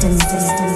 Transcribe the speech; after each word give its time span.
system. 0.00 0.16
Yeah, 0.16 0.67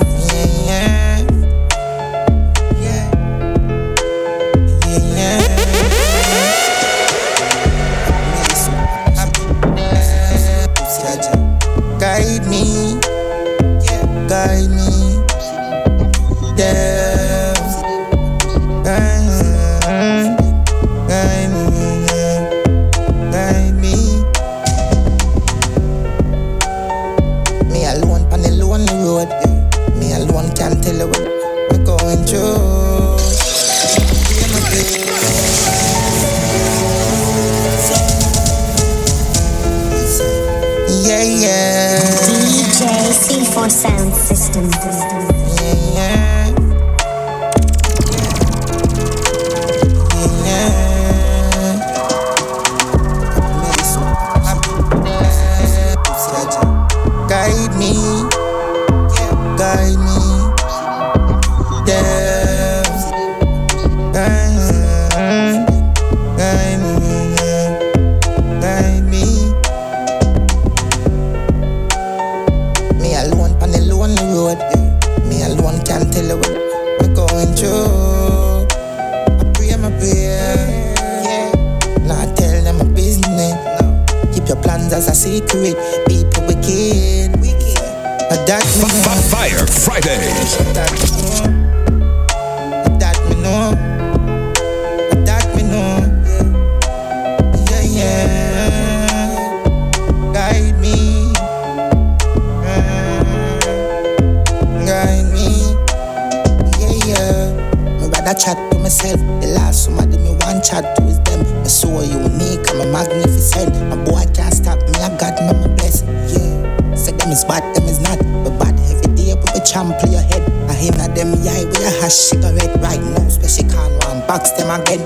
yeah. 108.32 108.38
Me 108.38 108.38
rather 108.38 108.38
chat 108.38 108.72
to 108.72 108.78
myself. 108.78 109.20
The 109.40 109.48
last 109.54 109.84
somebody 109.84 110.18
me 110.18 110.30
want 110.40 110.64
chat 110.64 110.96
to 110.96 111.02
is 111.04 111.20
them. 111.20 111.42
Me 111.62 111.68
so 111.68 111.88
unique, 112.00 112.68
I'm 112.70 112.80
a 112.80 112.86
magnificent. 112.92 113.74
My 113.88 113.96
boy 114.04 114.24
can't 114.34 114.54
stop 114.54 114.78
me. 114.78 114.98
I 115.00 115.16
got 115.18 115.38
me 115.40 115.52
my 115.60 115.68
blessing. 115.74 116.08
Yeah. 116.08 116.94
Say 116.94 117.12
them 117.12 117.30
is 117.30 117.44
bad, 117.44 117.62
them 117.74 117.84
is 117.84 118.00
not. 118.00 118.18
But 118.44 118.58
bad 118.58 118.74
every 118.90 119.14
day, 119.14 119.34
but 119.34 119.52
we 119.54 119.60
trample 119.64 120.08
your 120.08 120.22
head. 120.22 120.42
I 120.68 120.74
hear 120.74 120.92
that 120.92 121.14
them 121.14 121.34
eye 121.34 121.64
with 121.64 121.84
a 121.84 121.90
hash 122.00 122.32
cigarette 122.32 122.76
right 122.80 123.00
now. 123.00 123.28
Special 123.28 123.68
can't 123.68 124.04
one 124.04 124.20
box 124.26 124.50
them 124.52 124.70
again. 124.70 125.02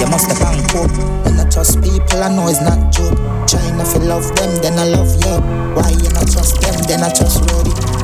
You 0.00 0.06
must 0.06 0.28
have 0.28 0.38
found 0.38 0.62
hope. 0.70 0.92
When 1.24 1.40
I 1.40 1.48
trust 1.50 1.82
people, 1.82 2.22
I 2.22 2.28
know 2.28 2.48
it's 2.48 2.60
not 2.62 2.92
joke. 2.92 3.18
Trying 3.48 3.78
to 3.78 3.84
feel 3.84 4.06
love 4.06 4.28
them, 4.36 4.50
then 4.62 4.78
I 4.78 4.84
love 4.84 5.10
you. 5.24 5.34
Why 5.74 5.90
you 5.90 6.10
not 6.12 6.30
trust 6.30 6.60
them, 6.60 6.76
then 6.86 7.02
I 7.02 7.10
trust 7.10 7.42
Roddy. 7.50 7.97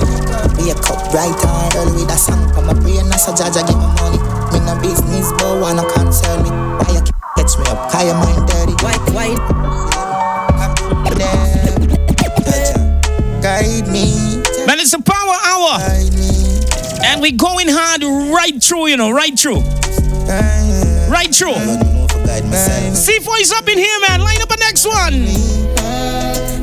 Wake 0.59 0.77
up 0.91 1.01
bright 1.11 1.35
and 1.45 1.75
early 1.77 2.03
with 2.05 2.13
a 2.13 2.17
song 2.19 2.49
for 2.55 2.63
my 2.63 2.75
brain. 2.75 3.07
As 3.13 3.29
a 3.29 3.33
judge, 3.37 3.57
I 3.57 3.63
give 3.67 3.77
me 3.79 3.89
money. 4.01 4.21
Me 4.53 4.59
no 4.65 4.75
business, 4.81 5.33
but 5.39 5.61
wanna 5.61 5.85
concern 5.93 6.43
me. 6.45 6.51
Why 6.51 6.89
you 6.95 7.03
catch 7.37 7.57
me 7.59 7.65
up? 7.69 7.91
Cause 7.91 8.05
your 8.05 8.15
mind 8.15 8.49
dirty. 8.49 8.75
White, 8.85 9.05
white. 9.13 9.41
Guide 13.43 13.87
me, 13.89 14.41
Man, 14.67 14.81
it's 14.81 14.95
a 14.95 15.03
power 15.03 15.37
hour. 15.45 15.79
guide 15.79 16.15
me, 16.15 16.61
And 17.05 17.21
we 17.21 17.33
going 17.33 17.67
hard 17.69 18.03
right 18.03 18.63
through, 18.63 18.87
you 18.89 18.97
know, 18.97 19.11
right 19.11 19.39
through. 19.39 19.61
Right 21.11 21.29
through. 21.35 21.51
I 21.53 21.67
don't 21.67 21.81
know 21.95 22.07
if 22.09 22.17
I 22.17 22.27
guide 22.27 22.45
myself. 22.47 22.95
C4 22.95 23.41
is 23.41 23.53
up 23.53 23.69
in 23.69 23.77
here, 23.79 24.01
man. 24.09 24.21
Line 24.21 24.41
up 24.41 24.49
the 24.49 24.57
next 24.57 24.87
one. 24.87 25.64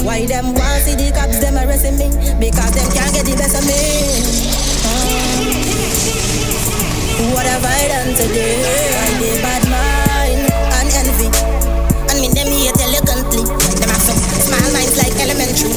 Why 0.03 0.25
them 0.25 0.53
want 0.53 0.81
see 0.83 0.95
the 0.95 1.11
cops 1.13 1.39
them 1.39 1.55
arresting 1.57 1.97
me? 1.97 2.09
Because 2.39 2.71
them 2.73 2.89
can't 2.91 3.13
get 3.13 3.25
the 3.25 3.35
best 3.37 3.55
of 3.55 3.63
me. 3.69 3.77
Uh, 4.85 5.37
what 7.33 7.45
have 7.45 7.63
I 7.63 7.87
done 7.87 8.13
today? 8.17 8.57
I 8.65 9.09
did 9.21 9.41
bad 9.41 9.63
mind 9.69 10.49
and 10.49 10.89
envy. 11.05 11.29
And 12.09 12.17
me 12.19 12.27
them 12.33 12.49
hate 12.49 12.81
elegantly. 12.81 13.45
Them 13.45 13.89
have 13.89 14.01
some 14.01 14.17
small 14.41 14.67
minds 14.73 14.97
like 14.97 15.13
elementary. 15.21 15.69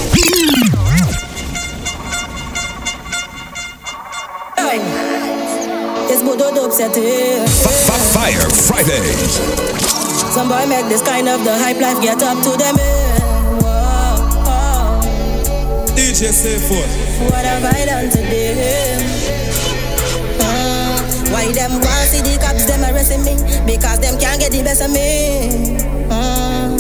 It's 6.11 6.23
Bodo 6.23 6.55
Dope 6.55 6.73
set 6.73 6.95
here. 6.95 7.43
F- 7.43 7.67
F- 7.67 8.13
Fire 8.13 8.49
Fridays. 8.51 9.35
Some 10.35 10.49
boy 10.49 10.67
make 10.67 10.87
this 10.87 11.03
kind 11.03 11.29
of 11.29 11.43
the 11.45 11.57
hype 11.59 11.81
life 11.81 12.01
get 12.03 12.23
up 12.23 12.43
to 12.45 12.57
them. 12.57 13.04
DJ 16.15 16.31
C4. 16.31 17.27
What 17.27 17.45
have 17.45 17.65
I 17.65 17.87
done 17.87 18.09
today? 18.09 19.03
Uh, 20.39 20.95
why 21.35 21.51
them 21.51 21.73
want 21.83 22.07
see 22.07 22.23
the 22.23 22.39
cops 22.39 22.67
them 22.71 22.87
arresting 22.87 23.27
me? 23.27 23.35
Because 23.67 23.99
them 23.99 24.15
can't 24.23 24.39
get 24.39 24.53
the 24.53 24.63
best 24.63 24.79
of 24.79 24.95
me. 24.95 25.75
Uh, 26.07 26.79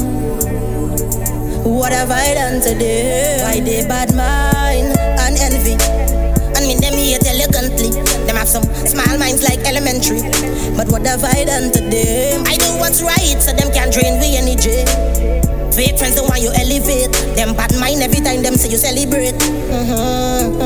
what 1.67 1.91
have 1.91 2.13
I 2.13 2.35
done 2.35 2.63
today? 2.63 3.43
Why 3.43 3.59
they 3.59 3.83
bad 3.89 4.15
mind 4.15 4.95
and 4.95 5.35
envy? 5.35 5.75
And 6.55 6.63
me 6.71 6.79
them 6.79 6.95
hate 6.95 7.27
elegantly. 7.27 7.91
Them 8.31 8.37
have 8.37 8.47
some 8.47 8.63
small 8.87 9.19
minds 9.19 9.43
like 9.43 9.59
elementary. 9.67 10.23
But 10.79 10.87
what 10.95 11.03
have 11.11 11.25
I 11.25 11.43
done 11.43 11.73
to 11.73 11.81
them? 11.83 12.47
I 12.47 12.55
do 12.55 12.71
what's 12.79 13.03
right, 13.03 13.43
so 13.43 13.51
them 13.51 13.75
can't 13.75 13.93
drain 13.93 14.15
the 14.23 14.39
energy. 14.39 15.35
Fake 15.75 15.99
friends 15.99 16.15
don't 16.15 16.31
want 16.31 16.39
you 16.39 16.55
elevate. 16.55 17.11
Them 17.45 17.55
bad 17.57 17.77
mind 17.79 18.01
every 18.01 18.25
time 18.25 18.43
them 18.43 18.55
say 18.55 18.71
you 18.71 18.79
celebrate. 18.79 19.35
Mm-hmm. 19.35 20.57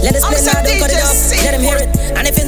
Let 0.00 0.16
us 0.16 0.24
play 0.24 0.40
now, 0.40 0.62
don't 0.64 0.80
cut 0.80 0.90
it. 0.90 1.44
Let 1.44 1.52
him 1.52 1.60
hear 1.60 1.76
it. 1.76 1.97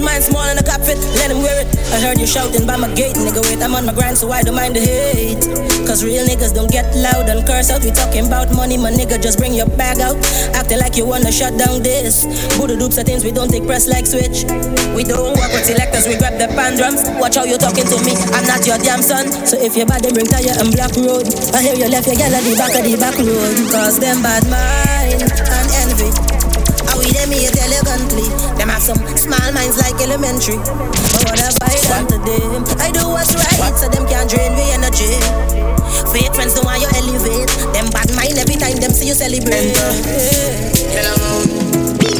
Mind 0.00 0.24
small 0.24 0.48
and 0.48 0.58
a 0.58 0.64
cop 0.64 0.80
let 0.80 1.30
him 1.30 1.44
wear 1.44 1.60
it. 1.60 1.68
I 1.92 2.00
heard 2.00 2.18
you 2.18 2.26
shouting 2.26 2.66
by 2.66 2.76
my 2.76 2.88
gate, 2.94 3.16
nigga. 3.16 3.44
Wait, 3.44 3.60
I'm 3.60 3.74
on 3.74 3.84
my 3.84 3.92
grind, 3.92 4.16
so 4.16 4.32
I 4.32 4.42
don't 4.42 4.56
mind 4.56 4.74
the 4.74 4.80
hate. 4.80 5.44
Cause 5.86 6.02
real 6.02 6.24
niggas 6.24 6.54
don't 6.54 6.70
get 6.70 6.88
loud 6.96 7.28
and 7.28 7.46
curse 7.46 7.70
out. 7.70 7.84
We 7.84 7.90
talking 7.90 8.26
about 8.26 8.48
money, 8.54 8.78
my 8.78 8.90
nigga. 8.90 9.20
Just 9.20 9.38
bring 9.38 9.52
your 9.52 9.68
bag 9.76 10.00
out. 10.00 10.16
Acting 10.56 10.78
like 10.78 10.96
you 10.96 11.04
wanna 11.04 11.30
shut 11.30 11.58
down 11.58 11.82
this. 11.82 12.24
Buddha 12.56 12.76
dupes 12.76 12.96
are 12.98 13.04
things 13.04 13.24
we 13.24 13.30
don't 13.30 13.50
take 13.50 13.66
press 13.66 13.86
like 13.86 14.06
switch. 14.06 14.48
We 14.96 15.04
don't 15.04 15.36
work 15.36 15.52
with 15.52 15.68
selectors, 15.68 16.08
we 16.08 16.16
grab 16.16 16.40
the 16.40 16.48
pan 16.56 16.80
drums. 16.80 17.04
Watch 17.20 17.36
how 17.36 17.44
you 17.44 17.58
talking 17.58 17.84
to 17.84 17.98
me. 18.00 18.16
I'm 18.32 18.46
not 18.48 18.64
your 18.66 18.78
damn 18.78 19.02
son. 19.02 19.28
So 19.44 19.60
if 19.60 19.76
your 19.76 19.86
body 19.86 20.12
bring 20.16 20.26
tire 20.26 20.56
and 20.56 20.72
black 20.72 20.96
road, 20.96 21.28
I 21.52 21.60
hear 21.60 21.76
you 21.76 21.92
left 21.92 22.08
your 22.08 22.16
girl 22.16 22.32
at 22.32 22.40
the 22.40 22.56
back 22.56 22.72
of 22.72 22.82
the 22.88 22.96
back 22.96 23.18
road. 23.20 23.54
Cause 23.68 24.00
them 24.00 24.22
bad 24.24 24.48
mind 24.48 25.28
and 25.28 25.68
envy. 25.84 26.59
We 27.00 27.16
them 27.16 27.32
hate 27.32 27.56
elegantly. 27.56 28.28
Them 28.60 28.68
have 28.68 28.84
some 28.84 29.00
small 29.16 29.48
minds 29.56 29.80
like 29.80 29.96
elementary. 30.04 30.60
But 30.60 31.32
what 31.32 31.40
have 31.40 31.56
I 31.64 31.72
done 31.88 32.06
to 32.12 32.18
them? 32.20 32.60
I 32.76 32.92
do 32.92 33.08
what's 33.08 33.32
right, 33.32 33.72
so 33.72 33.88
them 33.88 34.04
can't 34.04 34.28
drain 34.28 34.52
the 34.52 34.68
energy. 34.76 35.16
Fake 36.12 36.36
friends 36.36 36.52
don't 36.52 36.68
want 36.68 36.84
you 36.84 36.92
elevate. 36.92 37.48
Them 37.72 37.88
bad 37.88 38.12
mind 38.12 38.36
every 38.36 38.60
time 38.60 38.76
them 38.76 38.92
see 38.92 39.08
you 39.08 39.16
celebrate. 39.16 39.72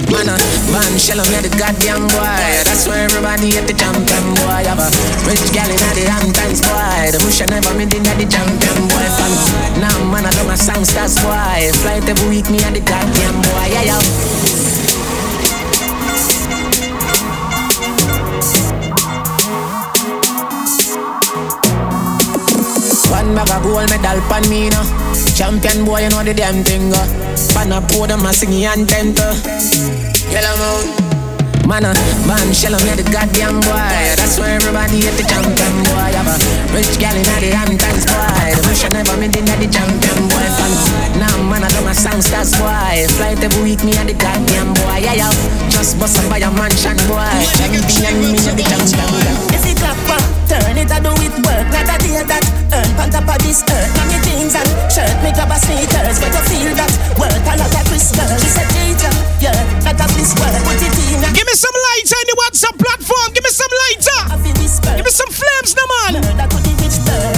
Man, 0.08 0.26
uh, 0.26 0.40
man, 0.72 0.92
shell 0.98 1.20
me 1.28 1.38
the 1.44 1.52
goddamn 1.60 2.08
boy. 2.10 2.40
That's 2.64 2.88
why 2.88 3.04
everybody 3.04 3.52
at 3.60 3.68
the 3.68 3.76
champion 3.76 4.26
boy. 4.40 4.64
Have 4.64 4.80
a 4.80 4.88
rich 5.28 5.44
gal 5.52 5.68
in 5.68 5.76
the 5.76 6.08
Hamptons 6.08 6.64
boy. 6.64 7.12
The 7.12 7.20
bush 7.20 7.44
never 7.46 7.76
made 7.76 7.92
in 7.92 8.02
the 8.02 8.26
champion 8.26 8.78
boy. 8.88 9.06
Fan. 9.12 9.32
Now, 9.78 9.92
man, 10.08 10.26
I 10.26 10.32
do 10.32 10.42
my 10.48 10.56
songsters 10.56 11.20
boy. 11.20 11.68
Flight 11.84 12.08
every 12.08 12.28
week, 12.32 12.48
me 12.50 12.58
at 12.64 12.74
the 12.74 12.80
goddamn 12.80 13.38
boy. 13.44 13.68
Yeah, 13.70 13.94
yeah. 13.94 14.59
One 23.30 23.46
bag 23.46 23.54
of 23.54 23.62
gold 23.62 23.86
medal 23.86 24.18
pan 24.26 24.42
me 24.50 24.66
now. 24.74 24.82
Champion 25.38 25.86
boy, 25.86 26.02
you 26.02 26.10
know 26.10 26.26
the 26.26 26.34
damn 26.34 26.66
thing. 26.66 26.90
Uh. 26.90 27.06
Pan 27.54 27.70
a 27.70 27.78
them 27.78 28.26
a 28.26 28.34
singing 28.34 28.66
and 28.66 28.90
temper. 28.90 29.30
Yellow 30.34 30.58
moon. 30.58 30.90
Man, 31.62 31.86
uh, 31.86 31.94
man, 32.26 32.50
shell 32.50 32.74
on 32.74 32.82
the 32.82 33.06
goddamn 33.06 33.62
boy. 33.62 33.94
That's 34.18 34.34
why 34.34 34.58
everybody 34.58 35.06
hate 35.06 35.14
the 35.14 35.22
champion 35.30 35.74
boy. 35.86 36.10
Have 36.10 36.26
a 36.26 36.36
rich 36.74 36.90
gal 36.98 37.14
in 37.14 37.22
the 37.22 37.54
Hamptons 37.54 38.02
boy. 38.02 38.50
The 38.50 38.62
bush 38.66 38.82
never 38.90 39.14
meant 39.14 39.38
in 39.38 39.46
the 39.46 39.68
champion 39.70 40.20
boy. 40.26 40.46
Fan. 40.50 41.22
Now, 41.22 41.30
man, 41.46 41.62
I 41.62 41.70
do 41.70 41.86
my 41.86 41.94
songs, 41.94 42.26
that's 42.34 42.58
boy. 42.58 43.06
Flight 43.14 43.38
every 43.46 43.62
week, 43.62 43.86
me 43.86 43.94
and 43.94 44.10
the 44.10 44.18
goddamn 44.18 44.74
boy. 44.74 45.06
Yeah, 45.06 45.30
yeah. 45.30 45.70
Just 45.70 46.02
bust 46.02 46.18
up 46.18 46.26
by 46.26 46.42
a 46.42 46.50
mansion 46.50 46.98
boy. 47.06 47.30
Champion, 47.54 48.18
me 48.18 48.34
and 48.42 48.58
the 48.58 48.66
champion 48.66 49.06
boy. 49.06 49.54
If 49.54 49.70
it 49.70 49.78
back, 49.78 50.39
turn 50.50 50.74
it, 50.74 50.90
I 50.90 50.98
do 50.98 51.14
it 51.22 51.34
work. 51.46 51.66
Not 51.70 51.86
a 51.86 51.96
day 52.02 52.18
that 52.26 52.44
earn 52.74 52.90
on 52.98 53.08
top 53.14 53.30
of 53.30 53.38
this 53.46 53.62
earth. 53.70 53.90
Now 53.94 54.10
me 54.10 54.18
jeans 54.26 54.58
and 54.58 54.66
shirt, 54.90 55.14
me 55.22 55.30
grab 55.30 55.54
a 55.54 55.56
sneakers. 55.62 56.18
But 56.18 56.34
you 56.34 56.42
feel 56.50 56.72
that 56.74 56.90
work 57.14 57.30
a 57.30 57.54
lot 57.54 57.70
of 57.70 57.84
Chris 57.86 58.10
girl. 58.10 58.34
She 58.42 58.50
said, 58.50 58.66
teacher, 58.74 59.14
yeah, 59.38 59.54
not 59.86 60.02
a 60.02 60.06
this 60.18 60.34
work. 60.34 60.50
Put 60.66 60.82
it 60.82 60.90
in 60.90 61.22
Give 61.30 61.46
me 61.46 61.54
some 61.54 61.76
lighter 61.94 62.18
in 62.18 62.26
the 62.26 62.36
WhatsApp 62.42 62.76
platform. 62.82 63.28
Give 63.30 63.46
me 63.46 63.52
some 63.54 63.70
lighter. 63.70 64.20
Give 64.42 65.06
me 65.06 65.14
some 65.14 65.30
flames, 65.30 65.70
no 65.78 65.84
man. 65.86 66.18
We 66.18 67.29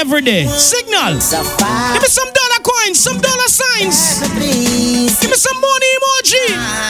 every 0.00 0.22
day? 0.22 0.46
Signal. 0.46 1.12
Give 1.92 2.02
me 2.02 2.08
some 2.08 2.30
dollar 2.32 2.60
coins, 2.64 2.98
some 2.98 3.18
dollar 3.20 3.48
signs. 3.48 4.20
Give 5.20 5.30
me 5.30 5.36
some 5.36 5.60
money 5.60 5.90
emoji. 5.98 6.89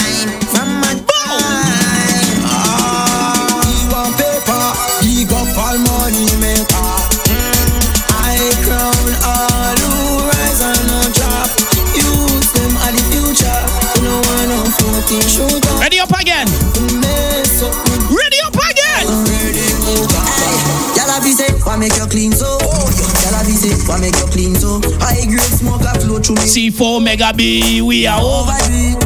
Make 24.00 24.16
you 24.16 24.26
clean 24.32 24.54
so? 24.56 24.80
High 24.98 25.28
grade 25.28 25.54
smoke 25.60 25.84
a 25.84 25.92
flow 26.00 26.18
through 26.18 26.40
me. 26.40 26.48
C4 26.48 27.04
Mega 27.04 27.32
B, 27.36 27.82
we 27.84 28.06
are 28.06 28.20
over. 28.20 28.56
It. 28.72 28.96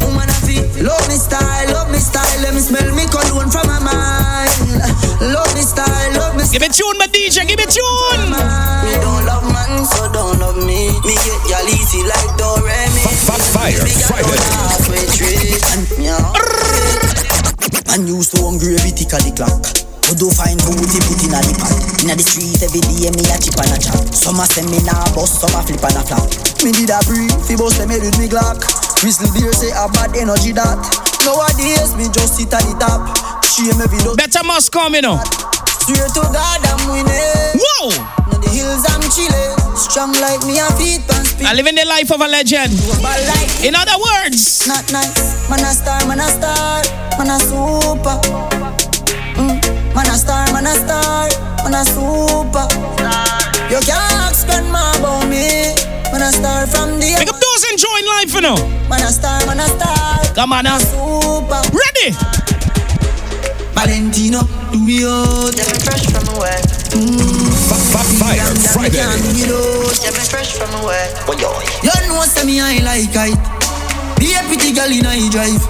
Woman, 0.00 0.28
I 0.28 0.36
feel 0.42 0.64
love 0.88 1.04
me 1.08 1.16
style, 1.20 1.68
love 1.76 1.92
me 1.92 2.00
style. 2.00 2.24
Let 2.40 2.54
me 2.56 2.60
smell 2.60 2.88
me 2.96 3.04
cologne 3.12 3.52
from 3.52 3.68
my 3.68 3.78
mind. 3.84 4.52
Love 5.20 5.52
me 5.54 5.62
style, 5.62 6.12
love 6.16 6.36
me 6.36 6.44
Give 6.50 6.60
me 6.64 6.68
tune, 6.72 6.96
my 6.98 7.06
DJ. 7.12 7.44
Give 7.44 7.60
me 7.60 7.68
tune. 7.68 8.32
Me 8.32 8.92
don't 9.04 9.24
love 9.28 9.44
man, 9.52 9.84
so 9.84 10.08
don't 10.12 10.40
love 10.40 10.56
me. 10.64 10.88
Me 11.04 11.14
get 11.20 11.40
y'all 11.52 11.68
easy 11.68 12.00
like 12.08 12.32
Doremi. 12.40 13.04
Fire 13.28 13.44
Friday. 13.52 13.92
Halfway 14.08 15.04
tree. 15.12 15.60
And 15.76 15.84
yeah. 16.00 16.32
Man 17.88 18.06
used 18.06 18.36
to 18.36 18.42
hungry 18.42 18.74
every 18.74 18.92
tick 18.92 19.12
of 19.12 19.20
the 19.24 19.32
clock. 19.36 19.85
Do 20.14 20.30
he 20.30 21.02
put 21.02 21.18
in 21.26 21.34
a 21.34 21.42
the 21.42 21.52
pot. 21.58 21.74
Inna 22.06 22.14
the 22.14 22.22
street 22.22 22.62
every 22.62 22.78
day 22.78 23.10
me 23.10 23.26
a 23.26 23.36
chip 23.42 23.58
and 23.58 23.74
a 23.74 23.76
chop. 23.76 24.06
Some 24.14 24.38
a 24.38 24.46
send 24.46 24.70
me 24.70 24.78
bust, 24.86 25.42
some 25.42 25.50
a 25.50 25.58
flip 25.66 25.82
and 25.82 25.98
a 25.98 26.02
flap. 26.06 26.30
Me 26.62 26.70
did 26.70 26.94
a 26.94 27.02
breathe, 27.10 27.34
fi 27.42 27.58
bust 27.58 27.82
them 27.82 27.90
head 27.90 28.06
with 28.06 28.14
me 28.14 28.30
Glock. 28.30 28.62
Crystal 29.02 29.26
beer 29.34 29.50
say 29.50 29.74
a 29.74 29.90
bad 29.90 30.14
energy 30.14 30.54
that. 30.54 30.78
Nowadays 31.26 31.98
me 31.98 32.06
just 32.14 32.38
sit 32.38 32.54
at 32.54 32.62
the 32.62 32.78
top. 32.78 33.02
Shame 33.42 33.82
every 33.82 33.98
dust. 33.98 34.14
Better 34.14 34.46
must 34.46 34.70
come, 34.70 34.94
you 34.94 35.02
know. 35.02 35.18
Swear 35.82 36.06
to 36.06 36.22
God 36.30 36.62
I'm 36.62 36.82
winning. 36.86 37.58
Whoa. 37.58 37.90
Now 38.30 38.38
the 38.38 38.50
hills 38.54 38.86
I'm 38.86 39.02
chilling. 39.10 39.58
Strong 39.74 40.14
like 40.22 40.40
me 40.46 40.62
a 40.62 40.70
feet 40.78 41.02
pan 41.10 41.26
speed. 41.26 41.50
I 41.50 41.52
living 41.58 41.74
the 41.74 41.84
life 41.84 42.14
of 42.14 42.22
a 42.22 42.30
legend. 42.30 42.78
In 43.66 43.74
other 43.74 43.98
words, 43.98 44.70
not 44.70 44.86
nice. 44.94 45.34
Man 45.50 45.66
a 45.66 45.74
star, 45.74 45.98
man 46.06 46.22
a 46.22 46.30
star, 46.30 46.78
man 47.18 47.34
a 47.34 47.36
super. 47.42 48.65
Pick 57.76 57.84
up 57.84 57.96
those 57.96 58.00
enjoying 58.00 58.06
life, 58.06 58.34
you 58.34 58.40
know. 58.40 58.56
Man 58.88 59.02
a 59.02 59.12
star, 59.12 59.46
man 59.46 59.60
a 59.60 59.66
star, 59.66 60.34
Come 60.34 60.52
on 60.52 60.64
now. 60.64 60.78
super. 60.78 61.60
Ready? 61.72 62.16
Valentino, 63.74 64.40
do 64.72 64.84
we 64.86 65.04
out? 65.04 65.52
Yeah, 65.54 65.68
me 65.68 65.78
fresh 65.84 66.06
from 66.06 66.26
away. 66.36 66.56
Fire 68.18 68.54
Friday. 68.72 68.96
Yeah, 68.96 69.16
me 69.16 70.24
fresh 70.24 70.52
from 70.56 70.72
away. 70.82 71.14
You 71.82 72.08
know 72.08 72.22
say 72.22 72.44
me 72.46 72.60
I 72.60 72.78
like 72.82 73.10
it. 73.12 73.38
Be 74.18 74.32
a 74.34 74.40
pretty 74.48 74.72
girl 74.72 74.90
in 74.90 75.06
I 75.06 75.28
drive. 75.30 75.60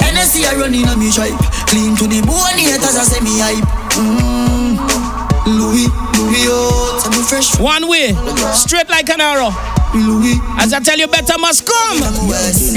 NSC 0.00 0.44
I 0.46 0.56
run 0.56 0.74
in 0.74 0.88
a 0.88 0.96
me 0.96 1.12
tribe. 1.12 1.36
Clean 1.68 1.94
to 1.96 2.06
the 2.06 2.22
bone, 2.22 2.56
haters 2.56 2.96
I 2.96 3.04
say 3.04 3.20
me 3.20 3.38
hype. 3.38 3.64
Mm. 3.96 4.76
Louis, 5.46 5.86
Louis, 6.16 6.46
oh, 6.48 6.98
say 7.02 7.10
me 7.10 7.22
fresh. 7.22 7.60
One 7.60 7.88
way, 7.88 8.14
straight 8.54 8.88
like 8.88 9.10
an 9.10 9.20
arrow. 9.20 9.75
Louis, 9.94 10.36
As 10.58 10.72
I 10.72 10.80
tell 10.80 10.98
you, 10.98 11.06
better 11.08 11.38
must 11.38 11.64
come. 11.66 11.98
yes. 12.28 12.72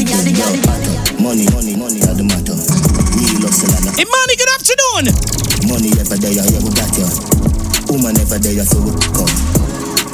Money, 1.19 1.45
money, 1.51 1.75
money 1.75 1.99
are 2.07 2.15
the 2.15 2.23
matter. 2.23 2.55
We 2.55 3.27
love 3.43 3.51
Selena. 3.51 3.91
Imani, 3.99 4.33
good 4.39 4.51
afternoon. 4.55 5.05
Money 5.67 5.91
ever 5.99 6.15
there, 6.15 6.31
yeah, 6.31 6.47
we 6.63 6.71
got 6.71 6.91
ya. 6.95 7.07
Woman 7.91 8.15
ever 8.23 8.39
there, 8.39 8.63
so 8.63 8.79
we 8.79 8.95
come. 9.11 9.27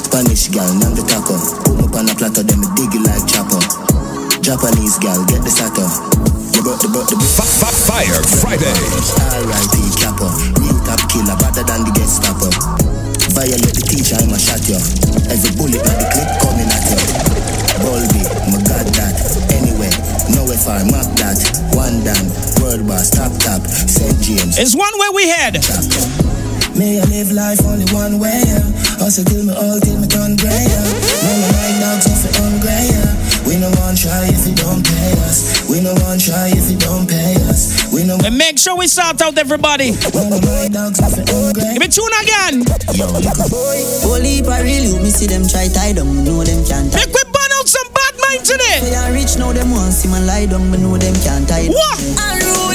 Spanish 0.02 0.48
girl, 0.50 0.66
name 0.82 0.98
the 0.98 1.04
taco. 1.06 1.36
Put 1.62 1.78
me 1.78 1.86
on 1.94 2.10
a 2.10 2.14
platter, 2.18 2.42
then 2.42 2.58
me 2.58 2.66
dig 2.74 2.90
it 2.98 3.02
like 3.06 3.22
chopper. 3.30 3.60
Japanese 4.42 4.98
girl, 4.98 5.22
get 5.30 5.42
the 5.46 5.50
sato. 5.52 5.86
You 6.56 6.62
brought 6.66 6.80
the, 6.82 6.88
brought 6.90 7.06
the, 7.06 7.16
Fire 7.86 8.22
Friday. 8.42 8.66
R.I.P. 8.66 9.74
Capper. 10.00 10.30
Real 10.58 10.78
top 10.82 10.98
killer, 11.06 11.36
better 11.38 11.62
than 11.62 11.86
the 11.86 11.92
Gestapo. 11.94 12.50
Violate 13.36 13.76
the 13.76 13.84
teacher, 13.84 14.16
I'ma 14.18 14.38
shot 14.40 14.64
you. 14.66 14.80
Every 15.30 15.52
bullet 15.54 15.84
at 15.84 15.96
the 16.00 16.06
clip 16.10 16.30
coming 16.40 16.70
Bulby, 17.82 18.22
my 18.50 18.60
god 18.64 18.86
that. 18.98 19.16
Anyway, 19.52 19.90
no 20.34 20.46
far, 20.56 20.84
map 20.86 21.06
that. 21.18 21.38
One 21.74 22.02
down, 22.04 22.26
world 22.62 22.86
boss, 22.86 23.10
top 23.10 23.32
top. 23.38 23.66
St. 23.66 24.20
James. 24.22 24.58
It's 24.58 24.74
one 24.74 24.92
way 24.98 25.08
we 25.14 25.28
head. 25.28 26.45
May 26.76 27.00
I 27.00 27.04
live 27.08 27.32
life 27.32 27.64
only 27.64 27.88
one 27.96 28.20
way, 28.20 28.36
yeah. 28.44 28.60
Also 29.00 29.24
kill 29.24 29.44
me 29.48 29.56
all 29.56 29.80
till 29.80 29.96
me 29.96 30.06
turn 30.06 30.36
grey, 30.36 30.52
yeah. 30.52 30.84
Man, 31.24 31.40
my 31.48 31.72
dogs 31.80 32.04
off 32.04 32.20
it 32.28 32.36
hungry, 32.36 32.68
yeah. 32.92 33.16
We 33.48 33.56
no 33.56 33.72
one 33.80 33.96
try 33.96 34.28
if 34.28 34.44
you 34.44 34.52
don't 34.52 34.84
pay 34.84 35.12
us. 35.24 35.64
We 35.70 35.80
no 35.80 35.94
one 36.04 36.18
try 36.18 36.52
if 36.52 36.68
you 36.68 36.76
don't 36.76 37.08
pay 37.08 37.40
us. 37.48 37.88
We 37.94 38.04
no 38.04 38.18
And 38.20 38.36
make 38.36 38.58
sure 38.58 38.76
we 38.76 38.88
sort 38.88 39.22
out 39.22 39.38
everybody. 39.38 39.96
one 40.12 40.28
of 40.28 40.44
my 40.44 40.68
dogs 40.68 41.00
off 41.00 41.16
it 41.16 41.30
hungry. 41.32 41.64
Give 41.72 41.80
me 41.80 41.88
tune 41.88 42.12
again. 42.20 42.68
Yo, 42.92 43.08
little 43.08 43.48
boy. 43.48 43.80
Holy 44.04 44.44
really, 44.44 44.92
me 45.00 45.08
see 45.08 45.26
them 45.26 45.48
try 45.48 45.68
tie 45.72 45.94
them, 45.96 46.12
me 46.12 46.28
know 46.28 46.44
them 46.44 46.60
can't 46.68 46.92
tie. 46.92 47.00
Make 47.00 47.14
we 47.14 47.24
burn 47.24 47.52
out 47.56 47.68
some 47.72 47.88
bad 47.96 48.14
mind 48.20 48.44
today. 48.44 48.84
They 48.84 48.94
are 49.00 49.12
rich 49.16 49.38
now, 49.38 49.52
them 49.56 49.70
want 49.72 49.94
see 49.96 50.12
man 50.12 50.26
lie 50.26 50.44
down, 50.44 50.68
me 50.70 50.76
know 50.76 50.98
them 50.98 51.14
can't 51.24 51.48
tie. 51.48 51.72
What? 51.72 52.65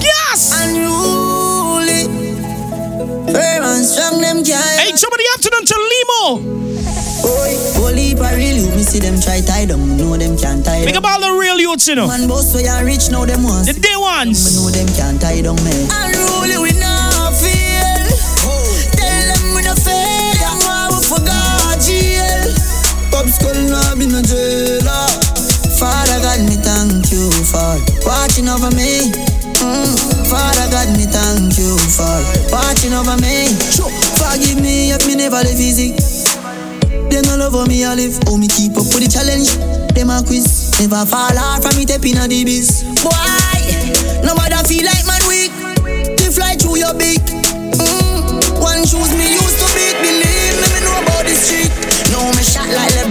Yes! 0.00 0.52
Unruly. 0.62 2.08
Firm 3.32 3.62
and 3.64 3.84
strong, 3.84 4.20
them 4.20 4.44
can't. 4.44 4.80
Hey, 4.80 4.94
somebody 4.96 5.24
afternoon 5.34 5.64
to 5.66 5.76
Limo. 5.92 6.24
Holy 7.78 8.14
really, 8.14 8.66
me 8.76 8.82
see 8.82 8.98
them 8.98 9.20
try 9.20 9.40
tie 9.40 9.64
them, 9.64 9.80
me 9.88 9.96
know 9.96 10.16
them 10.16 10.36
can't 10.36 10.64
tie 10.64 10.84
Make 10.84 10.94
them. 10.94 11.04
up 11.04 11.10
all 11.10 11.20
the 11.20 11.38
real 11.40 11.58
youths, 11.58 11.86
you 11.88 11.94
know. 11.94 12.06
Man 12.06 12.26
boss 12.28 12.54
we 12.54 12.66
are 12.66 12.84
rich 12.84 13.10
now, 13.10 13.24
them 13.24 13.42
want 13.44 13.66
The 13.66 13.72
day 13.74 13.94
Me 13.94 14.02
ones. 14.02 14.56
know 14.56 14.68
them 14.70 14.88
can't 14.96 15.20
tie 15.20 15.40
down 15.40 15.56
me. 15.64 15.70
Eh. 15.72 15.88
Unruly 16.04 16.58
we 16.60 16.72
not 16.80 17.32
feel. 17.38 18.04
Tell 18.98 19.24
them 19.30 19.54
we 19.54 19.62
no 19.62 19.74
fail, 19.78 20.34
them 20.36 20.58
we 20.92 21.00
forgot 21.06 21.78
jail. 21.80 22.44
Pop 23.14 23.26
skull 23.30 23.56
now 23.72 23.94
be 23.96 24.06
no 24.06 24.20
jailer. 24.20 25.08
Father 25.78 26.18
God, 26.20 26.40
me 26.44 26.56
thank 26.60 27.08
you 27.10 27.30
for 27.48 27.78
watching 28.06 28.48
over 28.48 28.70
me 28.76 29.10
Mm, 29.64 29.96
Father 30.28 30.68
God, 30.68 30.92
me 30.92 31.08
thank 31.08 31.56
you 31.56 31.72
for 31.96 32.20
watching 32.52 32.92
over 32.92 33.16
me. 33.24 33.48
Forgive 34.20 34.60
me 34.60 34.92
if 34.92 35.06
me 35.06 35.16
never 35.16 35.40
live 35.40 35.56
easy. 35.58 35.96
Them 37.08 37.24
all 37.32 37.42
over 37.48 37.64
me, 37.68 37.84
I 37.84 37.94
live. 37.94 38.18
Oh, 38.28 38.36
me 38.36 38.46
keep 38.48 38.76
up 38.76 38.84
with 38.92 39.00
the 39.00 39.08
challenge. 39.08 39.56
They 39.96 40.02
a 40.04 40.20
quiz. 40.20 40.68
Never 40.80 41.06
fall 41.06 41.38
off 41.38 41.62
from 41.62 41.76
me, 41.78 41.86
tapping 41.86 42.18
on 42.18 42.28
the 42.28 42.44
beast. 42.44 42.84
boy. 43.00 43.08
No 44.20 44.34
matter 44.34 44.60
feel 44.68 44.84
like 44.84 45.06
man 45.08 45.22
weak. 45.28 45.52
They 46.18 46.28
fly 46.28 46.56
through 46.60 46.78
your 46.84 46.92
beak. 46.94 47.24
Mm, 47.24 48.60
one 48.60 48.84
choose 48.84 49.16
me. 49.16 49.33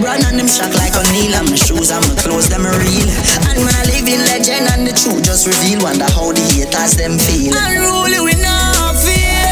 LeBron 0.04 0.20
and 0.28 0.38
them 0.38 0.48
shot 0.48 0.68
like 0.76 0.92
O'Neal. 0.92 1.32
And 1.32 1.48
my 1.48 1.56
shoes 1.56 1.88
and 1.90 2.04
my 2.04 2.14
clothes, 2.20 2.48
them 2.52 2.68
real. 2.68 3.08
And 3.48 3.56
when 3.56 3.72
I 3.72 3.84
live 3.88 4.04
in 4.04 4.20
legend 4.28 4.68
and 4.68 4.84
the 4.84 4.92
truth 4.92 5.24
just 5.24 5.48
reveal. 5.48 5.80
Wonder 5.80 6.04
how 6.12 6.28
the 6.28 6.44
haters 6.52 7.00
them 7.00 7.16
feel. 7.16 7.56
Unruly 7.56 8.20
we 8.20 8.36
not 8.36 9.00
fear. 9.00 9.48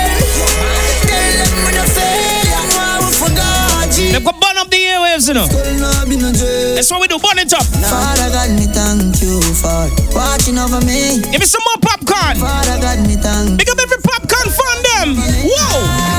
Tell 1.09 1.32
them 1.40 1.52
we 1.64 1.73
no 1.73 1.85
fail. 1.88 2.52
And 2.52 2.68
why 2.76 3.00
we 3.00 3.11
forgot 3.16 3.88
G. 3.97 4.12
They've 4.12 4.21
got 4.21 4.37
burn 4.37 4.61
up 4.61 4.68
the 4.68 4.76
airwaves, 4.76 5.25
you 5.25 5.40
know. 5.40 5.49
Not. 5.49 6.04
That's 6.04 6.90
what 6.92 7.00
we 7.00 7.09
do. 7.09 7.16
Burn 7.16 7.40
it 7.40 7.52
up. 7.56 7.64
Father 7.64 8.28
God, 8.28 8.52
me 8.52 8.68
thank 8.68 9.25
you 9.25 9.40
for 9.56 9.88
watching 10.12 10.61
over 10.61 10.85
me. 10.85 11.25
Give 11.32 11.40
me 11.40 11.49
some 11.49 11.64
more 11.64 11.80
Popcaan. 11.80 12.37
Father 12.37 12.76
God, 12.76 13.00
me 13.09 13.16
thank 13.16 13.56
Big 13.56 13.71
up 13.73 13.80
every 13.80 14.04
Popcaan 14.04 14.49
fan 14.52 14.76
them. 14.85 15.09
Whoa. 15.49 16.12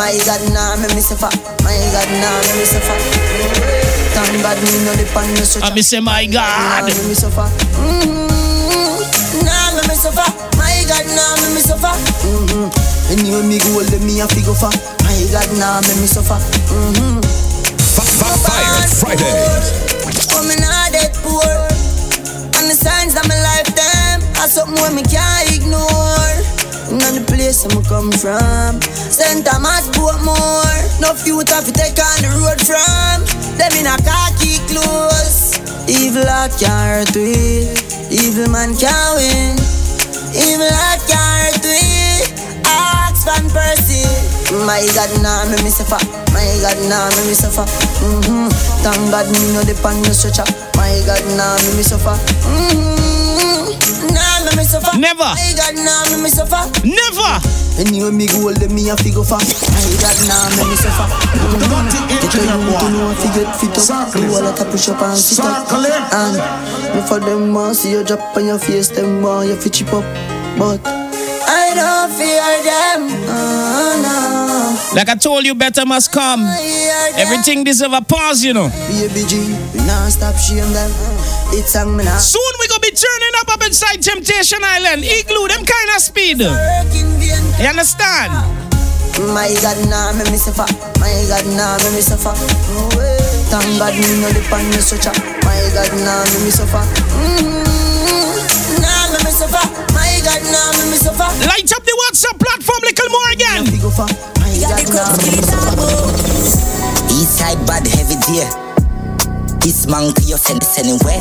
My 0.00 0.16
God, 0.24 0.40
nah, 0.56 0.80
me 0.80 0.88
me 0.96 1.02
suffer. 1.04 1.28
My 1.60 1.76
God, 1.92 2.08
nah, 2.24 2.32
me 2.48 2.52
me 2.56 2.64
suffer. 2.64 2.96
Thank 4.16 4.40
God, 4.40 4.56
me 4.64 4.72
no 4.88 4.96
dip 4.96 5.12
on 5.12 5.28
the 5.36 5.44
stretcher. 5.44 5.66
I 5.68 5.74
me 5.76 5.82
say, 5.84 6.00
my 6.00 6.24
Nah, 6.24 6.80
God. 6.80 6.88
me 6.88 7.08
me 7.08 7.14
suffer. 7.14 7.44
Mm-hmm. 7.76 9.44
Nah, 9.44 9.76
me 9.76 9.82
me 9.84 9.94
suffer. 9.94 10.24
My 10.56 10.72
God, 10.88 11.04
nah, 11.12 11.36
me 11.44 11.52
me 11.54 11.60
suffer. 11.60 11.92
Mm-hmm. 12.24 13.12
Anyway, 13.12 13.44
me 13.44 13.58
go, 13.60 13.84
let 13.92 14.00
me 14.00 14.24
a 14.24 14.26
figure 14.32 14.56
for. 14.56 14.72
My 15.04 15.12
God, 15.36 15.48
nah, 15.60 15.84
me 15.84 15.92
me 16.00 16.08
suffer. 16.08 16.40
Mm-hmm. 16.72 17.20
Fire 18.00 18.88
Friday. 18.88 19.36
Oh, 20.32 20.42
me 20.48 20.56
not 20.56 20.96
dead 20.96 21.12
poor. 21.20 21.44
And 22.56 22.72
the 22.72 22.74
signs 22.74 23.14
of 23.20 23.28
my 23.28 23.36
lifetime 23.36 24.24
are 24.40 24.48
something 24.48 24.80
where 24.80 24.92
me 24.96 25.02
can't 25.04 25.44
ignore. 25.52 26.29
Not 27.00 27.16
the 27.16 27.24
place 27.24 27.64
I'm 27.64 27.80
come 27.88 28.12
from. 28.12 28.76
St. 28.84 29.40
Thomas, 29.44 29.88
Portmore. 29.96 30.80
No 31.00 31.16
youth 31.24 31.48
have 31.48 31.64
to 31.64 31.72
take 31.72 31.96
on 31.96 32.18
the 32.20 32.28
road 32.36 32.60
from. 32.60 33.24
Them 33.56 33.72
in 33.80 33.88
a 33.88 33.96
khaki 34.04 34.60
clothes. 34.68 35.56
Evil 35.88 36.28
heart 36.28 36.52
can't 36.60 37.08
hurt 37.08 37.16
we. 37.16 37.72
Evil 38.12 38.52
man 38.52 38.76
can't 38.76 39.16
win. 39.16 39.56
Evil 40.36 40.68
heart 40.68 41.00
can't 41.08 41.56
hurt 41.56 41.64
we. 41.64 41.80
Ask 42.68 43.24
Van 43.24 43.48
Persie. 43.48 44.04
My 44.66 44.84
God, 44.92 45.10
nah, 45.24 45.48
me 45.48 45.56
me 45.64 45.70
suffer. 45.72 45.96
My 46.36 46.44
God, 46.60 46.76
nah, 46.90 47.08
me 47.16 47.32
me 47.32 47.34
suffer. 47.34 47.64
Mm-hmm. 48.04 48.48
Thank 48.84 49.10
God, 49.10 49.26
me 49.32 49.40
no 49.56 49.64
depend 49.64 50.04
no 50.04 50.12
stretcher. 50.12 50.44
My 50.76 51.00
God, 51.08 51.24
nah, 51.36 51.56
me 51.64 51.80
me 51.80 51.82
suffer. 51.82 52.12
Mm-hmm. 52.44 53.19
Nah, 54.08 54.44
me 54.48 54.56
me 54.56 54.64
suffer. 54.64 54.96
Never. 54.98 55.28
My 55.36 55.52
God, 55.56 55.74
nah, 55.76 56.04
me 56.10 56.22
me 56.24 56.30
suffer. 56.30 56.62
Never. 56.86 57.32
Anyway, 57.80 58.10
me 58.10 58.26
go, 58.26 58.52
let 58.52 58.70
me 58.70 58.88
a 58.88 58.96
figure 58.96 59.24
for. 59.24 59.36
My 59.40 59.84
God, 60.00 60.16
nah, 60.28 60.48
me 60.56 60.62
me 60.70 60.76
suffer. 60.76 61.06
Get 62.20 62.34
your 62.34 62.44
youth 62.44 62.80
to 62.80 62.88
know 62.90 63.10
if 63.12 63.20
you 63.24 63.32
get 63.44 63.50
fit 63.56 63.76
up. 63.90 64.12
Do 64.12 64.20
a 64.24 64.40
lot 64.40 64.60
of 64.60 64.66
push 64.70 64.88
up 64.88 65.00
and 65.02 65.16
sit 65.16 65.40
up. 65.44 65.68
And 65.70 66.36
me 66.94 67.00
for 67.06 67.20
them 67.20 67.52
want 67.54 67.76
see 67.76 67.92
you 67.92 68.04
drop 68.04 68.36
on 68.36 68.46
your 68.46 68.58
face, 68.58 68.88
them 68.88 69.22
want 69.22 69.48
you 69.48 69.56
fit 69.56 69.72
chip 69.72 69.92
up. 69.92 70.04
But 70.58 70.80
I 71.50 71.74
don't 71.74 72.10
fear 72.14 72.46
them. 72.62 73.10
Oh, 73.26 73.98
no. 73.98 74.94
Like 74.94 75.08
I 75.08 75.16
told 75.16 75.44
you, 75.44 75.54
better 75.54 75.84
must 75.84 76.12
come. 76.12 76.46
I 76.46 76.54
hear 76.62 77.12
them. 77.12 77.26
Everything 77.26 77.64
deserve 77.64 77.92
a 77.92 78.02
pause, 78.02 78.44
you 78.44 78.54
know. 78.54 78.70
We 78.70 79.10
not 79.82 80.12
stop 80.14 80.36
shame 80.38 80.70
them. 80.70 80.90
It's. 81.50 81.72
Soon 81.74 82.52
we 82.60 82.68
gonna 82.68 82.80
be 82.80 82.94
turning 82.94 83.34
up 83.42 83.48
up 83.50 83.66
inside 83.66 83.98
Temptation 83.98 84.62
Island. 84.62 85.02
Igloo, 85.02 85.48
them 85.48 85.64
kind 85.66 85.90
of 85.96 86.02
speed. 86.02 86.38
You 86.38 87.66
understand? 87.66 88.30
My 89.34 89.50
God, 89.60 89.76
nah, 89.90 90.14
me 90.14 90.22
me 90.30 90.38
suffer. 90.38 90.70
My 91.02 91.10
God, 91.26 91.44
nah, 91.58 91.74
me 91.90 92.00
suffer. 92.00 92.30
No 92.30 92.86
way. 92.94 93.18
Thank 93.50 93.66
God, 93.82 93.98
me 93.98 94.22
no 94.22 94.30
dip 94.30 94.46
on 94.54 94.62
the 94.70 94.78
stretcher. 94.78 95.10
My 95.42 95.58
God, 95.74 95.90
nah, 96.06 96.22
me 96.30 96.46
me 96.46 96.50
suffer. 96.54 96.86
Mm-hmm. 97.18 98.78
Nah, 98.78 99.10
me 99.10 99.18
me 99.26 99.32
suffer. 99.34 99.66
My 99.89 99.89
God, 100.24 100.42
nah, 100.52 100.72
me 100.76 100.90
me 100.92 100.98
suffer. 101.00 101.28
Light 101.48 101.70
up 101.72 101.82
the 101.84 101.94
WhatsApp 102.06 102.36
platform, 102.38 102.80
little 102.84 103.10
more 103.10 103.28
again. 103.32 103.64
Big 103.64 103.80
for. 103.80 104.08
My 104.40 104.52
God, 104.60 104.84
nah, 104.92 105.16
me 105.24 105.40
me 107.20 107.66
bad 107.66 107.86
heavy 107.86 108.16
dear. 108.26 108.48
This 109.60 109.86
monkey 109.86 110.24
you 110.30 110.36
send 110.36 110.60
this 110.62 110.78
anywhere. 110.78 111.20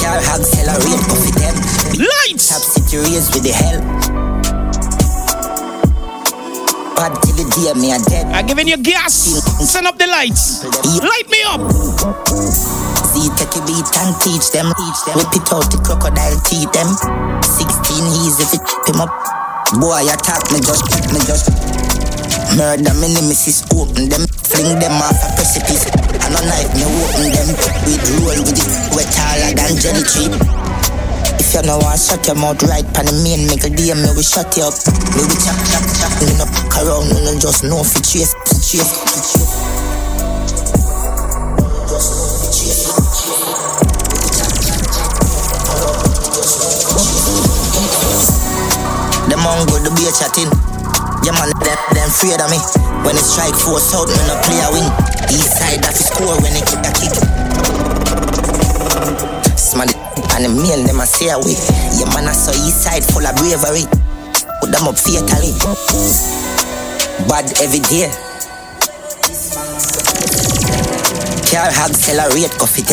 Car 0.00 0.20
hog 0.20 0.42
sell 0.42 0.68
a 0.68 0.76
rate 0.80 1.04
for 1.08 1.32
them. 1.40 1.54
Lights. 1.98 2.48
Top 2.48 2.60
city 2.60 2.98
raise 2.98 3.30
with 3.32 3.42
the 3.44 3.52
hell. 3.52 3.80
Bad 6.96 7.16
till 7.22 7.36
the 7.36 7.44
day 7.54 7.80
me 7.80 7.92
a 7.92 7.98
dead. 7.98 8.26
I'm 8.32 8.46
giving 8.46 8.68
you 8.68 8.76
gas. 8.76 9.14
Send 9.70 9.86
up 9.86 9.98
the 9.98 10.06
lights. 10.06 10.64
Light 11.00 11.28
me 11.30 11.42
up. 11.44 12.81
Take 13.22 13.54
a 13.54 13.62
beat 13.62 13.86
and 14.02 14.18
teach 14.18 14.50
them. 14.50 14.74
Teach 14.74 15.00
them. 15.06 15.14
Whip 15.14 15.30
it 15.30 15.46
out 15.54 15.70
the 15.70 15.78
crocodile 15.78 16.42
teeth 16.42 16.66
them. 16.74 16.90
16 17.46 18.18
easy 18.18 18.42
if 18.42 18.50
it 18.50 18.62
chip 18.66 18.82
him 18.90 18.98
up. 18.98 19.14
Boy 19.78 20.02
attack 20.10 20.42
me 20.50 20.58
just 20.58 20.82
keep 20.90 21.06
me 21.14 21.22
just. 21.22 21.46
Murder 22.58 22.90
me 22.98 23.14
nemesis 23.14 23.62
open 23.78 24.10
them. 24.10 24.26
Fling 24.42 24.74
them 24.82 24.98
off 24.98 25.22
a 25.22 25.30
precipice. 25.38 25.86
And 26.18 26.34
a 26.34 26.42
knife 26.42 26.74
me 26.74 26.82
open 26.82 27.30
them. 27.30 27.48
We 27.86 27.94
roll 28.26 28.42
with 28.42 28.58
it 28.58 28.70
wet 28.90 29.06
taller 29.14 29.54
than 29.54 29.78
jelly 29.78 30.02
tree. 30.02 30.26
If 31.38 31.54
you 31.54 31.62
know 31.62 31.78
want 31.78 32.02
shut 32.02 32.26
your 32.26 32.34
mouth 32.34 32.58
right 32.66 32.86
pan 32.90 33.06
the 33.06 33.14
main 33.22 33.46
make 33.46 33.62
a 33.62 33.70
DM 33.70 34.02
me 34.02 34.10
we 34.18 34.26
shut 34.26 34.50
you 34.58 34.66
up. 34.66 34.74
Me 35.14 35.22
we 35.30 35.36
chop 35.38 35.54
chop 35.70 35.86
chop. 35.94 36.10
Me 36.26 36.34
no 36.42 36.46
fuck 36.50 36.74
around. 36.82 37.06
Me 37.06 37.22
no 37.22 37.38
just 37.38 37.62
know 37.62 37.86
fi 37.86 38.02
chase 38.02 38.34
chase 38.66 38.90
chase. 39.30 39.61
Them 49.52 49.68
mongo 49.68 49.84
the 49.84 49.92
beer 49.92 50.08
chatting. 50.16 50.48
Yeah 51.28 51.36
man, 51.36 51.52
them, 51.60 51.76
them 51.92 52.08
afraid 52.08 52.40
of 52.40 52.48
me. 52.48 52.56
When 53.04 53.20
it 53.20 53.20
strike 53.20 53.52
force 53.52 53.92
out, 53.92 54.08
me 54.08 54.16
no 54.24 54.40
play 54.48 54.64
a 54.64 54.68
wing. 54.72 54.88
East 55.28 55.60
side 55.60 55.84
that 55.84 55.92
is 55.92 56.08
score 56.08 56.40
when 56.40 56.56
it 56.56 56.64
kick 56.64 56.80
a 56.80 56.92
kick. 56.96 57.12
Smaddy 59.60 59.92
and 60.32 60.48
the 60.48 60.50
mail 60.56 60.80
them 60.88 61.00
a 61.00 61.04
stay 61.04 61.28
away. 61.28 61.60
Yeah 62.00 62.08
man, 62.16 62.28
I 62.28 62.32
saw 62.32 62.56
east 62.64 62.80
side 62.80 63.04
full 63.04 63.28
of 63.28 63.36
bravery. 63.36 63.84
Put 64.64 64.72
them 64.72 64.88
up 64.88 64.96
fatally. 64.96 65.52
Bad 67.28 67.44
every 67.60 67.84
day. 67.92 68.08
Car 71.52 71.68
hog 71.76 71.92
sell 71.92 72.24
a 72.24 72.32
rate 72.32 72.56
coffee. 72.56 72.88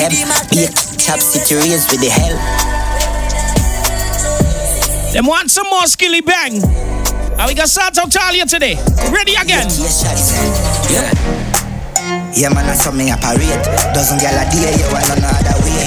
Be 0.52 0.68
a 0.68 0.70
chop 1.00 1.24
raise 1.24 1.88
with 1.88 2.04
the 2.04 2.12
hell. 2.12 2.69
Them 5.12 5.26
want 5.26 5.50
some 5.50 5.68
more 5.70 5.90
Skillibeng. 5.90 6.62
And 7.40 7.48
we 7.48 7.56
gonna 7.56 7.68
start 7.68 7.98
out 7.98 8.12
Talia 8.12 8.46
today. 8.46 8.76
Ready 9.10 9.34
again. 9.34 9.66
Yeah, 9.66 9.90
shots. 9.90 10.38
Yeah. 10.92 11.10
Yeah, 12.36 12.54
man, 12.54 12.70
I 12.70 12.78
saw 12.78 12.92
me 12.92 13.10
operate. 13.10 13.64
Doesn't 13.98 14.22
get 14.22 14.38
a 14.38 14.46
day, 14.54 14.70
you 14.78 14.88
want 14.94 15.10
another 15.10 15.58
way. 15.66 15.82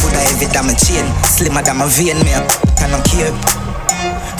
Put 0.00 0.16
a 0.16 0.20
heavy 0.24 0.48
damn 0.48 0.72
chain, 0.72 1.04
slimmer 1.28 1.60
than 1.62 1.76
my 1.76 1.86
vein, 1.86 2.16
me 2.24 2.32
up, 2.32 2.48
I 2.80 2.88
don't 2.88 3.04
care. 3.04 3.30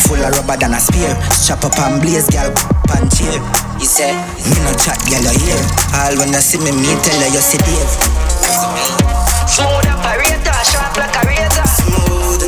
Full 0.08 0.16
of 0.16 0.32
rubber 0.32 0.56
than 0.56 0.72
a 0.72 0.80
spear. 0.80 1.12
Strap 1.30 1.68
up 1.68 1.76
and 1.78 2.00
blaze, 2.00 2.26
girl, 2.32 2.50
pan 2.88 3.04
cheer. 3.12 3.36
You 3.76 3.86
say, 3.86 4.16
me 4.48 4.58
no 4.64 4.72
chat, 4.80 4.96
girl, 5.06 5.22
you 5.22 5.34
hear. 5.44 5.60
All 5.92 6.16
when 6.16 6.32
you 6.32 6.40
see 6.40 6.58
me, 6.58 6.72
me 6.72 6.96
tell 7.04 7.20
her 7.20 7.30
you 7.30 7.42
see 7.44 7.60
Dave. 7.60 7.92
Smooth 9.44 9.92
operator, 9.92 10.56
sharp 10.72 10.96
like 10.96 11.14
a 11.14 11.22
razor. 11.28 11.68
Smooth, 11.68 12.42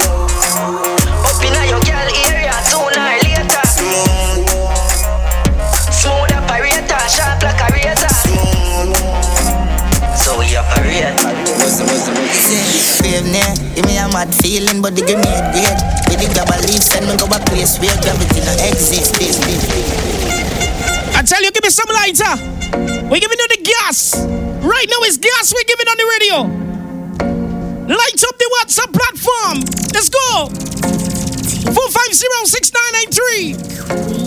Give 13.80 13.86
me 13.86 13.96
a 13.96 14.08
mad 14.12 14.28
feeling, 14.34 14.82
but 14.82 14.94
the 14.94 15.00
grenade 15.00 15.24
great. 15.56 15.80
With 16.10 16.20
the 16.20 16.28
send 16.82 17.08
me 17.08 17.16
go 17.16 17.24
a 17.24 17.40
place 17.48 17.78
where 17.80 17.96
gravity 18.02 18.40
no. 18.44 18.52
This, 18.60 19.08
this. 19.16 19.40
I 21.16 21.22
tell 21.22 21.42
you, 21.42 21.50
give 21.50 21.64
me 21.64 21.70
some 21.70 21.88
lighter. 21.88 22.36
We're 23.08 23.20
giving 23.20 23.38
you 23.38 23.48
the 23.48 23.62
gas. 23.64 24.14
Right 24.60 24.86
now 24.90 25.00
it's 25.08 25.16
gas 25.16 25.54
we're 25.54 25.64
giving 25.64 25.88
on 25.88 25.96
the 25.96 26.04
radio. 26.18 26.42
Light 27.88 28.24
up 28.24 28.36
the 28.36 28.50
WhatsApp 28.60 28.92
platform. 28.92 29.64
Let's 29.94 30.10
go. 30.10 30.50
450-6993. 31.72 34.19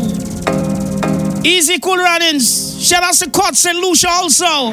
Easy 1.46 1.78
cool 1.80 1.98
runnings. 1.98 2.82
Shout 2.82 3.04
out 3.04 3.16
to 3.16 3.30
Cots 3.30 3.66
and 3.66 3.78
Lucia 3.80 4.08
also. 4.10 4.72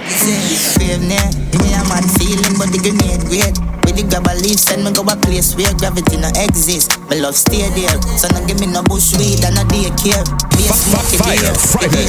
Feeling, 4.01 4.09
but 4.09 4.09
the 4.09 4.09
grenade 4.09 4.09
great. 4.09 4.11
Grab 4.11 4.27
a 4.27 4.35
leaf, 4.41 4.59
send 4.59 4.85
me 4.85 4.93
go 4.93 5.03
a 5.03 5.17
place 5.17 5.55
where 5.57 5.73
gravity 5.75 6.17
no 6.17 6.29
exist. 6.37 6.99
My 7.09 7.17
love 7.17 7.35
stay 7.35 7.69
there, 7.75 7.97
so 8.17 8.29
no 8.33 8.41
give 8.47 8.61
me 8.61 8.67
no 8.67 8.83
bush 8.83 9.17
weed 9.17 9.45
and 9.45 9.57
no 9.57 9.65
daycare. 9.65 10.25
Fire 11.17 11.55
Friday. 11.57 12.05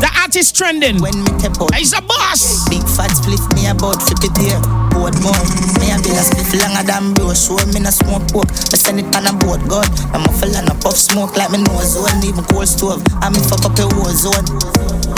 The 0.00 0.10
artist 0.22 0.56
trending. 0.56 1.00
When 1.02 1.22
me 1.22 1.30
tap 1.38 1.60
out, 1.60 1.74
he's 1.74 1.92
a 1.92 2.02
boss. 2.02 2.68
Big 2.70 2.82
fat 2.86 3.10
split 3.10 3.42
me 3.54 3.66
about 3.66 4.02
50 4.02 4.28
there. 4.38 4.60
Board 4.94 5.14
more. 5.20 5.36
Me 5.82 5.90
a 5.90 5.98
bill 6.00 6.16
a 6.16 6.22
split 6.22 6.62
longer 6.62 6.84
than 6.86 7.12
bro. 7.14 7.34
Show 7.34 7.58
me 7.74 7.80
no 7.82 7.90
smoke 7.90 8.26
pork. 8.30 8.48
I 8.72 8.78
send 8.78 9.00
it 9.00 9.10
on 9.14 9.26
a 9.26 9.32
boat 9.34 9.60
God. 9.68 9.88
I'm 10.14 10.24
a 10.24 10.30
fella 10.38 10.62
no 10.62 10.74
puff 10.78 10.96
smoke 10.96 11.36
like 11.36 11.50
me 11.50 11.58
nose 11.58 11.98
zone. 11.98 12.22
Even 12.22 12.44
cold 12.46 12.68
stove. 12.68 13.02
I'm 13.20 13.34
in 13.34 13.42
fuck 13.42 13.66
up 13.66 13.78
a 13.78 13.84
war 13.98 14.14
zone. 14.14 14.46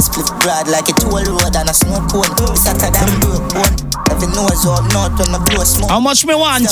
Split 0.01 0.31
broad 0.41 0.69
like 0.69 0.89
a 0.89 0.95
toll 0.97 1.21
road 1.21 1.55
and 1.55 1.69
a 1.69 1.75
snow 1.75 2.01
cone. 2.09 2.33
It's 2.49 2.65
hotter 2.67 2.91
than 2.91 3.13
broke 3.21 3.47
bone. 3.53 3.88
Every 4.11 4.29
nose 4.35 4.67
up 4.67 4.85
north 4.93 5.19
when 5.19 5.33
me 5.33 5.39
blow 5.47 5.65
smoke. 5.65 5.91
How 5.91 6.01
much 6.01 6.25
me 6.27 6.35
want? 6.35 6.65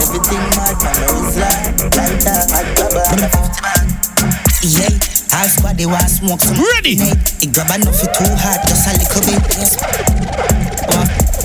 Everything 0.00 0.44
mad, 0.56 0.76
my 0.80 0.92
nose 1.06 1.36
like 1.36 1.76
lighter, 1.94 2.40
hot 2.50 2.66
grabber, 2.76 3.04
Yeah, 4.64 4.92
half 5.30 5.62
body 5.62 5.86
was 5.86 6.18
smoke 6.18 6.40
some 6.40 6.58
Ready? 6.58 6.96
It 7.40 7.52
grab 7.52 7.70
enough 7.70 8.02
it 8.02 8.12
too 8.14 8.32
hot, 8.40 8.60
just 8.66 8.88
a 8.88 8.92
little 8.96 9.22
bit. 9.28 9.40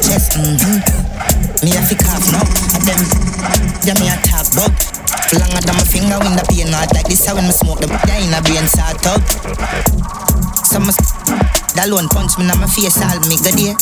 Chest, 0.05 0.37
mm-hmm. 0.37 0.79
Me 1.63 1.71
have 1.71 1.89
to 1.89 1.95
cough 1.95 2.25
now, 2.31 2.45
and 2.77 3.03
yeah, 3.85 3.95
me 3.99 4.07
a 4.09 4.15
talk 4.21 4.47
bug. 4.55 4.71
Longer 5.33 5.61
than 5.65 5.75
my 5.75 5.83
finger 5.83 6.17
when 6.19 6.35
the 6.37 6.45
pain 6.49 6.71
like 6.71 6.89
this. 7.09 7.25
How 7.25 7.35
when 7.35 7.45
me 7.45 7.51
smoke 7.51 7.79
the 7.79 7.87
yeah 8.07 8.21
in 8.21 8.33
a 8.33 8.41
brain 8.41 8.67
start 8.67 9.01
up. 9.07 9.21
Some 10.65 10.85
that 11.75 11.91
alone 11.91 12.07
punch 12.07 12.39
me 12.39 12.47
in 12.47 12.55
my 12.55 12.67
face, 12.71 12.95
I'll 13.03 13.19
make 13.27 13.43
the 13.43 13.51
day. 13.51 13.75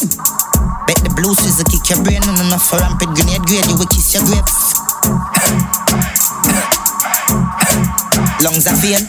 Bet 0.90 1.00
the 1.06 1.14
blues 1.14 1.40
is 1.46 1.62
a 1.62 1.66
kick 1.66 1.86
your 1.94 2.02
brain, 2.02 2.26
and 2.26 2.38
enough 2.42 2.66
for 2.66 2.82
rampant 2.82 3.14
grenade 3.14 3.46
grade, 3.46 3.66
you 3.70 3.78
will 3.78 3.90
kiss 3.90 4.18
your 4.18 4.26
grapes. 4.26 4.74
Lungs 8.42 8.66
are 8.68 8.76
pain, 8.82 9.00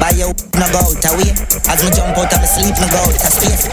by 0.00 0.10
your 0.16 0.32
no 0.56 0.66
go 0.72 0.80
out 0.82 1.04
away. 1.12 1.30
As 1.68 1.78
me 1.84 1.90
jump 1.92 2.16
out 2.16 2.32
of 2.32 2.40
my 2.40 2.48
sleep, 2.48 2.74
no 2.80 2.88
go 2.90 2.98
out 2.98 3.14
of 3.14 3.32
space. 3.32 3.68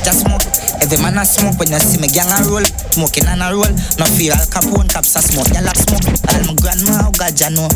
Just 0.00 0.24
smoke. 0.24 0.46
Every 0.80 0.98
man 1.02 1.18
a 1.18 1.24
smoke 1.26 1.58
when 1.58 1.70
you 1.70 1.78
see 1.78 2.00
me 2.00 2.08
gang 2.08 2.30
a 2.30 2.40
roll. 2.48 2.64
Smoking 2.94 3.26
on 3.26 3.42
a 3.42 3.52
roll. 3.52 3.70
No 3.98 4.06
fear 4.06 4.32
Al 4.32 4.46
Capone 4.48 4.88
caps 4.88 5.14
a 5.14 5.22
smoke. 5.22 5.50
Y'all 5.54 5.68
smoke. 5.74 6.08
All 6.30 6.42
my 6.46 6.54
grandma, 6.58 7.06
how 7.06 7.10
God 7.12 7.38
ya 7.38 7.50
know. 7.50 7.68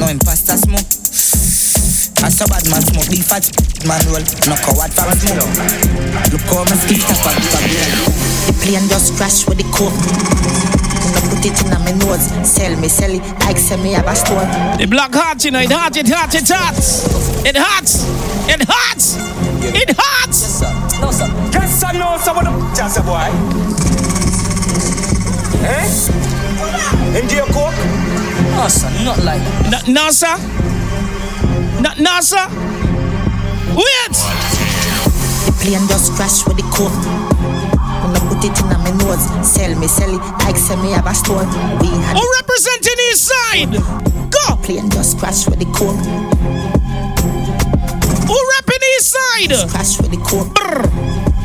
No 0.00 0.08
imposter 0.08 0.56
smoke. 0.56 0.88
I 2.24 2.32
saw 2.32 2.48
bad 2.48 2.64
man 2.72 2.80
smoke, 2.80 3.12
big 3.12 3.20
fat 3.20 3.44
man 3.84 4.00
roll. 4.08 4.24
No 4.48 4.56
coward 4.56 4.88
for 4.88 5.04
a 5.04 5.12
smoke. 5.20 5.52
Look 6.32 6.48
how 6.48 6.64
my 6.64 6.72
skin 6.80 6.96
tap 6.96 7.28
up, 7.28 7.36
The 8.48 8.56
plane 8.64 8.88
just 8.88 9.20
crash 9.20 9.44
with 9.44 9.60
the 9.60 9.68
coke. 9.68 9.92
I 11.12 11.20
put 11.28 11.44
it 11.44 11.60
in 11.60 11.68
my 11.84 11.92
nose, 12.00 12.24
sell 12.48 12.72
me, 12.80 12.88
sell 12.88 13.12
it, 13.12 13.20
like 13.44 13.58
sell 13.58 13.76
me 13.84 13.92
have 13.92 14.08
a 14.08 14.16
store. 14.16 14.48
The 14.80 14.86
black 14.88 15.12
heart, 15.12 15.44
you 15.44 15.50
know, 15.50 15.60
it 15.60 15.70
hot, 15.72 15.96
it 15.96 16.08
hot, 16.08 16.32
it 16.34 16.48
hot. 16.48 16.72
It 17.44 17.56
hot, 17.56 17.88
it 18.48 18.64
hot, 18.64 19.02
it 19.76 19.90
hot. 19.92 20.28
Yes, 20.32 20.60
sir. 20.60 20.72
No, 21.00 21.10
sir. 21.10 21.28
Yes, 21.52 21.80
sir, 21.80 21.92
no, 22.00 22.16
sir. 22.16 22.32
What 22.32 22.44
the 22.48 22.52
just 22.76 22.96
a 22.96 23.02
boy? 23.04 23.28
Eh? 25.68 27.20
Into 27.20 27.34
your 27.36 27.46
coke? 27.52 27.76
No, 28.56 28.68
sir, 28.68 28.88
not 29.04 29.18
like 29.24 29.42
that. 29.68 29.84
No, 29.86 30.04
no 30.04 30.10
sir. 30.10 30.36
No, 31.80 31.90
no, 31.98 32.20
sir. 32.20 32.46
Wait! 33.74 34.16
The 35.46 35.52
plane 35.60 35.86
just 35.88 36.12
crash 36.14 36.46
with 36.46 36.56
the 36.56 36.66
coke. 36.72 36.92
When 38.02 38.16
I 38.16 38.20
put 38.28 38.44
it 38.44 38.58
in 38.58 38.68
my 38.68 38.90
nose, 39.00 39.24
sell 39.46 39.78
me, 39.78 39.86
sell 39.86 40.14
it, 40.14 40.22
like 40.44 40.56
sell 40.56 40.76
me 40.82 40.90
have 40.92 41.06
a 41.06 41.14
store. 41.14 41.44
We 41.80 41.88
had 41.88 42.16
Who 42.16 42.24
representing 42.40 42.98
his 43.08 43.20
side? 43.20 43.72
Go! 44.30 44.56
Plane 44.62 44.90
just 44.90 45.18
crash 45.18 45.46
with 45.46 45.58
the 45.58 45.66
coke. 45.66 46.00
Who 48.26 48.36
repping 48.52 48.84
his 48.96 49.06
side? 49.06 49.48
Just 49.50 49.68
crash 49.74 50.00
with 50.00 50.10
the 50.10 50.18
coke. 50.18 51.39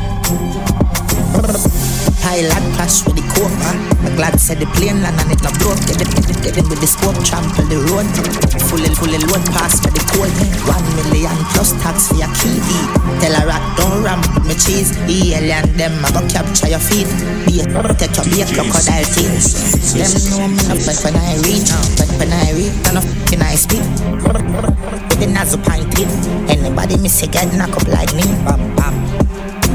Pilot 2.35 2.67
crash 2.75 2.99
with 3.07 3.15
the 3.15 3.23
man. 3.63 3.79
I'm 4.03 4.11
glad 4.19 4.35
said 4.35 4.59
the 4.59 4.67
plane 4.75 4.99
land 4.99 5.15
and 5.23 5.31
it 5.31 5.39
not 5.39 5.55
broke. 5.55 5.79
Get 5.87 6.03
it, 6.03 6.11
get 6.11 6.27
it, 6.27 6.39
get 6.43 6.55
it 6.59 6.67
with 6.67 6.83
the 6.83 6.89
scope, 6.91 7.15
trample 7.23 7.63
the 7.71 7.79
road. 7.87 8.03
Fully, 8.67 8.91
fully 8.91 9.23
load 9.23 9.39
pass 9.55 9.79
for 9.79 9.87
the 9.87 10.03
code. 10.11 10.35
One 10.67 10.83
million 10.99 11.31
plus 11.55 11.71
tax 11.79 12.11
for 12.11 12.19
your 12.19 12.27
key. 12.35 12.59
Tell 13.23 13.31
a 13.31 13.47
rat 13.47 13.63
don't 13.79 14.03
ram 14.03 14.19
with 14.35 14.51
me 14.51 14.55
cheese. 14.59 14.91
The 15.07 15.15
alien 15.31 15.79
them 15.79 15.95
I 16.03 16.11
go 16.11 16.27
capture 16.27 16.67
your 16.67 16.83
feet. 16.83 17.07
Be 17.47 17.63
a 17.63 17.71
take 17.95 18.11
your 18.19 18.27
be 18.27 18.43
a 18.43 18.45
crocodile 18.51 19.07
teeth. 19.15 19.95
Them 19.95 20.11
know 20.27 20.51
me 20.51 20.59
not 20.67 20.83
but 20.83 20.97
when 21.07 21.15
I 21.15 21.39
reach, 21.39 21.71
but 21.95 22.11
when 22.19 22.35
I 22.35 22.51
reach, 22.51 22.75
and 22.91 22.99
of 22.99 23.07
can 23.31 23.47
I 23.47 23.55
speak. 23.55 23.87
With 25.07 25.23
the 25.23 25.31
nozzle 25.31 25.63
pint 25.63 25.87
it. 25.95 26.11
Anybody 26.51 26.99
miss 26.99 27.23
a 27.23 27.31
get 27.31 27.47
knock 27.55 27.79
up 27.79 27.87
like 27.87 28.11
me. 28.11 28.27
Bam 28.43 28.75
bam. 28.75 28.95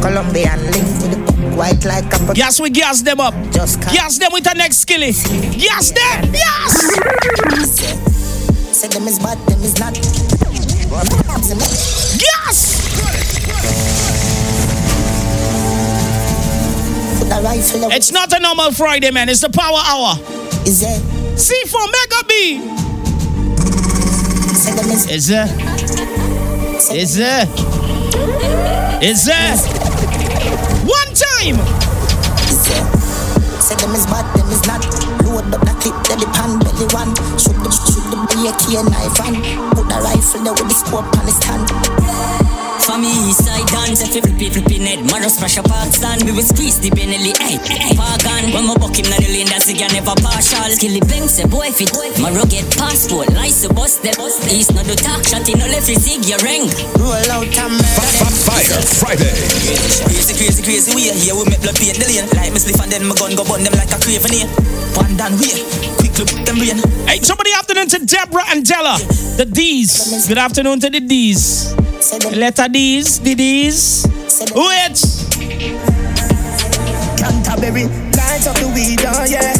Colombian 0.04 0.60
link 0.72 0.88
with 1.00 1.12
the 1.12 1.19
white 1.60 1.84
like 1.84 2.08
a 2.14 2.32
Yes, 2.34 2.58
we 2.58 2.70
gas 2.70 3.02
them 3.02 3.20
up. 3.20 3.34
Just 3.52 3.80
gas 3.92 4.16
them 4.18 4.30
with 4.32 4.44
the 4.44 4.54
next 4.54 4.78
skilly. 4.78 5.12
Gas 5.12 5.90
them. 5.90 6.32
Yes. 6.32 6.72
Say 8.72 8.88
them 8.88 9.06
is 9.06 9.18
bad, 9.18 9.36
them 9.46 9.62
is 9.62 9.78
not. 9.78 9.94
Yes. 12.28 12.80
It's 17.92 18.10
not 18.12 18.32
a 18.32 18.40
normal 18.40 18.72
Friday, 18.72 19.10
man. 19.10 19.28
It's 19.28 19.40
the 19.42 19.50
power 19.50 19.82
hour. 19.84 20.16
Is 20.66 20.82
it? 20.82 21.02
C4 21.36 21.86
Mega 21.96 22.24
B. 22.26 22.32
Is 25.12 25.30
it? 25.30 25.50
Is 26.94 27.18
it? 27.18 27.48
Is 29.02 29.28
it? 29.28 29.79
Time. 31.40 31.56
Say 33.60 33.74
them 33.76 33.94
is 33.94 34.04
bad, 34.04 34.28
them 34.36 34.50
is 34.52 34.60
not. 34.66 34.84
Load 35.24 35.54
up 35.54 35.64
the 35.64 35.72
clip, 35.80 35.96
belly 36.04 36.28
pan, 36.36 36.58
belly 36.58 36.84
one. 36.92 37.16
Shoot 37.40 37.56
the, 37.64 37.70
shoot 37.72 38.04
the 38.12 38.44
AK 38.44 38.84
knife 38.84 39.20
and 39.24 39.40
put 39.72 39.88
the 39.88 39.96
rifle 40.04 40.44
there 40.44 40.52
with 40.52 40.68
the 40.68 40.74
scope 40.74 41.16
on 41.16 41.24
his 41.24 41.36
stand. 41.36 42.09
For 42.90 42.98
me, 42.98 43.06
east 43.30 43.46
side 43.46 43.70
dance, 43.70 44.02
if 44.02 44.18
you 44.18 44.22
flip 44.26 44.42
it, 44.42 44.50
flipping 44.50 44.82
head, 44.82 45.06
Maro 45.06 45.30
smash 45.30 45.54
a 45.54 45.62
park 45.62 45.94
stand, 45.94 46.26
we 46.26 46.34
will 46.34 46.42
squeeze 46.42 46.82
the 46.82 46.90
Benelli, 46.90 47.30
hey, 47.38 47.62
hey, 47.62 47.94
park 47.94 48.18
on. 48.26 48.50
When 48.50 48.66
we 48.66 48.74
buck 48.82 48.98
him, 48.98 49.06
na 49.06 49.14
the 49.22 49.30
lane, 49.30 49.46
that's 49.46 49.70
again 49.70 49.94
never 49.94 50.18
partial. 50.18 50.66
Skillibeng, 50.74 51.30
say 51.30 51.46
boy 51.46 51.70
fit, 51.70 51.94
Maro 52.18 52.42
get 52.50 52.66
passport, 52.74 53.30
lice, 53.30 53.62
bust 53.78 54.02
the 54.02 54.10
bust. 54.18 54.42
East 54.50 54.74
no 54.74 54.82
do 54.82 54.98
talk, 54.98 55.22
shot 55.22 55.46
in 55.46 55.62
no 55.62 55.70
left, 55.70 55.86
zig 55.86 56.26
your 56.26 56.42
ring. 56.42 56.66
Roll 56.98 57.14
out 57.30 57.46
and 57.46 57.78
Fire 58.42 58.82
Friday. 58.98 59.38
Crazy, 60.10 60.34
crazy, 60.34 60.58
crazy 60.66 60.90
way. 60.90 61.14
Here 61.14 61.38
we 61.38 61.46
make 61.46 61.62
blood 61.62 61.78
paint 61.78 61.94
the 61.94 62.10
lane. 62.10 62.26
Like 62.34 62.50
me 62.50 62.58
spliff 62.58 62.82
and 62.82 62.90
then 62.90 63.06
my 63.06 63.14
gun 63.14 63.38
go 63.38 63.46
burn 63.46 63.62
them 63.62 63.70
like 63.78 63.94
a 63.94 64.02
craven 64.02 64.34
here. 64.34 64.50
One 64.98 65.14
down 65.14 65.38
way, 65.38 65.62
quick 66.02 66.18
look 66.18 66.42
them 66.42 66.58
brain. 66.58 66.82
Hey, 67.06 67.22
somebody 67.22 67.54
afternoon 67.54 67.86
to 67.94 68.02
Deborah 68.02 68.50
and 68.50 68.66
Della. 68.66 68.98
The 69.38 69.46
D's. 69.46 70.26
Good 70.26 70.42
afternoon 70.42 70.82
to 70.82 70.90
the 70.90 70.98
D's. 70.98 71.70
Letter 72.32 72.66
D's, 72.66 72.79
the 72.80 73.34
D's. 73.36 74.08
Wait. 74.56 74.96
Canterbury, 77.20 77.84
lights 78.16 78.48
up 78.48 78.56
the 78.56 78.72
weed, 78.72 79.04
oh 79.04 79.28
yeah. 79.28 79.52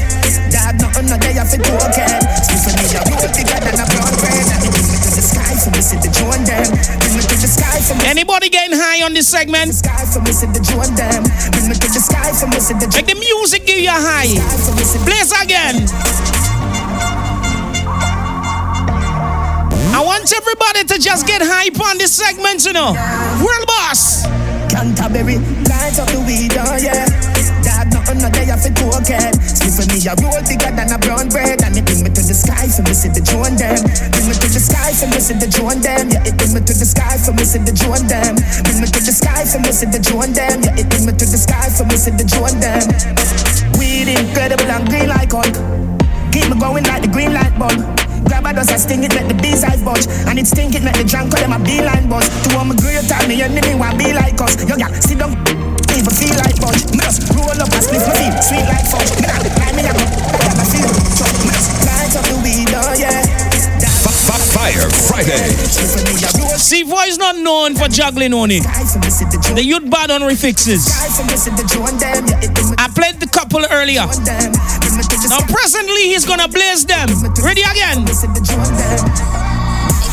Dad, 0.49 0.81
nothing, 0.81 1.05
no 1.05 1.21
day 1.21 1.37
off 1.37 1.53
it, 1.53 1.61
okay. 1.61 2.17
For 2.65 2.73
me, 2.73 2.85
you're 2.89 3.05
bigger 3.05 3.61
than 3.61 3.77
a 3.77 3.85
brown 3.93 4.15
bread. 4.25 4.47
And 4.57 4.65
it 4.65 4.73
bring 4.73 4.89
me 4.89 4.97
to 5.05 5.11
the 5.13 5.21
sky 5.21 5.53
for 5.61 5.69
me, 5.69 5.85
see 5.85 6.01
the 6.01 6.09
joint 6.17 6.49
them. 6.49 6.65
Bring 6.97 7.13
me 7.13 7.23
to 7.29 7.37
the 7.37 7.51
sky 7.51 7.77
for 7.85 7.95
me. 8.01 8.09
Anybody 8.09 8.49
getting 8.49 8.73
high 8.73 9.05
on 9.05 9.13
this 9.13 9.29
segment? 9.29 9.75
Sky 9.75 10.09
for 10.09 10.25
me, 10.25 10.33
see 10.33 10.49
the 10.49 10.65
joint 10.65 10.97
them. 10.97 11.29
Bring 11.53 11.69
me 11.69 11.77
to 11.77 11.89
the 11.93 12.01
for 12.41 12.49
me, 12.49 12.57
see 12.57 12.73
the 12.81 12.89
Make 12.89 13.05
the 13.05 13.21
music 13.21 13.69
give 13.69 13.85
you 13.85 13.93
a 13.93 14.01
high. 14.01 14.33
Play 15.05 15.21
again. 15.45 16.60
I 20.01 20.03
want 20.03 20.33
everybody 20.33 20.81
to 20.89 20.97
just 20.97 21.29
get 21.29 21.45
hype 21.45 21.77
on 21.77 22.01
this 22.01 22.17
segment, 22.17 22.65
you 22.65 22.73
know. 22.73 22.97
World 23.37 23.67
boss. 23.69 24.25
Canterbury, 24.73 25.37
lights 25.69 26.01
up 26.01 26.09
the 26.09 26.25
weed, 26.25 26.57
oh 26.57 26.73
yeah. 26.81 27.05
Dad, 27.61 27.93
nothing, 27.93 28.25
no 28.25 28.33
day 28.33 28.49
off 28.49 28.65
it, 28.65 28.73
okay. 28.81 29.29
Speak 29.45 29.77
for 29.77 29.85
me, 29.93 30.01
you're 30.01 30.17
roll 30.25 30.41
bigger 30.49 30.73
than 30.73 30.89
a 30.89 30.97
brown 30.97 31.29
bread. 31.29 31.61
And 31.61 31.77
it 31.77 31.85
bring 31.85 32.01
me 32.01 32.09
to 32.17 32.23
the 32.25 32.33
sky 32.33 32.65
for 32.73 32.81
me, 32.81 32.97
the 32.97 33.21
joint 33.21 33.61
them. 33.61 33.77
Bring 34.09 34.25
me 34.25 34.35
to 34.41 34.49
the 34.49 34.63
sky 34.65 34.97
for 34.97 35.05
me, 35.05 35.21
the 35.21 35.49
joint 35.53 35.85
them. 35.85 36.09
Yeah, 36.09 36.25
it 36.25 36.35
bring 36.41 36.57
me 36.57 36.65
to 36.65 36.73
the 36.73 36.89
sky 36.89 37.21
for 37.21 37.37
me, 37.37 37.45
the 37.45 37.73
joint 37.77 38.09
them. 38.09 38.41
Bring 38.41 38.81
me 38.81 38.89
to 38.89 39.01
the 39.05 39.13
sky 39.13 39.45
for 39.45 39.61
me, 39.61 39.69
the 39.69 40.01
drone 40.01 40.33
them. 40.33 40.65
Yeah, 40.65 40.81
it 40.81 40.89
take 40.89 41.05
me 41.05 41.13
to 41.13 41.27
the 41.29 41.37
sky 41.37 41.69
for 41.69 41.85
me, 41.85 42.01
the 42.01 42.25
drone 42.25 42.57
them. 42.57 42.89
Weed 43.77 44.09
incredible 44.09 44.65
and 44.65 44.89
green 44.89 45.13
like 45.13 45.37
Hulk. 45.37 45.53
Keep 46.33 46.49
me 46.49 46.57
going 46.57 46.89
like 46.89 47.05
the 47.05 47.13
green 47.13 47.37
light 47.37 47.53
bulb. 47.61 48.10
Grab 48.25 48.47
a 48.47 48.53
dust, 48.53 48.71
I 48.71 48.77
sting 48.77 49.05
it, 49.05 49.15
make 49.15 49.29
the 49.29 49.35
bees 49.35 49.65
eyes 49.65 49.83
budge. 49.83 50.07
And 50.29 50.39
it 50.39 50.47
stink 50.47 50.75
it, 50.75 50.83
make 50.83 50.97
the 50.97 51.05
drunk 51.05 51.33
call 51.33 51.41
them 51.41 51.53
a 51.53 51.59
beeline 51.59 52.09
buzz. 52.09 52.29
To 52.29 52.59
all 52.59 52.65
my 52.65 52.75
great 52.77 53.07
time, 53.09 53.29
me 53.29 53.43
enemy 53.43 53.75
want 53.75 53.99
be 53.99 54.13
like 54.13 54.41
us. 54.41 54.57
Yo, 54.69 54.77
yeah, 54.77 54.91
sit 55.01 55.19
down, 55.19 55.33
even 55.95 56.13
feel 56.13 56.37
like 56.37 56.59
budge. 56.61 56.85
Me 56.93 57.01
just 57.01 57.29
roll 57.33 57.51
up 57.51 57.71
and 57.71 57.83
split 57.85 58.03
my 58.05 58.15
feet, 58.19 58.35
sweet 58.43 58.67
like 58.67 58.87
fudge. 58.87 59.11
Me 59.17 59.27
nah, 59.27 59.39
like 59.39 59.75
me 59.75 59.83
a 59.87 59.93
go, 59.95 60.05
I 60.05 60.39
got 60.43 60.57
my 60.59 60.65
feel. 60.69 60.91
Me 60.91 61.49
just 61.49 61.71
light 61.87 62.15
up 62.19 62.25
the 62.29 62.37
weed, 62.43 62.71
oh 62.75 62.95
yeah. 62.99 63.30
Fire 64.71 64.91
Friday. 65.11 65.51
See, 66.59 66.85
boy 66.85 67.03
is 67.11 67.19
not 67.19 67.37
known 67.37 67.75
for 67.75 67.89
juggling 67.89 68.33
only. 68.33 68.61
The 68.61 69.63
youth 69.65 69.91
bad 69.91 70.11
on 70.11 70.23
refixes. 70.23 70.87
I 72.79 72.89
played 72.95 73.19
the 73.19 73.27
couple 73.27 73.65
earlier. 73.71 74.07
Now, 75.29 75.43
presently, 75.51 76.15
he's 76.15 76.25
gonna 76.25 76.47
blaze 76.47 76.87
them. 76.87 77.09
Ready 77.43 77.63
again? 77.63 78.07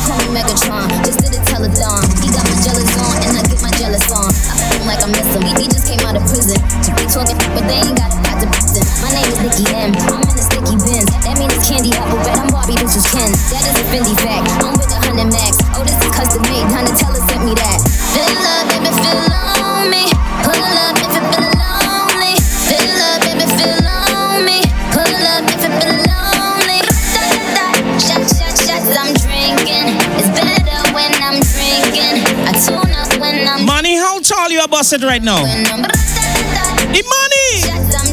call 0.08 0.18
me 0.18 0.40
Megatron. 0.40 0.88
Just 1.04 1.20
did 1.20 1.36
a 1.36 1.40
telethon. 1.46 2.02
He 2.18 2.32
got 2.34 2.42
my 2.42 2.56
jealous 2.64 2.92
on, 2.98 3.14
and 3.28 3.38
I 3.38 3.42
get 3.46 3.62
my 3.62 3.70
jealous 3.78 4.10
on. 4.10 4.26
I 4.26 4.74
feel 4.74 4.86
like 4.90 5.02
I'm 5.04 5.12
missing 5.12 5.42
me. 5.44 5.52
He 5.54 5.68
just 5.68 5.86
came 5.86 6.02
out 6.02 6.16
of 6.16 6.24
prison. 6.26 6.58
They 6.82 7.06
talking, 7.06 7.38
but 7.54 7.62
they 7.68 7.78
ain't 7.84 7.94
got 7.94 8.27
My 8.68 9.08
name 9.08 9.24
is 9.32 9.40
Nicki 9.40 9.64
M. 9.72 9.96
I'm 10.12 10.20
in 10.20 10.28
the 10.28 10.44
sticky 10.44 10.76
bins. 10.76 11.08
That 11.24 11.40
means 11.40 11.56
it's 11.56 11.64
candy 11.72 11.88
apple 11.96 12.20
red. 12.20 12.36
I'm 12.36 12.52
Barbie, 12.52 12.76
this 12.76 13.00
is 13.00 13.06
Ken. 13.08 13.32
That 13.48 13.64
is 13.64 13.80
a 13.80 13.84
Fendi 13.88 14.12
fact. 14.20 14.44
I'm 14.60 14.76
with 14.76 14.92
a 14.92 15.00
hundred 15.08 15.32
max. 15.32 15.56
Oh, 15.72 15.80
this 15.88 15.96
is 15.96 16.12
custom 16.12 16.44
made. 16.44 16.68
Donatella 16.68 17.16
sent 17.32 17.48
me 17.48 17.56
that. 17.56 17.80
Feel 18.12 18.28
love, 18.28 18.68
baby, 18.68 18.92
feel 18.92 19.24
on 19.24 19.88
me. 19.88 20.04
Pull 20.44 20.52
up 20.84 21.00
if 21.00 21.16
you 21.16 21.24
feel 21.32 21.48
lonely. 21.56 22.36
Feel 22.68 22.92
love, 22.92 23.20
baby, 23.24 23.46
feel 23.56 23.88
on 23.88 24.44
me. 24.44 24.60
Pull 24.92 25.16
up 25.16 25.48
if 25.48 25.64
you 25.64 25.72
feel 25.72 25.96
lonely. 26.04 26.80
Da, 26.84 27.24
da, 27.24 27.40
da. 27.56 27.72
Shot, 27.96 28.20
shot, 28.36 28.52
shots, 28.52 28.92
I'm 29.00 29.16
drinking. 29.16 29.96
It's 30.20 30.28
better 30.36 30.80
when 30.92 31.08
I'm 31.24 31.40
drinking. 31.40 32.20
I 32.44 32.52
tune 32.52 32.92
up 32.92 33.16
when 33.16 33.48
I'm 33.48 33.64
Money, 33.64 33.96
how 33.96 34.20
tall 34.20 34.52
you 34.52 34.60
are 34.60 34.68
busted 34.68 35.00
right 35.08 35.24
now? 35.24 35.40
The 35.40 37.00
money! 37.00 38.07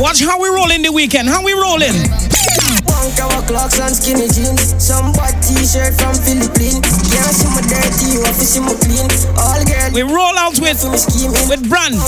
Watch 0.00 0.24
how 0.24 0.40
we 0.40 0.48
roll 0.48 0.70
in 0.70 0.80
the 0.80 0.90
weekend. 0.90 1.28
How 1.28 1.44
we 1.44 1.52
rolling? 1.52 1.92
One 2.88 3.12
cover 3.20 3.44
clocks 3.44 3.76
and 3.78 3.92
skinny 3.92 4.32
jeans. 4.32 4.72
Some 4.80 5.12
white 5.12 5.36
t-shirt 5.44 5.92
from 6.00 6.16
Philippines. 6.16 6.80
Can't 7.12 7.36
my 7.52 7.60
dirty, 7.68 8.16
to 8.16 8.32
see 8.40 8.64
my 8.64 8.72
clean. 8.80 9.04
All 9.36 9.60
girls. 9.60 9.92
We 9.92 10.00
roll 10.00 10.32
out 10.40 10.56
with 10.56 10.80
with 11.52 11.68
brand. 11.68 12.00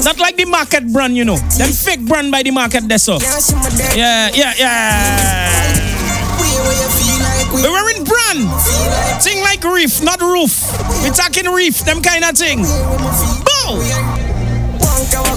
Not 0.00 0.18
like 0.18 0.36
the 0.36 0.46
market 0.48 0.90
brand, 0.94 1.14
you 1.14 1.26
know. 1.26 1.36
Them 1.60 1.68
fake 1.68 2.00
brand 2.08 2.32
by 2.32 2.42
the 2.42 2.52
market 2.52 2.88
that's 2.88 3.06
all. 3.06 3.20
Yeah, 3.92 4.32
yeah, 4.32 4.54
yeah. 4.56 5.84
We're 7.52 7.70
wearing 7.70 8.04
brand. 8.04 8.48
Thing 9.20 9.44
like 9.44 9.62
reef, 9.62 10.02
not 10.02 10.22
roof. 10.22 10.72
We're 11.04 11.12
talking 11.12 11.52
reef, 11.52 11.84
them 11.84 12.00
kind 12.00 12.24
of 12.24 12.32
thing. 12.32 12.64
Boom! 12.64 13.84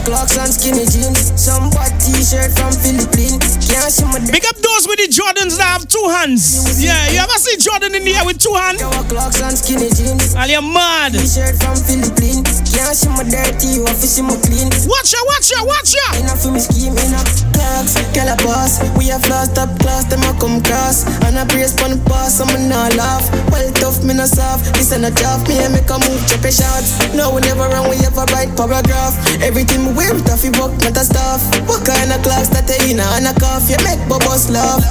Clocks 0.07 0.37
and 0.39 0.47
skinny 0.47 0.87
jeans. 0.87 1.35
Some 1.35 1.67
white 1.75 1.91
t-shirt 1.99 2.55
from 2.55 2.71
Philippines. 2.71 3.59
Can't 3.59 3.91
see 3.91 4.07
my 4.07 4.23
Big 4.31 4.47
up 4.47 4.55
those 4.55 4.87
with 4.87 5.03
the 5.03 5.11
Jordans 5.11 5.59
that 5.59 5.67
have 5.67 5.83
two 5.83 6.07
hands. 6.07 6.79
Yeah, 6.79 7.11
you 7.11 7.19
ever 7.19 7.35
see 7.35 7.59
Jordan 7.59 7.91
in 7.91 8.07
the 8.07 8.15
air 8.15 8.23
with 8.23 8.39
two 8.39 8.55
hands? 8.55 8.79
clocks 9.11 9.43
and 9.43 9.59
skinny 9.59 9.91
jeans. 9.91 10.31
Are 10.31 10.47
you 10.47 10.63
mad? 10.63 11.11
T-shirt 11.11 11.59
from 11.59 11.75
Philippines. 11.75 12.63
Can't 12.71 12.95
see 12.95 13.11
my 13.11 13.27
dirty, 13.27 13.75
you 13.75 13.83
have 13.83 13.99
to 13.99 14.07
see 14.07 14.23
my 14.23 14.37
clean. 14.47 14.71
Watch 14.87 15.11
ya, 15.11 15.19
watch 15.27 15.51
ya, 15.51 15.59
watch 15.67 15.91
ya. 15.91 16.07
Enough 16.23 16.39
for 16.39 16.51
me 16.55 16.61
scheme, 16.63 16.95
enough 16.95 17.27
clocks, 17.51 17.97
a 17.97 18.35
boss. 18.45 18.79
We 18.95 19.09
have 19.09 19.25
lost 19.27 19.57
up 19.57 19.73
class, 19.81 20.05
them 20.05 20.23
a 20.23 20.31
come 20.39 20.61
cross. 20.63 21.03
And 21.25 21.35
I 21.35 21.43
brace 21.49 21.73
pon 21.73 21.97
the 21.97 21.99
pass, 22.05 22.39
I'm 22.39 22.53
not 22.69 22.93
laugh. 22.95 23.25
Well 23.49 23.65
tough, 23.81 24.05
me 24.05 24.13
not 24.13 24.29
soft. 24.29 24.77
This 24.77 24.93
ain't 24.93 25.03
a 25.03 25.11
job, 25.11 25.47
me 25.49 25.57
and 25.57 25.73
make 25.73 25.89
a 25.89 25.97
move, 25.97 26.21
check 26.29 26.45
a 26.45 26.51
shots. 26.53 27.01
No, 27.17 27.33
we 27.33 27.41
never 27.41 27.65
run, 27.65 27.89
we 27.89 27.97
ever 28.05 28.23
write 28.29 28.53
paragraph. 28.53 29.17
Everything 29.41 29.96
we 29.96 29.96
it 29.99 30.29
off, 30.29 30.43
book, 30.53 30.71
not 30.83 30.97
a 30.97 31.03
stuff. 31.03 31.41
What 31.67 31.85
kind 31.85 32.11
of 32.11 32.21
clocks 32.21 32.49
that 32.53 32.67
they 32.67 32.91
in 32.91 32.99
and 32.99 33.27
a 33.27 33.33
cough? 33.39 33.69
You 33.69 33.77
make 33.83 34.01
bubbles 34.09 34.49
laugh. 34.49 34.83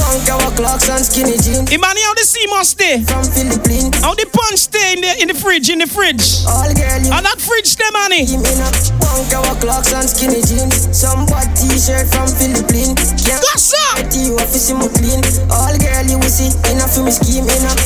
One 0.00 0.20
cover 0.26 0.54
clocks 0.56 0.88
and 0.88 1.04
skinny 1.04 1.36
jeans. 1.38 1.70
Imani, 1.72 2.00
how 2.02 2.14
the 2.14 2.24
sea 2.24 2.46
must 2.48 2.76
stay? 2.76 3.02
From 3.04 3.24
Philippines. 3.24 3.96
How 4.00 4.14
the 4.14 4.26
punch 4.26 4.58
stay 4.58 4.94
in 4.94 5.00
the 5.00 5.12
in 5.22 5.28
the 5.28 5.34
fridge, 5.34 5.70
in 5.70 5.78
the 5.78 5.86
fridge? 5.86 6.44
All 6.48 6.68
girl, 6.74 7.00
you 7.00 7.12
And 7.12 7.24
that 7.24 7.38
fridge 7.40 7.68
stay, 7.68 7.88
money. 7.92 8.24
Eh? 8.24 8.32
Give 8.32 8.42
me 8.42 8.52
up 8.60 8.74
one 9.12 9.28
cover 9.28 9.56
clocks 9.60 9.92
and 9.92 10.08
skinny 10.08 10.40
jeans. 10.42 10.88
Some 10.96 11.26
white 11.28 11.52
t-shirt 11.52 12.08
from 12.08 12.28
Philippines. 12.28 13.12
Can't 13.20 13.44
What's 13.44 13.72
up? 13.92 14.08
to 14.08 14.58
see 14.58 14.72
clean. 14.96 15.20
All 15.52 15.76
girl 15.76 16.04
you 16.08 16.18
will 16.18 16.32
see 16.32 16.48
enough 16.72 16.94
for 16.94 17.04
me 17.04 17.12
scheme 17.12 17.44
enough. 17.44 17.80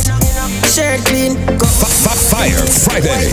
Shirt 0.66 1.00
clean, 1.06 1.34
go 1.58 1.66
Fire 2.36 2.66
Friday. 2.66 3.32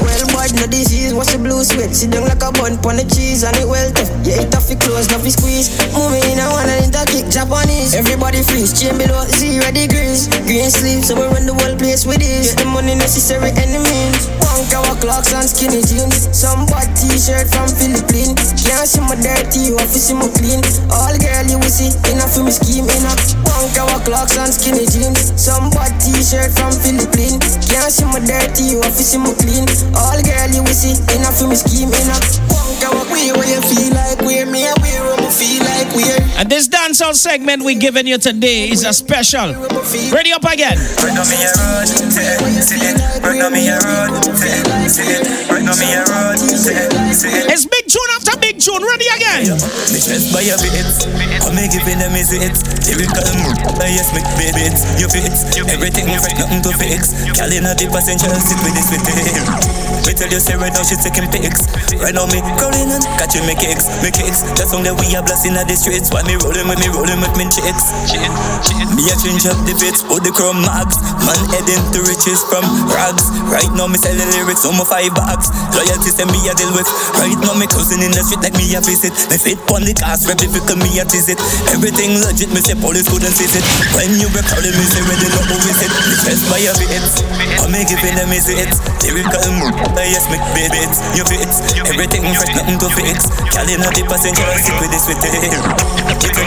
well 0.00 0.24
bad 0.32 0.52
no 0.56 0.66
disease. 0.66 1.12
What's 1.12 1.32
the 1.32 1.38
blue 1.38 1.64
sweat? 1.64 1.90
Sit 1.92 2.12
down 2.12 2.24
like 2.24 2.40
a 2.40 2.48
bun 2.52 2.80
pon 2.80 2.96
the 2.96 3.04
cheese 3.04 3.44
and 3.44 3.56
it 3.60 3.68
well 3.68 3.90
tough. 3.92 4.08
Yeah, 4.24 4.42
it 4.42 4.52
tough, 4.52 4.70
it 4.70 4.80
close, 4.80 5.10
not 5.12 5.20
fi 5.20 5.30
squeeze. 5.30 5.74
Moving 5.92 6.24
in 6.32 6.40
a 6.40 6.46
one 6.48 6.68
and 6.68 6.88
it 6.88 6.96
a 6.96 7.02
kick 7.08 7.28
Japanese. 7.28 7.92
Everybody 7.92 8.40
freeze, 8.46 8.72
chain 8.72 8.96
below 8.96 9.24
zero 9.36 9.68
degrees. 9.74 10.32
Green 10.48 10.70
sleeves, 10.72 11.08
so 11.08 11.16
we 11.16 11.26
run 11.28 11.44
the 11.44 11.54
whole 11.56 11.76
place 11.76 12.04
with 12.08 12.24
this. 12.24 12.54
Get 12.54 12.64
the 12.64 12.68
money 12.68 12.94
necessary 12.96 13.52
enemies. 13.58 14.28
One 14.44 14.64
cover 14.72 14.96
clocks 15.00 15.32
and 15.36 15.44
skinny 15.44 15.84
jeans. 15.84 16.30
Some 16.32 16.64
white 16.72 16.92
t-shirt 16.96 17.52
from 17.52 17.68
Philippines. 17.68 18.54
Can't 18.60 18.88
see 18.88 19.04
my 19.04 19.16
dirty, 19.18 19.72
you 19.72 19.76
have 19.76 19.92
to 19.92 20.00
see 20.00 20.16
me 20.16 20.28
clean. 20.36 20.60
All 20.88 21.14
girl 21.20 21.44
you 21.48 21.58
will 21.60 21.72
see 21.72 21.92
enough 22.12 22.32
for 22.32 22.44
me 22.44 22.52
scheme 22.52 22.88
enough. 22.88 23.34
One 23.44 23.68
cover 23.76 24.00
clocks 24.08 24.40
and 24.40 24.52
skinny 24.52 24.88
jeans. 24.88 25.36
Some 25.36 25.68
white 25.76 25.96
t-shirt 26.00 26.52
from 26.56 26.67
Philippines. 26.72 27.60
Can't 27.68 27.92
see 27.92 28.08
my 28.08 28.20
dirty, 28.24 28.64
you 28.72 28.80
have 28.80 28.96
to 28.96 29.04
see 29.04 29.18
me 29.20 29.34
clean. 29.36 29.68
All 29.92 30.18
girl 30.24 30.48
you 30.48 30.62
will 30.64 30.72
see 30.72 30.96
enough 31.14 31.36
for 31.36 31.46
me 31.48 31.56
scheme 31.56 31.92
enough. 31.92 32.40
One 32.48 32.72
cover 32.80 33.04
where 33.12 33.44
you 33.44 33.60
feel 33.68 33.92
like 33.92 34.20
wear 34.24 34.46
me, 34.46 34.64
I 34.64 34.72
wear 34.80 35.02
where 35.04 35.20
me 35.20 35.28
feel 35.28 35.60
like 35.62 35.92
wear. 35.94 36.16
And 36.40 36.48
this 36.48 36.68
dancehall 36.68 37.14
segment 37.14 37.62
we're 37.62 37.78
giving 37.78 38.06
you 38.06 38.18
today 38.18 38.70
is 38.70 38.84
a 38.84 38.92
special. 38.92 39.52
Ready 40.10 40.32
up 40.32 40.44
again. 40.44 40.78
It's 47.50 47.66
big 47.66 47.84
tune 47.88 48.10
after 48.16 48.38
big 48.38 48.47
tune. 48.58 48.82
Ready 48.82 49.08
again. 49.14 49.54
Me 49.94 49.98
dress 50.02 50.28
by 50.34 50.42
your 50.42 50.58
bits, 50.58 51.06
I 51.06 51.50
me 51.54 51.70
giving 51.70 51.98
them 52.02 52.14
is 52.18 52.34
it. 52.34 52.56
Lyrical 52.90 53.26
move, 53.38 53.58
uh, 53.78 53.86
yes 53.86 54.10
me 54.10 54.20
baby 54.36 54.66
it's 54.66 54.82
you 54.98 55.06
fit. 55.06 55.30
Everything 55.70 56.10
fresh, 56.18 56.34
nothing 56.36 56.62
to 56.66 56.72
fix. 56.74 57.14
Girl 57.38 57.52
inna 57.52 57.72
the 57.78 57.86
passenger 57.88 58.28
sit 58.42 58.58
with 58.66 58.74
this 58.74 58.90
with 58.90 59.06
him. 59.06 59.46
Me 60.06 60.12
tell 60.16 60.30
you 60.30 60.40
say 60.42 60.56
right 60.58 60.72
now 60.74 60.82
she 60.82 60.98
taking 60.98 61.28
pics. 61.30 61.68
Right 62.00 62.14
now 62.14 62.26
me 62.26 62.42
crawling 62.58 62.90
and 62.90 63.04
catching 63.20 63.46
me 63.46 63.54
kicks, 63.54 63.86
me 64.02 64.10
kicks. 64.10 64.42
That 64.58 64.72
song 64.72 64.82
that 64.88 64.96
we 64.98 65.12
are 65.14 65.22
blasting 65.22 65.54
at 65.54 65.70
the 65.70 65.76
streets. 65.78 66.10
Why 66.10 66.24
me 66.26 66.34
rolling 66.40 66.66
with 66.66 66.80
me 66.82 66.88
rolling 66.90 67.20
with 67.22 67.34
me 67.38 67.46
chicks. 67.52 67.92
Me 68.96 69.04
a 69.06 69.14
change 69.20 69.46
up 69.46 69.58
the 69.68 69.76
bits, 69.78 70.02
put 70.02 70.24
the 70.24 70.32
chrome 70.34 70.64
mags. 70.64 70.98
Man 71.22 71.38
heading 71.52 71.84
to 71.94 72.00
riches 72.08 72.40
from 72.48 72.64
rags. 72.88 73.28
Right 73.46 73.68
now 73.76 73.86
me 73.86 74.00
selling 74.00 74.32
lyrics 74.32 74.64
on 74.64 74.80
my 74.80 74.88
five 74.88 75.12
bags. 75.12 75.52
Loyalty 75.76 76.10
say 76.10 76.24
me 76.26 76.40
a 76.48 76.56
deal 76.56 76.72
with. 76.72 76.88
Right 77.20 77.36
now 77.44 77.52
me 77.54 77.68
cousin 77.68 78.00
in 78.00 78.10
the 78.10 78.24
street 78.24 78.47
me 78.54 78.72
a 78.76 78.80
visit. 78.80 79.12
Me 79.28 79.36
fit 79.36 79.58
on 79.74 79.82
the 79.84 79.92
cast, 79.92 80.28
rep 80.28 80.38
difficult 80.38 80.78
me 80.78 81.00
a 81.00 81.04
visit. 81.04 81.36
Everything 81.74 82.16
legit, 82.22 82.48
me 82.54 82.60
say 82.62 82.78
police 82.78 83.08
couldn't 83.08 83.34
it. 83.34 83.64
When 83.96 84.14
you 84.16 84.28
be 84.30 84.40
calling 84.46 84.74
me 84.76 84.84
say 84.86 85.02
ready 85.04 85.28
no 85.28 85.40
who 85.48 85.56
is 85.58 85.80
it. 85.82 85.92
Me 85.92 86.14
stressed 86.16 86.46
by 86.48 86.60
your 86.62 86.76
bits. 86.78 87.20
I 87.60 87.66
me 87.68 87.82
giving 87.84 88.16
them 88.16 88.32
is 88.32 88.48
it. 88.48 88.72
Move, 89.48 89.72
uh, 89.74 90.04
yes 90.04 90.28
me 90.28 90.36
baby 90.52 90.78
it's 90.84 91.00
you 91.16 91.24
fit. 91.24 91.48
Everything 91.88 92.22
fresh, 92.36 92.52
nothing 92.54 92.78
to 92.78 92.88
fix. 92.92 93.26
Calling 93.50 93.80
out 93.80 93.94
the 93.96 94.04
passenger, 94.06 94.44
sit 94.60 94.76
with 94.78 94.92
this 94.92 95.08
with 95.08 95.24
it. 95.24 95.52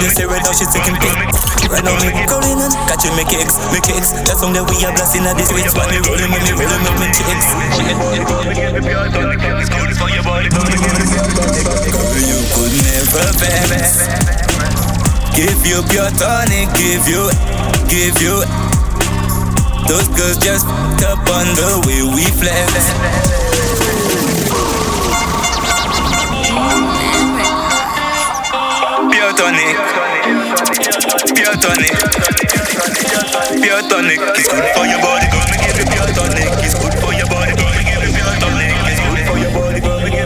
You 0.02 0.10
say 0.10 0.26
right 0.26 0.42
now 0.42 0.54
she 0.54 0.66
taking 0.70 0.96
pics. 1.02 1.38
Right 1.68 1.84
now 1.84 1.98
me 2.00 2.10
calling 2.30 2.62
and 2.62 2.74
catching 2.88 3.14
me 3.18 3.26
kicks, 3.26 3.58
me 3.74 3.82
kicks. 3.82 4.14
That 4.30 4.38
song 4.38 4.54
that 4.54 4.66
we 4.70 4.78
are 4.86 4.94
blasting 4.94 5.26
at 5.26 5.36
the 5.36 5.44
streets. 5.44 5.74
Why 5.74 5.90
me 5.90 6.00
rolling 6.06 6.32
with 6.32 6.46
me 6.46 6.54
rolling 6.58 6.82
with 6.86 6.98
me 7.02 7.08
chicks. 7.12 7.48
You 11.92 12.40
could 12.56 12.72
never 12.88 13.28
vex. 13.36 14.08
Give 15.36 15.66
you 15.66 15.84
pure 15.90 16.10
tonic, 16.16 16.72
give 16.76 17.08
you, 17.08 17.30
give 17.90 18.16
you. 18.22 18.44
Those 19.88 20.08
girls 20.16 20.38
just 20.38 20.66
up 21.04 21.20
on 21.28 21.48
the 21.60 21.84
way 21.86 22.02
we 22.16 22.24
flex. 22.40 22.72
Pure 29.12 29.34
tonic, 29.36 29.78
pure 31.36 31.56
tonic. 31.60 31.96
pure 33.62 33.82
tonic. 33.90 34.20
It's 34.38 34.48
good 34.48 34.66
for 34.76 34.86
your 34.86 35.02
body, 35.02 35.28
girl. 35.32 35.46
Me 35.52 35.58
give 35.66 35.78
you 35.80 35.86
pure 35.92 36.08
tonic. 36.16 36.50
It's 36.64 36.76
good 36.80 36.91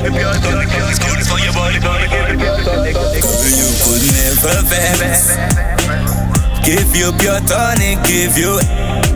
You 0.05 0.11
could 3.81 4.05
never 4.13 4.61
fail. 4.69 5.01
Give 6.63 6.95
you 6.95 7.11
pure 7.17 7.41
tonic. 7.41 8.03
Give 8.05 8.37
you, 8.37 8.59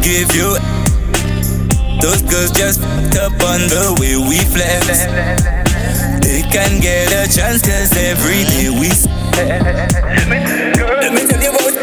give 0.01 0.33
you. 0.33 0.57
Those 2.01 2.23
girls 2.23 2.51
just 2.51 2.81
up 2.81 3.33
on 3.43 3.69
the 3.69 3.93
way 3.99 4.17
we 4.17 4.39
flex. 4.49 5.05
They 6.25 6.41
can 6.49 6.79
get 6.81 7.13
a 7.13 7.27
chance 7.31 7.61
cause 7.61 7.95
every 7.95 8.45
day 8.45 8.69
we 8.69 8.89
Let 11.01 11.13
me 11.13 11.21
tell 11.27 11.41
you 11.41 11.51
about 11.51 11.73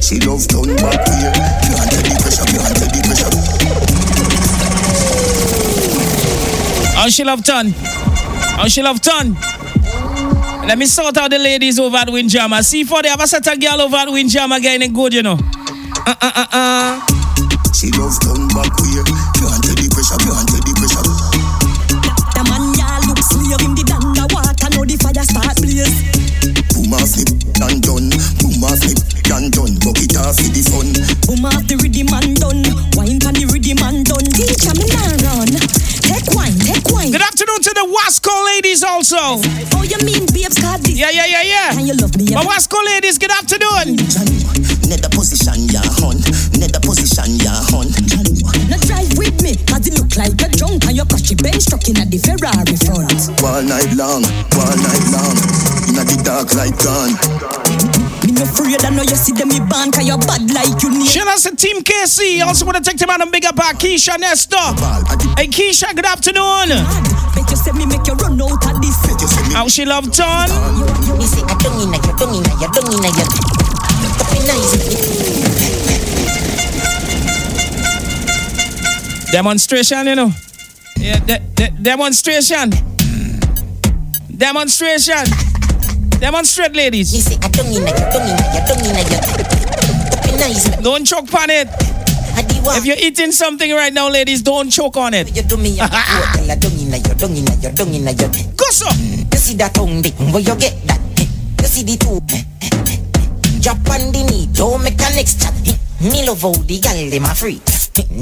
She 0.00 0.20
loves 0.20 0.46
done 0.46 0.76
back 0.76 1.08
here. 1.08 1.32
Can't 1.74 1.90
tell 1.90 2.25
How 6.96 7.08
she 7.10 7.24
love 7.24 7.44
ton? 7.44 7.72
How 8.56 8.68
she 8.68 8.82
love 8.82 9.00
ton? 9.02 9.34
Let 10.66 10.78
me 10.78 10.86
sort 10.86 11.16
out 11.18 11.30
the 11.30 11.38
ladies 11.38 11.78
over 11.78 11.96
at 11.98 12.08
Windjammer. 12.10 12.62
See 12.62 12.84
for 12.84 13.02
they 13.02 13.08
have 13.08 13.20
a 13.20 13.26
set 13.26 13.46
of 13.46 13.60
girl 13.60 13.82
over 13.82 13.96
at 13.96 14.08
Windjammer 14.08 14.58
getting 14.60 14.88
it 14.90 14.94
good, 14.94 15.12
you 15.12 15.22
know. 15.22 15.38
Uh 16.06 16.14
uh 16.20 16.32
uh 16.34 16.46
uh. 16.52 17.06
She 17.74 17.90
loves 17.92 18.18
done 18.18 18.48
back 18.48 18.72
here. 18.80 19.04
Wasco 37.96 38.44
ladies 38.44 38.84
also. 38.84 39.40
Oh 39.72 39.82
you 39.82 39.96
mean 40.04 40.26
babes 40.32 40.58
card 40.60 40.82
this? 40.82 40.98
Yeah, 40.98 41.10
yeah, 41.10 41.26
yeah, 41.26 41.42
yeah. 41.42 41.70
Can 41.72 41.86
you 41.86 41.94
love 41.94 42.16
me? 42.16 42.28
My 42.34 42.44
Wasco 42.44 42.76
ladies, 42.84 43.16
good 43.18 43.30
afternoon. 43.32 43.96
Nether 44.88 45.08
position, 45.10 45.66
ya 45.72 45.80
hun. 45.98 46.20
Nether 46.60 46.80
position, 46.84 47.40
ya 47.40 47.56
hun. 47.72 47.88
Now 48.68 48.78
drive 48.84 49.10
with 49.16 49.40
me, 49.42 49.56
cause 49.64 49.86
it 49.88 49.96
look 49.96 50.14
like 50.16 50.36
a 50.44 50.48
drunk 50.52 50.84
and 50.86 50.96
your 50.96 51.06
cushy 51.06 51.34
bench 51.34 51.62
struck 51.64 51.88
in 51.88 51.96
at 51.96 52.10
the 52.10 52.18
Ferrari 52.20 52.76
front. 52.84 53.10
All 53.42 53.62
night 53.64 53.90
long, 53.96 54.22
all 54.60 54.76
night 54.76 55.06
long. 55.10 55.34
Inna 55.88 56.04
the 56.04 56.20
dark 56.22 56.52
light 56.54 56.76
gone. 56.84 57.16
Me 58.76 58.82
no 58.82 58.88
afraid 58.88 58.92
I 58.92 58.96
know 58.96 59.02
you 59.02 59.16
see 59.16 59.32
them 59.32 59.48
me 59.48 59.58
band 59.60 59.92
cause 59.94 60.06
you 60.06 60.16
bad 60.18 60.50
like 60.52 60.82
you 60.82 60.90
need. 60.90 61.08
Shout 61.08 61.26
out 61.28 61.38
to 61.38 61.56
Team 61.56 61.80
KC. 61.82 62.42
Also 62.44 62.64
want 62.66 62.76
to 62.76 62.82
take 62.82 62.98
them 62.98 63.10
out 63.10 63.20
and 63.22 63.32
big 63.32 63.44
up 63.44 63.58
our 63.58 63.72
Keisha 63.72 64.18
Nestor. 64.18 64.56
Hey 65.36 65.48
Keisha, 65.48 65.94
good 65.94 66.04
afternoon. 66.04 66.68
Bet 67.34 67.50
you 67.50 67.56
say 67.56 67.72
me 67.72 67.86
make 67.86 68.06
you 68.06 68.14
run 68.14 68.40
out 68.40 68.66
of 68.66 68.80
this. 68.82 68.96
How 69.54 69.68
she 69.68 69.84
love 69.84 70.10
John? 70.12 70.48
Me 71.18 71.24
say 71.26 71.42
I 71.42 71.56
don't 71.58 71.80
inna 71.80 71.96
your, 72.04 72.16
don't 72.16 72.34
inna 72.34 72.52
your, 72.60 72.70
don't 72.70 72.92
inna 72.92 73.08
your. 73.16 73.26
Up 74.20 74.32
in 74.36 74.44
nice. 74.46 74.72
Demonstration, 79.32 80.06
you 80.06 80.14
know. 80.14 80.30
Yeah, 80.98 81.18
de- 81.20 81.40
de- 81.54 81.70
demonstration. 81.82 82.70
Demonstration. 84.36 85.45
Demonstrate, 86.20 86.74
ladies. 86.74 87.10
Say 87.24 87.36
I 87.42 87.48
don't 87.48 87.66
don't 87.66 87.74
inna 87.74 87.92
your, 87.92 88.64
don't 88.66 88.84
inna 88.84 89.02
your. 89.04 89.20
Up 90.12 90.26
in 90.26 90.40
nice. 90.40 90.64
Don't 90.82 91.04
choke 91.04 91.32
on 91.34 91.50
it. 91.50 91.68
If 92.68 92.84
you're 92.84 92.96
eating 92.98 93.32
something 93.32 93.72
right 93.72 93.92
now, 93.92 94.08
ladies, 94.08 94.42
don't 94.42 94.70
choke 94.70 94.96
on 94.96 95.14
it. 95.14 95.28
Go 98.56 98.64
so. 98.70 98.86
You 98.90 99.38
see 99.38 99.54
that 99.56 99.74
tongue, 99.74 100.02
where 100.32 100.42
you 100.42 100.56
get 100.56 100.86
that? 100.86 101.00
You 101.60 101.68
see 101.68 101.82
the 101.84 101.96
two. 101.96 102.20
On 103.88 104.12
the 104.12 104.48
don't 104.52 104.82
make 104.84 104.98
chat. 104.98 105.85
Me 106.00 106.26
love 106.26 106.42
how 106.42 106.52
the 106.52 106.78
gal 106.78 107.10
dem 107.10 107.24
a 107.24 107.34
free. 107.34 107.60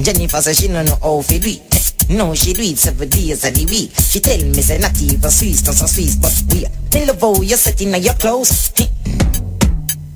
Jennifer 0.03 0.41
say 0.41 0.53
she 0.55 0.69
no 0.69 0.83
know 0.83 0.97
how 1.03 1.21
fi 1.23 1.39
do 1.39 1.49
it. 1.51 2.11
No, 2.11 2.35
she 2.35 2.53
do 2.53 2.63
it 2.63 2.79
seven 2.79 3.09
days 3.09 3.45
of 3.45 3.55
the 3.55 3.67
week. 3.67 3.91
She 3.99 4.21
tell 4.21 4.39
me 4.39 4.63
say 4.63 4.79
not 4.79 4.95
even 5.03 5.31
Swiss, 5.31 5.67
not 5.67 5.75
so 5.75 5.87
Swiss, 5.87 6.15
but 6.17 6.31
we. 6.55 6.67
Me 6.95 7.07
love 7.07 7.21
how 7.21 7.41
you 7.43 7.57
set 7.57 7.81
inna 7.83 7.99
your 7.99 8.15
clothes. 8.15 8.71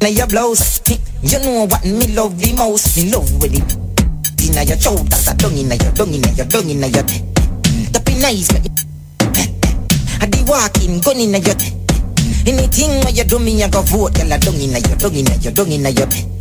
Now 0.01 0.09
your 0.09 0.29
blouse, 0.29 0.81
you 1.23 1.39
know 1.41 1.67
what 1.67 1.85
me 1.85 2.07
love 2.15 2.39
the 2.39 2.55
most. 2.55 2.97
Me 2.97 3.11
love 3.11 3.27
with 3.43 3.51
it. 3.51 3.71
Inna 4.47 4.63
your 4.63 4.79
shoulders, 4.79 5.27
a 5.27 5.35
dung 5.35 5.59
inna 5.59 5.75
your, 5.75 5.93
dung 5.93 6.15
inna 6.15 6.31
your, 6.39 6.47
dung 6.47 6.71
inna 6.71 6.87
your. 6.87 7.03
That 7.91 8.03
be 8.07 8.15
nice. 8.23 8.55
I 10.23 10.27
be 10.31 10.45
walking, 10.47 11.01
gun 11.01 11.19
inna 11.19 11.39
your. 11.43 11.59
Anything 12.47 13.03
where 13.03 13.13
you 13.13 13.25
do 13.25 13.41
me, 13.41 13.61
I 13.65 13.69
go 13.69 13.83
vote. 13.83 14.15
Girl, 14.15 14.33
I 14.33 14.39
dung 14.39 14.55
inna 14.55 14.79
your, 14.79 14.97
dung 14.97 15.15
inna 15.15 15.35
your, 15.43 15.53
dung 15.53 15.73
inna 15.73 15.91
your. 15.91 16.38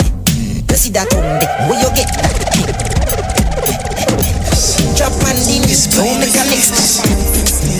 You 0.78 0.94
see 0.94 0.94
that 0.94 1.10
tongue 1.10 1.26
there, 1.42 1.50
where 1.66 1.82
you 1.82 1.90
get 1.98 2.06
that? 2.22 2.38
Drop 4.94 5.10
on 5.26 5.34
the 5.34 5.58
knees, 5.66 5.90
don't 5.90 6.22
make 6.22 6.38
a 6.38 6.46
next. 6.54 7.02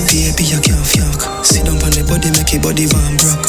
Baby, 0.10 0.50
you 0.50 0.58
can't 0.58 0.82
fuck. 0.82 1.46
Sit 1.46 1.70
down 1.70 1.78
on 1.78 1.94
the 1.94 2.02
body, 2.10 2.34
make 2.34 2.50
your 2.50 2.66
body 2.66 2.90
warm, 2.90 3.14
broke. 3.22 3.46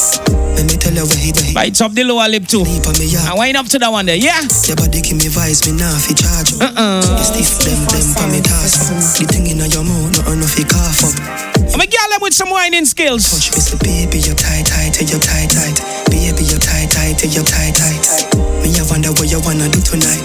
Let 0.53 0.69
me 0.69 0.77
tell 0.77 0.93
you 0.93 1.09
where 1.09 1.17
he 1.17 1.33
where 1.33 1.49
he 1.49 1.57
Bites 1.57 1.81
up 1.81 1.97
the 1.97 2.05
lower 2.05 2.29
lip 2.29 2.45
too. 2.45 2.61
And 2.61 3.41
wind 3.41 3.57
up 3.57 3.73
to 3.73 3.81
that 3.81 3.89
one 3.89 4.05
there, 4.05 4.21
yeah. 4.21 4.45
Your 4.69 4.77
body 4.77 5.01
give 5.01 5.17
me 5.17 5.33
vibes, 5.33 5.65
me 5.65 5.73
nah 5.81 5.97
fi 5.97 6.13
charge 6.13 6.53
up. 6.61 6.69
Uh-uh. 6.69 7.01
You 7.17 7.25
stiff 7.25 7.65
them, 7.65 7.81
them 7.89 8.05
pa 8.21 8.29
me 8.29 8.45
toss 8.45 8.85
up. 8.85 9.01
The 9.17 9.25
thing 9.33 9.49
in 9.49 9.65
your 9.65 9.81
mouth, 9.81 10.13
not 10.13 10.29
enough 10.29 10.53
fi 10.61 10.69
cough 10.69 11.09
up. 11.09 11.17
I'm 11.73 11.81
a 11.81 11.89
girl 11.89 12.09
them 12.13 12.21
with 12.21 12.37
some 12.37 12.53
whining 12.53 12.85
skills. 12.85 13.25
Touch 13.25 13.49
me, 13.57 13.65
say, 13.65 13.81
baby, 13.81 14.21
you 14.21 14.37
tight, 14.37 14.69
tight, 14.69 15.01
you 15.01 15.17
tight, 15.17 15.49
tight. 15.49 15.81
Baby, 17.19 17.35
you 17.35 17.43
tight, 17.43 17.75
tight, 17.75 17.99
you. 18.31 18.63
Me, 18.63 18.71
I 18.79 18.87
wonder 18.87 19.11
what 19.11 19.27
you 19.27 19.41
wanna 19.43 19.69
do 19.69 19.81
tonight. 19.83 20.23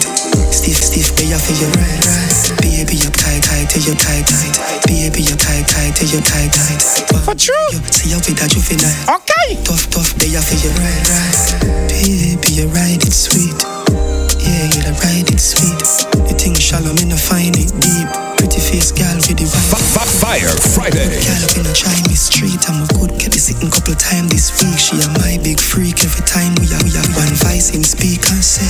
Stiff, 0.54 0.78
stiff, 0.78 1.16
they 1.18 1.34
are 1.34 1.40
for 1.42 1.54
you 1.58 1.66
right, 1.74 2.06
right. 2.06 2.62
Baby, 2.62 3.02
you 3.02 3.10
tight, 3.10 3.42
tight, 3.42 3.74
you 3.74 3.96
tight, 3.96 4.28
tight. 4.30 4.86
Baby, 4.86 5.24
you 5.24 5.36
tight, 5.36 5.66
tight, 5.66 5.98
you 6.06 6.22
tight, 6.22 6.54
tight. 6.54 6.82
For 7.26 7.34
true. 7.34 7.70
You 7.74 7.82
see 7.90 8.12
how 8.12 8.22
with 8.22 8.38
that 8.38 8.54
you 8.54 8.62
feel 8.62 8.78
nice. 8.78 9.10
Okay. 9.10 9.64
Tough, 9.66 9.90
tough, 9.90 10.14
they 10.22 10.38
are 10.38 10.44
for 10.46 10.54
you 10.54 10.70
right, 10.70 11.10
right. 11.10 11.90
Baby, 11.90 12.62
you 12.62 12.68
ride 12.68 13.02
it 13.02 13.12
sweet. 13.12 14.13
Yeah, 14.44 14.68
you 14.76 14.82
the 14.84 14.94
ride 15.00 15.32
it 15.32 15.40
sweet. 15.40 15.80
The 16.28 16.36
thing 16.36 16.56
shallow, 16.56 16.92
me 16.94 17.08
no 17.08 17.16
find 17.16 17.56
it 17.56 17.72
deep. 17.80 18.10
Pretty 18.38 18.60
face 18.60 18.92
gal 18.92 19.16
with 19.16 19.40
the 19.40 19.48
vibe. 19.48 20.04
Fire 20.20 20.56
Friday. 20.76 21.20
Girl 21.20 21.44
up 21.44 21.56
in 21.60 21.68
a 21.68 21.74
try 21.76 21.96
me 22.08 22.16
street, 22.16 22.60
I'm 22.68 22.84
a 22.84 22.88
good 22.96 23.12
get 23.20 23.32
the 23.36 23.40
sitting 23.40 23.72
couple 23.72 23.96
time 23.96 24.28
this 24.28 24.52
week. 24.60 24.80
She 24.80 24.96
a 25.00 25.08
my 25.20 25.40
big 25.44 25.60
freak 25.60 26.04
every 26.04 26.24
time 26.24 26.56
we 26.60 26.68
are 26.72 26.84
we 26.84 26.92
are 26.96 27.10
one 27.16 27.36
voice 27.44 27.76
in 27.76 27.84
speak 27.84 28.24
and 28.32 28.44
say, 28.44 28.68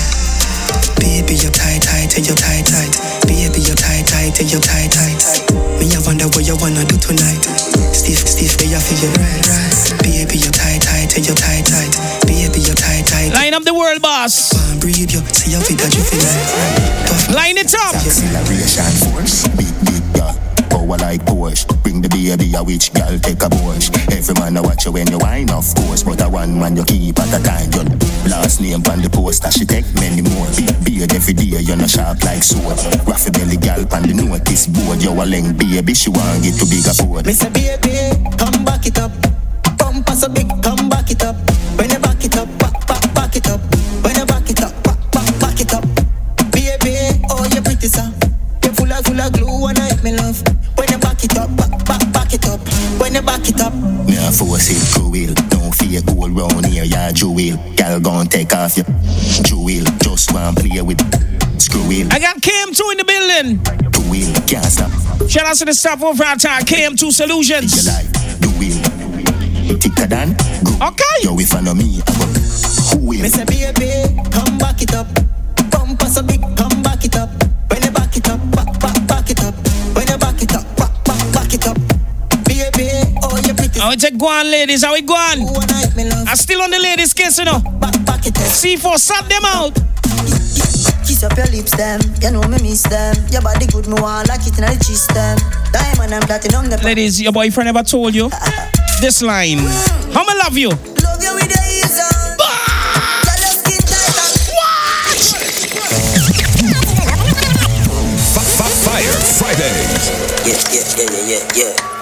Baby 0.98 1.38
you're 1.38 1.54
tight 1.54 1.86
tight, 1.86 2.14
you're 2.18 2.38
tight 2.38 2.66
tight. 2.66 2.94
Baby 3.30 3.62
you're 3.66 3.78
tight 3.78 4.10
tight, 4.10 4.38
you're 4.42 4.62
tight 4.62 4.94
tight. 4.94 5.22
Me 5.78 5.90
I 5.94 6.00
wonder 6.06 6.26
what 6.34 6.42
you 6.46 6.58
wanna 6.58 6.86
do 6.90 6.98
tonight. 6.98 7.46
Stiff 7.94 8.26
stiff, 8.26 8.58
for 8.58 8.66
you 8.66 9.10
right 9.14 9.46
right. 9.46 9.78
Baby 10.02 10.38
you're 10.42 10.54
tight 10.54 10.82
tight, 10.82 11.14
you're 11.22 11.38
tight 11.38 11.66
tight. 11.70 11.94
Baby 12.26 12.66
you're 12.66 12.78
tight 12.78 13.03
tight. 13.30 13.34
Line 13.34 13.54
up 13.54 13.64
the 13.64 13.74
world 13.74 14.02
boss. 14.02 14.54
Breathe 14.80 15.12
you, 15.12 15.22
see 15.32 15.54
how 15.54 15.62
fit 15.62 15.78
that 15.80 15.94
you 15.96 16.04
feel. 16.04 17.36
Line 17.36 17.58
it 17.58 17.74
up. 17.76 17.96
Acceleration 17.96 18.94
force. 19.12 19.48
Big, 19.56 19.74
big 19.86 20.04
girl. 20.14 20.36
Power 20.70 20.98
like 20.98 21.22
Porsche. 21.26 21.68
Bring 21.84 22.02
the 22.02 22.10
baby 22.10 22.54
a 22.56 22.64
witch 22.64 22.94
girl 22.94 23.18
take 23.20 23.42
a 23.44 23.50
Porsche. 23.50 23.92
Every 24.12 24.34
man 24.40 24.58
a 24.58 24.62
watch 24.62 24.86
you 24.86 24.92
when 24.92 25.08
you 25.08 25.20
whine, 25.20 25.50
of 25.52 25.68
course. 25.76 26.04
But 26.04 26.22
a 26.22 26.30
one 26.30 26.60
man 26.60 26.76
you 26.76 26.84
keep 26.84 27.20
at 27.20 27.34
a 27.34 27.40
time. 27.44 27.72
Your 27.72 27.86
last 28.30 28.62
name 28.62 28.84
on 28.90 29.02
the 29.02 29.10
poster. 29.10 29.52
She 29.52 29.66
take 29.66 29.88
many 29.96 30.22
more. 30.22 30.48
Big 30.56 30.74
beard 30.84 31.14
every 31.14 31.34
day. 31.34 31.62
You 31.62 31.76
no 31.76 31.88
sharp 31.88 32.24
like 32.24 32.44
sword. 32.44 32.78
Raffy 33.08 33.32
belly 33.32 33.58
girl 33.58 33.86
on 33.94 34.04
the 34.04 34.14
notice 34.14 34.68
board. 34.68 35.02
You 35.02 35.12
a 35.12 35.26
leng 35.26 35.58
baby. 35.58 35.94
She 35.94 36.10
want 36.10 36.44
get 36.44 36.56
to 36.60 36.66
bigger 36.66 36.96
board. 37.04 37.28
Say 37.28 37.50
baby, 37.50 37.83
force 54.34 54.70
it 54.70 54.82
cruel. 54.94 55.34
Don't 55.50 55.74
fear 55.76 56.02
gold 56.02 56.32
round 56.32 56.66
here, 56.66 56.84
yeah, 56.84 57.12
jewel. 57.12 57.58
Girl 57.76 58.00
gon' 58.00 58.28
take 58.28 58.54
off 58.54 58.76
your 58.76 58.86
jewel. 59.44 59.84
Just 60.02 60.34
want 60.34 60.58
play 60.58 60.82
with 60.82 61.00
screw 61.62 61.88
wheel. 61.88 62.08
I 62.12 62.20
got 62.20 62.38
KM2 62.42 62.82
in 62.92 62.98
the 62.98 63.06
building. 63.06 63.64
Two 63.92 64.02
wheel, 64.10 64.34
can't 64.48 64.66
stop. 64.66 64.92
Shout 65.30 65.46
out 65.46 65.56
to 65.58 65.66
the 65.66 65.74
staff 65.74 66.02
over 66.04 66.24
at 66.24 66.44
uh, 66.46 66.60
KM2 66.60 67.12
Solutions. 67.12 67.86
Do 68.40 68.50
wheel. 68.60 68.78
Thicker 69.80 70.08
than 70.08 70.36
glue. 70.64 70.88
Okay. 70.88 71.16
Yo, 71.24 71.38
if 71.40 71.54
I 71.54 71.62
know 71.62 71.74
me, 71.74 72.02
I 72.02 72.12
go 72.18 72.26
who 72.98 73.08
will. 73.08 73.22
Me 73.22 73.30
say 73.30 73.46
baby, 73.46 74.20
come 74.32 74.58
back 74.58 74.82
it 74.82 74.94
up. 74.94 75.08
How 83.84 83.90
we 83.90 83.98
take 83.98 84.18
go 84.18 84.28
on, 84.28 84.50
ladies? 84.50 84.82
How 84.86 84.94
we 84.94 85.02
go 85.02 85.14
on? 85.14 85.40
I'm 86.26 86.38
still 86.38 86.62
on 86.62 86.72
the 86.72 86.80
ladies' 86.80 87.14
case, 87.14 87.38
you 87.38 87.44
know. 87.44 87.60
C4, 87.60 88.98
sat 88.98 89.28
them 89.28 89.44
out. 89.44 89.76
Kiss 91.06 91.22
up 91.22 91.36
your 91.36 91.48
lips, 91.48 91.76
them. 91.76 92.00
You 92.22 92.32
know 92.32 92.48
me 92.48 92.64
miss 92.64 92.84
them. 92.84 93.14
Your 93.30 93.42
body 93.42 93.68
good, 93.68 93.88
me 93.88 94.00
want 94.00 94.30
like 94.30 94.48
it 94.48 94.58
in 94.58 94.64
the 94.64 94.80
cheese, 94.88 95.06
them. 95.08 95.38
Diamond 95.74 96.14
and 96.14 96.24
platinum, 96.24 96.70
the 96.70 96.80
Ladies, 96.82 97.22
your 97.22 97.34
boyfriend 97.34 97.68
ever 97.68 97.84
told 97.84 98.16
you 98.16 98.30
this 99.02 99.22
line? 99.22 99.58
How 100.16 100.24
me 100.24 100.34
love 100.40 100.58
you? 100.58 100.70
love 100.70 101.20
you 101.20 101.36
with 101.36 101.52
the 101.52 101.60
ease 101.68 102.00
on. 102.00 102.40
Girl, 102.40 103.36
your 103.36 103.52
skin 103.52 103.84
tight 103.84 104.16
and 104.16 104.64
Fire 108.88 109.20
Friday. 109.36 109.76
Yeah, 110.48 110.56
yeah, 110.72 110.88
yeah, 110.96 111.28
yeah, 111.28 111.76
yeah, 111.76 111.93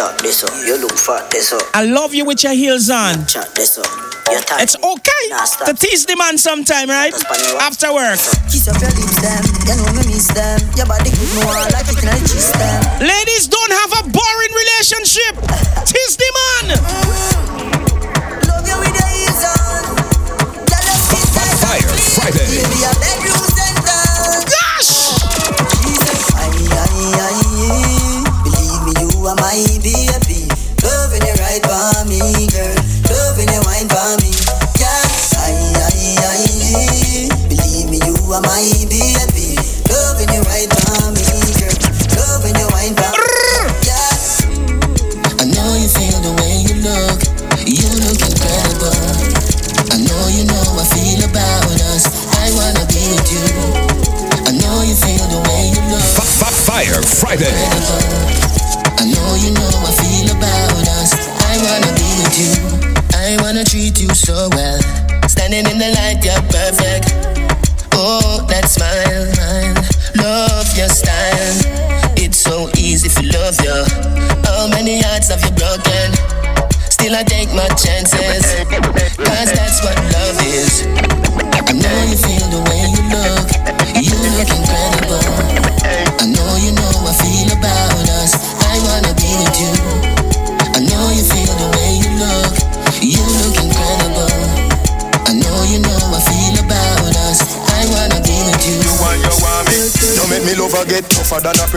yeah. 0.00 0.06
TikTok, 0.06 0.22
this 0.22 0.44
up. 0.44 0.50
You 0.66 0.80
look 0.80 0.92
fat, 0.92 1.30
this 1.30 1.52
up. 1.52 1.62
I 1.74 1.84
love 1.84 2.14
you 2.14 2.24
with 2.24 2.42
your 2.42 2.54
heels 2.54 2.90
on. 2.90 3.26
Chat, 3.26 3.54
this 3.54 3.78
up. 3.78 3.86
It's 4.32 4.76
okay 4.76 5.24
to 5.66 5.74
tease 5.74 6.06
the 6.06 6.16
man 6.16 6.38
sometime, 6.38 6.88
right? 6.88 7.12
After 7.60 7.92
work. 7.92 8.18
Kiss 8.46 8.68
up 8.68 8.80
your 8.80 8.90
lips, 8.94 9.18
them. 9.20 9.42
You 9.66 9.74
know 9.74 9.90
me 9.90 10.06
miss 10.06 10.28
them. 10.30 10.60
Your 10.76 10.86
body 10.86 11.10
good, 11.10 11.34
me 11.34 11.42
want 11.44 11.72
like 11.74 11.90
it 11.90 11.98
in 11.98 12.06
the 12.06 12.14
cheese, 12.30 12.52
them. 12.54 12.80
Ladies 13.02 13.48
don't 13.48 13.72
have 13.74 13.92
a 13.98 14.02
boring 14.06 14.54
relationship. 14.54 15.34
Tease 15.90 16.16
the 16.16 16.30
man. 16.30 16.78
Love 18.46 18.68
you 18.68 18.78
with 18.78 19.00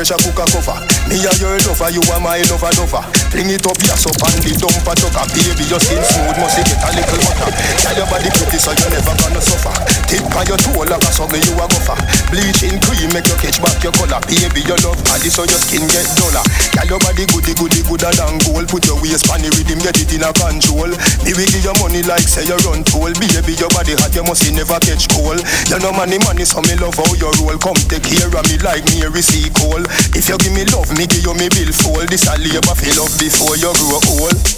pressure 0.04 0.20
cooker 0.20 0.44
cover. 0.52 0.76
Me 1.08 1.16
a 1.24 1.32
your 1.40 1.56
lover, 1.64 1.88
you 1.96 2.04
are 2.12 2.20
my 2.20 2.44
lover 2.52 2.72
lover. 2.76 3.04
Fling 3.32 3.56
it 3.56 3.64
up, 3.64 3.80
yes 3.88 4.04
up 4.04 4.20
and 4.20 4.44
the 4.44 4.52
dumper 4.60 4.96
tucker. 5.00 5.24
Baby, 5.32 5.64
your 5.72 5.80
skin 5.80 6.04
smooth, 6.04 6.36
must 6.44 6.60
get 6.60 6.76
a 6.84 6.90
little 6.92 7.20
butter. 7.24 7.48
Tell 7.80 7.96
your 7.96 8.08
body 8.12 8.28
pretty 8.36 8.60
so 8.60 8.76
you 8.76 8.88
never 8.92 9.16
gonna 9.16 9.40
suffer. 9.40 9.72
Tip 10.12 10.28
on 10.28 10.44
your 10.44 10.60
toe 10.60 10.84
like 10.84 11.00
a 11.00 11.08
something 11.08 11.40
you 11.40 11.56
a 11.56 11.66
gopher. 11.72 11.96
Bleaching 12.34 12.82
cream 12.82 13.14
make 13.14 13.30
you 13.30 13.38
catch 13.38 13.62
back 13.62 13.78
your 13.86 13.94
color. 13.94 14.18
Baby, 14.26 14.66
your 14.66 14.82
love 14.82 14.98
body 15.06 15.30
so 15.30 15.46
your 15.46 15.62
skin 15.62 15.86
get 15.94 16.02
duller. 16.18 16.42
Tell 16.74 16.90
your 16.90 16.98
body 16.98 17.30
goody 17.30 17.54
goody 17.54 17.86
gooder 17.86 18.10
than 18.10 18.42
gold. 18.42 18.66
Put 18.74 18.90
your 18.90 18.98
waist 19.06 19.30
on 19.30 19.38
the 19.46 19.54
rhythm, 19.54 19.78
get 19.86 20.02
it 20.02 20.10
in 20.10 20.26
a 20.26 20.34
control. 20.34 20.90
Me 21.22 21.32
will 21.38 21.46
give 21.46 21.62
you 21.62 21.76
money 21.78 22.02
like 22.02 22.26
say 22.26 22.42
you 22.50 22.58
run 22.66 22.82
toll. 22.90 23.14
Baby, 23.22 23.54
your 23.54 23.70
body 23.70 23.94
hot, 24.02 24.18
you 24.18 24.26
must 24.26 24.50
never 24.50 24.82
catch 24.82 25.06
cold. 25.14 25.46
You 25.70 25.78
know 25.78 25.94
money 25.94 26.18
money 26.26 26.42
so 26.42 26.58
me 26.66 26.74
love 26.82 26.98
how 26.98 27.06
you 27.14 27.30
roll. 27.38 27.54
Come 27.62 27.78
take 27.86 28.02
care 28.02 28.26
of 28.26 28.46
me 28.50 28.58
like 28.66 28.82
me 28.90 29.06
receive 29.14 29.54
call. 29.54 29.86
If 30.18 30.26
you 30.26 30.38
give 30.42 30.58
me 30.58 30.66
love, 30.74 30.90
me 30.98 31.06
give 31.06 31.22
you 31.22 31.38
me 31.38 31.54
bill 31.54 31.70
full. 31.70 32.02
This 32.10 32.26
a 32.26 32.34
labor 32.42 32.74
for 32.74 32.94
love 32.98 33.14
before 33.22 33.62
you 33.62 33.70
grow 33.78 34.02
old. 34.26 34.53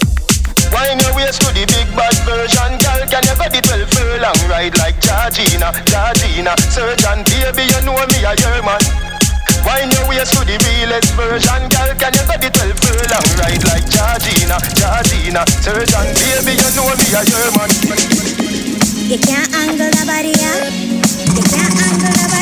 Wine 0.76 1.00
your 1.00 1.16
waist 1.16 1.40
to 1.40 1.48
the 1.56 1.64
big 1.64 1.88
bad 1.96 2.12
version, 2.28 2.76
girl. 2.84 3.00
Can 3.08 3.24
you 3.24 3.32
go 3.32 3.48
the 3.48 3.60
12 3.64 3.96
furlong 3.96 4.40
ride 4.52 4.76
like 4.76 5.00
Georgina, 5.00 5.72
Georgina? 5.88 6.52
Surgeon, 6.68 7.24
baby, 7.24 7.64
you 7.64 7.80
know 7.80 7.96
me 7.96 8.20
a 8.28 8.36
your 8.36 8.60
man. 8.60 8.76
Wine 9.64 9.88
your 9.88 10.04
waist 10.04 10.36
to 10.36 10.44
the 10.44 10.60
realest 10.68 11.16
version, 11.16 11.64
girl. 11.72 11.90
Can 11.96 12.12
you 12.12 12.24
go 12.28 12.36
the 12.36 12.48
12 12.52 12.76
furlong 12.84 13.28
ride 13.40 13.64
like 13.72 13.88
Georgina, 13.88 14.60
Georgina? 14.76 15.48
Surgeon, 15.64 16.06
baby, 16.12 16.52
you 16.60 16.70
know 16.76 16.92
me 16.92 17.08
a 17.08 17.24
your 17.24 17.48
man. 17.56 17.72
You 19.08 19.16
can't 19.16 19.48
angle 19.56 19.88
the 19.96 20.04
body 20.04 20.36
up. 20.44 20.76
You 20.76 21.40
can't 21.40 21.72
angle 21.72 22.12
the 22.20 22.26
body 22.28 22.35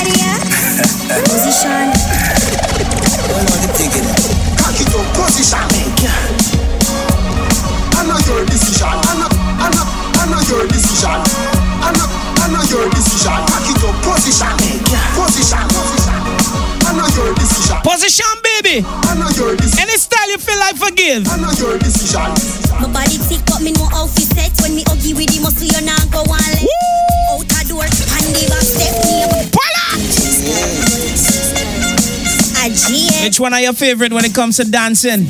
one 33.55 33.61
are 33.61 33.65
your 33.67 33.73
favorite 33.73 34.13
when 34.13 34.25
it 34.25 34.35
comes 34.35 34.57
to 34.57 34.65
dancing? 34.65 35.27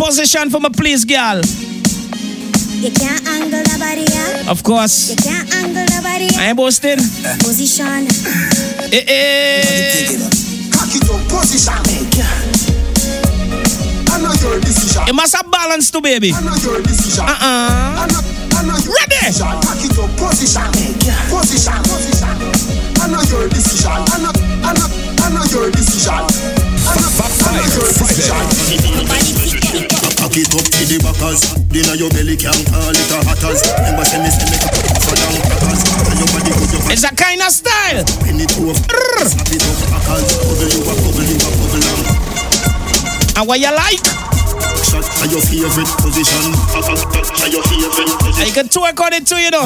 Position 0.00 0.48
for 0.48 0.60
my 0.60 0.70
please, 0.70 1.04
girl. 1.04 1.42
You 2.80 2.90
can't 2.90 3.20
angle 3.28 3.60
the 3.60 3.76
body 3.78 4.04
up 4.08 4.48
Of 4.48 4.62
course. 4.62 5.10
You 5.10 5.16
can't 5.16 5.48
angle 5.54 5.84
the 5.84 6.00
body 6.02 6.28
I 6.40 6.48
ain't 6.48 6.56
boasting. 6.56 6.96
Position 7.44 8.08
Eh, 8.92 9.04
eh. 9.04 10.16
Cock 10.72 10.88
it 10.96 11.04
up, 11.04 11.20
position. 11.28 11.76
I 14.08 14.20
know 14.22 14.32
your 14.40 14.60
decision. 14.60 15.02
You 15.06 15.12
must 15.12 15.36
have 15.36 15.50
balance 15.50 15.90
too, 15.90 16.00
baby. 16.00 16.32
I 16.32 16.40
know 16.40 16.56
your 16.64 16.80
decision. 16.80 17.24
Uh-uh. 17.28 18.00
I 18.00 18.06
know, 18.08 18.20
I 18.56 18.62
know 18.64 18.76
your 18.80 18.94
Ready? 19.04 19.20
decision. 19.20 19.52
Cock 19.60 19.84
it 19.84 19.98
up, 20.00 20.08
position. 20.16 20.72
Position. 21.28 21.76
Position. 21.92 22.32
I 23.00 23.08
know 23.12 23.20
your 23.28 23.48
decision. 23.48 23.92
I 23.92 24.16
know, 24.24 24.32
I 24.64 24.72
know, 24.72 24.88
I 25.20 25.28
know 25.28 25.44
your 25.52 25.70
decision. 25.72 26.63
Cock 30.24 30.36
it 30.38 30.50
up 30.54 30.64
to 30.64 30.82
the 30.86 30.98
backers. 31.02 31.40
Dinner 31.68 31.94
your 31.94 32.10
belly 32.10 32.36
can 32.36 32.54
call 32.70 32.94
it 32.94 33.10
a 33.10 33.18
hatters. 33.26 33.60
Remember 33.78 34.04
say 34.04 34.18
me 34.22 34.30
say 34.30 34.46
me 34.50 34.58
for 35.02 35.14
down 35.14 35.36
crackers. 35.42 35.80
And 36.10 36.18
your 36.18 36.28
body 36.30 36.52
good, 36.54 36.92
It's 36.92 37.04
a 37.04 37.10
kind 37.14 37.42
of 37.42 37.50
style. 37.50 38.04
Penny 38.22 38.46
to 38.46 38.70
a 38.70 38.74
Snap 39.26 39.50
it 39.50 39.62
up, 39.62 39.78
packers. 39.90 40.26
Bubble 40.38 40.70
you 40.70 40.80
a 40.82 40.94
bubble 40.94 41.24
you 41.24 41.36
a 41.36 41.48
bubble. 41.54 41.82
And 43.36 43.48
what 43.48 43.58
you 43.58 43.74
like? 43.74 44.33
Shot 44.84 45.08
are 45.24 45.30
your 45.32 45.40
favorite 45.40 45.88
position. 46.04 46.52
Are 46.76 47.48
your 47.48 47.64
favorite 47.64 48.18
position. 48.20 48.44
I 48.44 48.50
can 48.52 48.68
twerk 48.68 49.00
it 49.12 49.26
too, 49.26 49.40
you 49.40 49.50
know. 49.50 49.64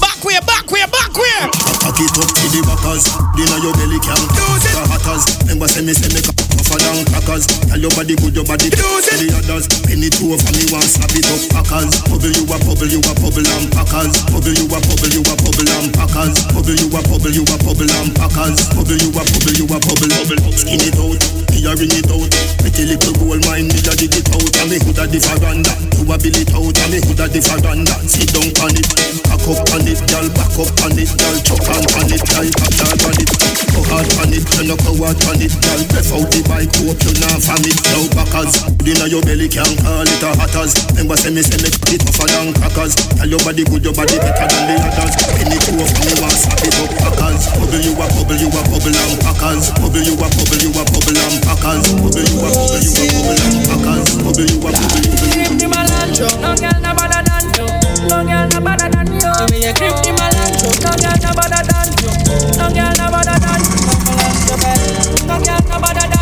Back 0.00 0.20
way, 0.24 0.38
back 0.44 0.68
way, 0.70 0.84
back 0.84 1.14
way. 1.16 1.38
Cock 1.80 1.96
it 1.96 2.12
up 2.12 2.28
to 2.28 2.44
the 2.52 2.60
backers. 2.68 3.04
Dinner 3.36 3.58
your 3.64 3.72
belly 3.74 3.98
can 4.00 4.20
lose 4.20 4.64
it. 4.68 4.74
The 4.76 4.84
hatters. 4.92 5.24
Remember 5.42 5.68
say 5.68 5.82
me 5.82 5.92
say 5.94 6.12
me 6.12 6.47
tougher 6.58 6.78
than 6.82 7.06
crackers. 7.06 7.46
Tell 7.70 7.78
your 7.78 7.92
body 7.94 8.18
good, 8.18 8.34
your 8.34 8.44
body 8.44 8.66
it. 8.66 8.74
The 8.74 9.28
others. 9.38 9.70
Penny 9.86 10.10
two 10.10 10.34
for 10.34 10.52
me 10.54 10.66
want 10.74 10.90
slap 10.90 11.14
it 11.14 11.26
up 11.30 11.42
packers. 11.54 11.94
Bubble 12.10 12.34
you 12.34 12.44
a 12.50 12.56
bubble, 12.66 12.90
you 12.90 12.98
a 12.98 13.12
bubble 13.14 13.46
and 13.46 13.66
packers. 13.70 14.14
Bubble 14.26 14.54
you 14.58 14.66
a 14.66 14.78
bubble, 14.82 15.12
you 15.14 15.22
a 15.22 15.34
bubble 15.38 15.70
and 15.78 15.88
packers. 15.94 16.34
Bubble 16.50 16.74
you 16.74 16.90
a 16.90 17.00
bubble, 17.06 17.30
you 17.30 17.44
a 17.46 17.56
bubble 17.62 17.92
and 18.02 18.10
packers. 18.18 18.58
Bubble 18.74 18.98
you 18.98 19.10
a 19.14 19.22
bubble, 19.22 19.54
you 19.54 19.66
a 19.70 19.78
bubble, 19.78 20.10
bubble. 20.10 20.52
Skin 20.58 20.82
it 20.82 20.98
out, 20.98 21.22
me 21.54 21.58
a 21.62 21.72
ring 21.78 21.94
it 21.94 22.10
out. 22.10 22.32
Pretty 22.58 22.82
little 22.90 23.14
gold 23.22 23.42
mine, 23.46 23.70
me 23.70 23.78
a 23.78 23.92
dig 23.94 24.14
it 24.18 24.28
out. 24.34 24.56
And 24.58 24.68
me 24.68 24.76
hood 24.82 24.98
a 24.98 25.04
the 25.06 25.18
veranda. 25.22 25.72
You 25.94 26.10
a 26.10 26.16
bill 26.18 26.38
it 26.38 26.50
out, 26.50 26.74
and 26.74 26.90
me 26.90 26.98
hood 27.06 27.22
a 27.22 27.26
the 27.30 27.40
veranda. 27.40 27.94
Sit 28.08 28.34
down 28.34 28.50
on 28.66 28.74
it, 28.74 28.88
back 29.28 29.44
up 29.46 29.62
on 29.70 29.86
it, 29.86 30.00
girl, 30.10 30.26
back 30.34 30.54
up 30.58 30.74
on 30.82 30.98
it, 30.98 31.10
girl, 31.14 31.36
chuck 31.46 31.68
on 31.70 31.84
on 31.98 32.10
it, 32.10 32.22
girl, 32.26 32.48
hard 32.82 33.02
on 33.06 33.18
it. 33.20 33.30
Go 33.72 33.80
hard 33.86 34.08
on 34.18 34.32
it, 34.32 34.44
you 34.58 34.64
no 34.66 34.76
go 34.80 34.92
hard 34.98 35.20
on 35.28 35.38
it, 35.38 35.54
girl. 35.62 35.80
Breath 35.92 36.12
out 36.12 36.26
the 36.32 36.40
bike, 36.48 36.72
hope 36.80 36.98
you 37.04 37.12
not 37.20 37.38
vomit. 37.44 37.76
Now 37.92 38.08
backers, 38.16 38.64
inna 38.82 39.06
your 39.06 39.22
belly 39.22 39.48
can't 39.52 39.76
call 39.84 40.08
it 40.08 40.24
a 40.24 40.30
hatters. 40.40 40.72
Remember 40.96 41.16
say 41.20 41.30
me 41.30 41.44
say 41.44 41.60
me 41.60 41.68
cut 41.68 41.92
it 41.92 42.00
tougher 42.00 42.26
than 42.32 42.56
crackers. 42.56 42.96
Tell 43.14 43.28
your 43.28 43.40
body 43.44 43.64
good, 43.68 43.84
your 43.84 43.92
body 43.92 44.16
better 44.16 44.48
than 44.48 44.64
the 44.66 44.74
others. 44.80 45.12
Penny 45.36 45.58
two 45.60 45.76
of 45.76 45.92
me 45.92 46.12
want 46.18 46.32
slap 46.32 46.64
it 46.64 46.74
up 46.80 46.90
packers. 46.96 47.52
Bubble 47.54 47.78
you 47.84 47.92
a 47.92 48.04
bubble, 48.08 48.40
you 48.40 48.48
a 48.48 48.60
bubble 48.66 48.96
and 48.96 49.14
packers. 49.20 49.68
Bubble 49.76 50.00
you 50.00 50.16
a 50.16 50.26
bubble, 50.26 50.58
you 50.58 50.72
a 50.72 50.82
bubble 50.88 51.20
and 51.20 51.36
packers. 51.44 51.84
Bubble 51.92 52.24
you 52.24 52.40
a 52.40 52.48
bubble, 52.48 52.80
you 52.80 52.96
a 52.96 53.12
bubble 53.12 53.38
and 53.38 53.60
packers. 53.68 54.08
Bubble 54.24 54.48
you 54.48 54.58
a 54.58 54.72
bubble, 54.72 55.04
you 55.04 55.12
a 55.12 55.68
bubble. 55.68 55.88
No 56.18 56.50
girl 56.56 56.78
no 56.80 56.90
better 56.96 57.22
than 57.22 57.44
you. 57.54 57.68
No 58.08 58.24
girl 58.24 58.48
no 58.48 58.58
better 58.64 58.88
than 58.88 59.06
you. 59.12 59.20
The 59.20 59.44
way 59.52 59.60
you 59.60 59.72
grip 59.76 59.94
the 60.02 60.10
melancho. 60.16 60.66
No 60.82 60.90
girl 60.98 61.14
no 61.22 61.30
better 61.36 61.62
than 61.68 61.88
you. 62.00 62.10
No 62.58 62.66
girl 62.72 62.92
no 62.98 63.06
better 63.12 63.38
than 63.38 63.60
you. 63.62 63.78
No 63.78 64.16
girl 64.18 64.40
no 64.48 64.56
better 64.56 64.58
than 64.58 64.80
you. 64.88 65.26
No 65.28 65.36
girl 65.38 65.62
no 65.68 65.76
better 65.78 66.06
than 66.08 66.12
you. 66.12 66.17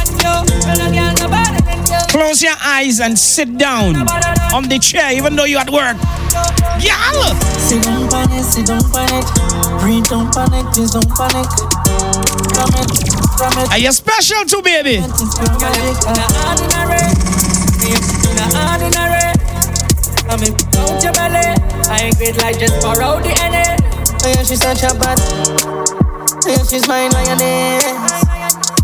Close 2.09 2.43
your 2.43 2.57
eyes 2.65 3.01
and 3.01 3.19
sit 3.19 3.59
down 3.59 3.97
on 4.53 4.69
the 4.69 4.79
chair, 4.81 5.13
even 5.13 5.37
though 5.37 5.45
you're 5.45 5.61
at 5.61 5.71
work. 5.71 5.97
Y'all! 6.81 7.35
Sit 7.61 7.83
down 7.83 8.09
on 8.13 8.33
it, 8.33 8.43
sit 8.43 8.67
down 8.67 8.83
on 8.97 9.09
it. 9.13 9.27
Breathe, 9.81 10.05
don't 10.05 10.33
panic, 10.33 10.67
please 10.73 10.91
don't 10.93 11.09
panic. 11.13 11.49
From 12.57 12.73
it, 12.73 12.89
from 13.37 13.53
it. 13.61 13.71
Are 13.71 13.79
you 13.79 13.93
special 13.93 14.45
too, 14.45 14.63
baby? 14.63 14.97
In 14.97 15.05
a 15.05 15.11
ordinary, 16.49 17.05
in. 17.85 18.17
I 20.29 20.37
mean, 20.41 20.55
out 20.77 21.03
your 21.03 21.13
belly. 21.13 21.55
I 21.89 22.01
ain't 22.03 22.17
great 22.17 22.37
like 22.39 22.59
just 22.59 22.81
pour 22.83 23.01
out 23.01 23.23
the 23.23 23.33
energy. 23.41 23.85
Oh 24.25 24.29
yeah, 24.29 24.43
she's 24.43 24.61
such 24.61 24.83
a 24.83 24.93
bad. 24.99 25.21
Oh 25.21 26.49
yeah, 26.49 26.63
she's 26.65 26.89
mine 26.89 27.15
on 27.15 28.26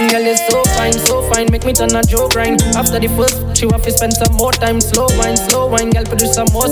energy. 0.00 0.14
Girl, 0.14 0.22
you're 0.22 0.36
so 0.36 0.64
fine, 0.76 0.92
so 0.92 1.22
fine, 1.30 1.50
make 1.50 1.64
me 1.64 1.72
turn 1.72 1.94
a 1.94 2.02
joke 2.02 2.32
grind. 2.32 2.62
After 2.76 2.98
the 2.98 3.08
first, 3.08 3.56
she 3.56 3.66
want 3.66 3.82
to 3.84 3.90
spend 3.90 4.14
some 4.14 4.34
more 4.36 4.52
time. 4.52 4.80
Slow 4.80 5.06
wine, 5.18 5.36
slow 5.36 5.66
wine, 5.68 5.90
girl, 5.90 6.04
produce 6.04 6.34
some 6.34 6.48
more. 6.52 6.68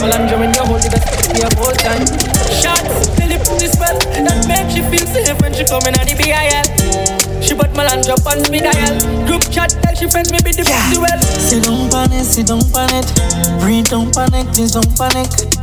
While 0.00 0.12
I'm 0.12 0.28
drawing 0.28 0.54
your 0.54 0.66
whole, 0.66 0.80
you 0.80 0.90
best 0.90 1.32
me 1.32 1.40
a 1.42 1.50
whole 1.56 1.76
time. 1.76 2.04
Shots, 2.48 3.08
Lily 3.18 3.38
put 3.38 3.58
this 3.60 3.72
spell 3.72 3.96
that 3.98 4.46
makes 4.48 4.74
she 4.74 4.82
feel 4.88 5.06
safe 5.06 5.40
when 5.40 5.52
she 5.52 5.64
coming 5.64 5.94
at 5.96 6.06
the 6.08 6.16
BIL. 6.16 7.40
She 7.42 7.54
bought 7.54 7.72
my 7.74 7.86
put 7.86 8.04
Melandra 8.04 8.16
on 8.26 8.50
me 8.50 8.60
dial. 8.60 9.26
Group 9.26 9.44
chat, 9.50 9.70
tell 9.82 9.94
she 9.94 10.08
friends 10.08 10.32
me 10.32 10.38
be 10.44 10.52
the 10.52 10.64
yeah. 10.64 11.00
well. 11.00 11.20
Sit 11.22 11.64
down 11.64 11.92
on 11.94 12.12
it, 12.12 12.24
sit 12.24 12.46
down 12.46 12.62
on 12.76 12.90
it. 12.92 13.08
Breathe, 13.60 13.88
don't 13.88 14.12
panic, 14.14 14.46
please 14.54 14.72
don't 14.72 14.88
panic. 14.96 15.59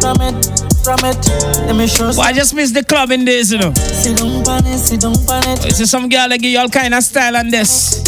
From 0.00 0.20
it, 0.22 0.36
from 0.84 1.00
it. 1.04 1.18
Let 1.66 1.76
me 1.76 1.86
show 1.86 2.08
Well, 2.08 2.22
I 2.22 2.32
just 2.32 2.54
missed 2.54 2.74
the 2.74 2.84
clubbing 2.84 3.24
days, 3.24 3.52
you 3.52 3.58
know. 3.58 3.72
Sit 3.74 4.18
down 4.18 4.46
on 4.48 4.66
it, 4.66 4.78
sit 4.78 5.00
down 5.00 5.14
on 5.14 5.48
it. 5.48 5.64
You 5.64 5.70
see 5.70 5.86
some 5.86 6.08
girl 6.08 6.28
that 6.28 6.40
give 6.40 6.50
you 6.50 6.58
all 6.58 6.68
kind 6.68 6.94
of 6.94 7.02
style 7.02 7.36
on 7.36 7.50
this. 7.50 8.02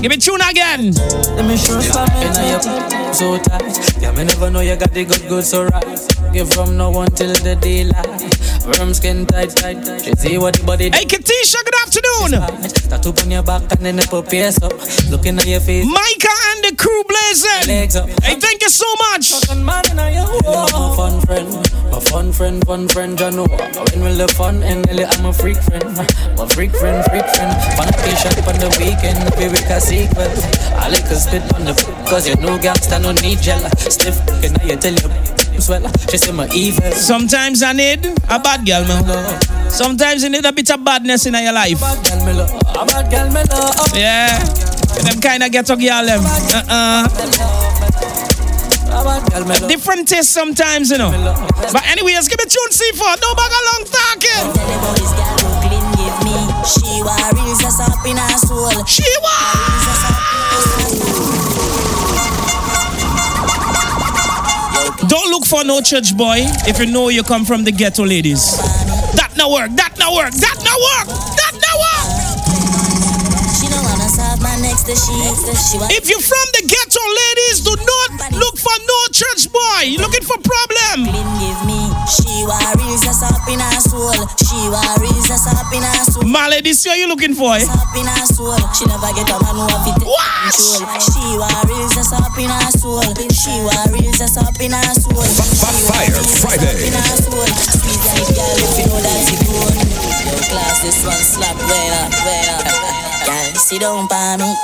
Give 0.00 0.10
me 0.10 0.16
tune 0.16 0.40
again. 0.40 0.92
Let 1.36 1.44
me 1.46 1.56
show 1.56 1.80
some 1.80 2.08
so 3.12 3.38
tight. 3.38 4.00
Yeah, 4.00 4.12
me 4.12 4.24
never 4.24 4.50
know 4.50 4.60
you 4.60 4.76
got 4.76 4.92
the 4.92 5.04
good, 5.04 5.28
good, 5.28 5.44
so 5.44 5.64
right. 5.66 5.98
Give 6.32 6.48
from 6.52 6.76
now 6.76 6.98
until 7.00 7.32
the 7.34 7.56
daylight. 7.56 8.47
Firm 8.74 8.92
skin 8.92 9.24
tight, 9.24 9.56
tight. 9.56 9.80
She 10.04 10.12
see 10.12 10.36
what 10.36 10.54
the 10.54 10.64
body. 10.64 10.90
Hey, 10.92 11.04
Katisha, 11.08 11.56
good 11.64 11.78
afternoon. 11.82 12.36
Tattoo 12.90 13.14
on 13.24 13.30
your 13.30 13.42
back 13.42 13.62
and 13.72 13.80
then 13.80 13.96
the 13.96 14.06
put 14.06 14.28
pierce 14.28 14.60
up. 14.62 14.76
Looking 15.10 15.38
at 15.38 15.46
your 15.46 15.60
face. 15.60 15.86
Micah 15.86 16.38
and 16.52 16.64
the 16.64 16.76
crew 16.76 17.02
blazing. 17.08 17.66
Legs 17.66 17.96
up. 17.96 18.08
Hey, 18.22 18.36
thank 18.36 18.60
you 18.60 18.68
so 18.68 18.84
much. 19.08 19.32
Oh. 19.32 19.54
My 19.64 20.96
fun 20.96 21.20
friend, 21.22 21.48
my 21.90 22.00
fun 22.00 22.32
friend, 22.32 22.66
fun 22.66 22.88
friend, 22.88 23.16
John 23.16 23.36
When 23.36 24.00
will 24.04 24.16
the 24.16 24.28
fun 24.36 24.62
end? 24.62 24.86
I'm 24.90 25.24
a 25.24 25.32
freak 25.32 25.56
friend, 25.56 25.84
my 26.36 26.46
freak 26.48 26.72
friend, 26.76 27.04
freak 27.08 27.24
friend. 27.24 27.52
Fun 27.76 27.88
patient 28.04 28.36
on 28.46 28.56
the 28.60 28.68
weekend, 28.76 29.18
we 29.40 29.48
make 29.48 29.70
a 29.72 29.80
sequel. 29.80 30.28
I 30.76 30.88
like 30.90 31.08
to 31.08 31.16
spit 31.16 31.42
on 31.54 31.64
the 31.64 31.74
cause 32.08 32.28
you 32.28 32.36
know 32.36 32.58
gangsta 32.58 33.00
no 33.00 33.12
need 33.12 33.40
gel. 33.40 33.60
Stiff, 33.78 34.20
can 34.40 34.54
I 34.60 34.76
tell 34.76 34.92
you? 34.92 35.37
Swell, 35.58 35.82
she 36.10 36.18
say 36.18 36.32
my 36.32 36.48
evil. 36.54 36.92
Sometimes 36.92 37.62
I 37.62 37.72
need 37.72 38.06
a 38.06 38.38
bad 38.38 38.64
girl, 38.66 38.84
man. 38.86 39.70
Sometimes 39.70 40.22
you 40.22 40.30
need 40.30 40.44
a 40.44 40.52
bit 40.52 40.70
of 40.70 40.84
badness 40.84 41.26
in 41.26 41.34
your 41.34 41.52
life. 41.52 41.80
A 41.80 41.84
bad 42.86 43.10
girl, 43.10 43.28
me 43.30 43.42
love. 43.44 43.94
Yeah. 43.94 44.38
Them 45.04 45.20
kind 45.20 45.42
of 45.42 45.50
get 45.50 45.68
a 45.70 45.76
girl, 45.76 46.06
them. 46.06 46.24
Uh-uh. 46.24 47.08
Different 49.68 50.08
taste 50.08 50.30
sometimes, 50.30 50.90
you 50.90 50.98
know. 50.98 51.10
But 51.72 51.86
anyways, 51.86 52.28
give 52.28 52.38
me 52.38 52.46
tune 52.46 52.70
C4. 52.70 53.20
No 53.20 53.34
bag 53.34 53.52
along 53.52 53.84
talking. 53.92 54.52
She 56.64 57.02
worries 57.02 57.80
up 57.80 58.06
in 58.06 58.16
her 58.16 58.38
soul. 58.38 58.84
She 58.86 59.04
Don't 65.18 65.30
look 65.32 65.46
for 65.46 65.64
no 65.64 65.80
church 65.80 66.16
boy 66.16 66.36
if 66.68 66.78
you 66.78 66.86
know 66.86 67.08
you 67.08 67.24
come 67.24 67.44
from 67.44 67.64
the 67.64 67.72
ghetto 67.72 68.04
ladies. 68.06 68.56
That 69.16 69.32
no 69.36 69.50
work, 69.50 69.72
that 69.72 69.98
no 69.98 70.14
work, 70.14 70.30
that 70.30 70.58
no 70.62 70.70
work, 70.94 71.08
work. 71.08 71.37
If 74.88 76.08
you're 76.08 76.24
from 76.24 76.46
the 76.56 76.64
ghetto 76.64 77.04
ladies, 77.04 77.60
do 77.60 77.76
not 77.76 78.32
look 78.40 78.56
for 78.56 78.72
no 78.72 78.98
church 79.12 79.44
boy. 79.52 79.84
You're 79.84 80.00
looking 80.00 80.24
for 80.24 80.40
problem. 80.40 81.12
give 81.12 81.60
me. 81.68 81.76
She 82.08 82.40
worries 82.48 83.04
us 83.04 83.20
up 83.20 83.44
in 83.52 83.60
her 83.60 83.80
soul. 83.84 84.16
She 84.40 84.56
worries 84.72 85.28
us 85.28 85.44
up 85.44 85.68
in 85.76 85.84
her 85.84 86.04
soul. 86.08 86.24
Male, 86.24 86.64
this 86.64 86.80
year 86.88 86.96
you 86.96 87.04
looking 87.04 87.36
for 87.36 87.60
eh? 87.60 87.68
Up 87.68 87.92
in 87.92 88.08
her 88.08 88.24
soul. 88.32 88.56
She 88.72 88.88
a 88.88 88.96
man 88.96 89.12
who 89.12 89.68
have 89.68 89.84
it 89.92 90.00
control. 90.00 90.24
She 90.56 91.36
worries 91.36 91.96
us 92.00 92.12
up 92.16 92.32
in 92.40 92.48
her 92.48 92.70
soul. 92.80 93.04
She 93.28 93.60
worries 93.60 94.20
us 94.24 94.40
up 94.40 94.56
in 94.56 94.72
her 94.72 94.94
soul. 94.96 95.20
Fire 95.84 96.16
Friday. 96.40 96.88
In 96.88 96.96
her 96.96 97.16
soul. 97.20 97.44
Sweet 97.76 98.00
like 98.08 98.32
girl, 98.32 98.56
if 98.56 98.72
you 98.80 98.88
know 98.88 99.04
that's 99.04 99.36
it 99.36 99.40
good. 99.52 99.76
Yo, 100.24 100.34
class, 100.48 100.80
this 100.80 101.04
one 101.04 101.12
slap 101.12 101.60
way 101.60 101.92
up, 101.92 102.08
way 102.24 102.48
up. 102.56 102.87
Sit 103.58 103.80
down 103.80 104.06
by 104.06 104.36
me. 104.38 104.54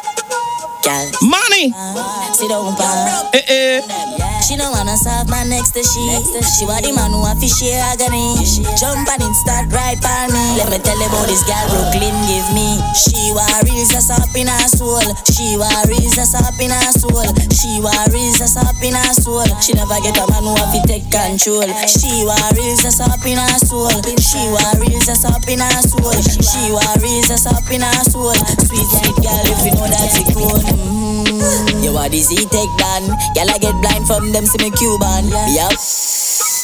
Money. 1.22 1.72
down 2.48 2.76
by 2.76 2.84
me. 3.32 3.40
Eh 3.40 3.44
eh. 3.48 3.80
She 4.44 4.56
don't 4.56 4.72
wanna 4.76 4.96
serve 4.96 5.28
my 5.32 5.44
next 5.48 5.72
to 5.72 5.80
she. 5.80 6.04
She 6.44 6.68
want 6.68 6.84
the 6.84 6.92
man 6.92 7.12
who 7.16 7.24
have 7.24 7.40
to 7.40 7.48
share 7.48 7.80
agony. 7.88 8.36
Jump 8.76 9.08
and 9.08 9.34
start 9.40 9.72
right 9.72 9.96
by 10.04 10.28
me. 10.28 10.44
Let 10.60 10.68
me 10.68 10.78
tell 10.84 11.00
you 11.00 11.08
about 11.08 11.24
this 11.24 11.40
girl 11.48 11.64
Brooklyn 11.72 12.12
give 12.28 12.48
me. 12.52 12.76
She 12.92 13.32
worries 13.32 13.96
us 13.96 14.12
up 14.12 14.28
in 14.36 14.52
her 14.52 14.68
soul. 14.68 15.00
She 15.32 15.56
worries 15.56 16.20
us 16.20 16.36
up 16.36 16.60
in 16.60 16.68
her 16.68 16.92
soul. 16.92 17.24
She 17.56 17.80
worries 17.80 18.40
us 18.44 18.60
up 18.60 18.76
in 18.84 18.92
her 18.92 19.14
soul. 19.16 19.48
She 19.64 19.72
never 19.72 19.96
get 20.04 20.20
a 20.20 20.28
man 20.28 20.44
who 20.44 20.52
have 20.60 20.76
to 20.76 20.80
take 20.84 21.08
control. 21.08 21.64
She 21.88 22.28
worries 22.28 22.84
us 22.84 23.00
up 23.00 23.24
in 23.24 23.40
her 23.40 23.58
soul. 23.64 23.88
She 24.20 24.42
worries 24.52 25.08
us 25.08 25.24
up 25.24 25.48
in 25.48 25.64
her 25.64 25.80
soul. 25.88 26.12
She 26.20 26.68
worries 26.68 27.32
us 27.32 27.48
up 27.48 27.64
in 27.72 27.80
her 27.80 28.04
soul. 28.12 28.36
Sweet 28.36 28.88
sweet 28.92 29.16
girl, 29.24 29.44
if 29.48 29.64
you 29.64 29.72
know 29.72 29.88
that's 29.88 30.20
it 30.20 30.28
good. 30.54 30.66
Mm. 30.78 31.82
You 31.82 31.96
are 31.96 32.08
the 32.08 32.20
take 32.22 32.74
down. 32.78 33.02
Girl, 33.34 33.50
I 33.50 33.58
get 33.58 33.74
blind 33.82 34.06
from 34.06 34.32
them, 34.32 34.46
see 34.46 34.62
me 34.62 34.70
Cuban. 34.70 35.28
Yeah. 35.50 35.70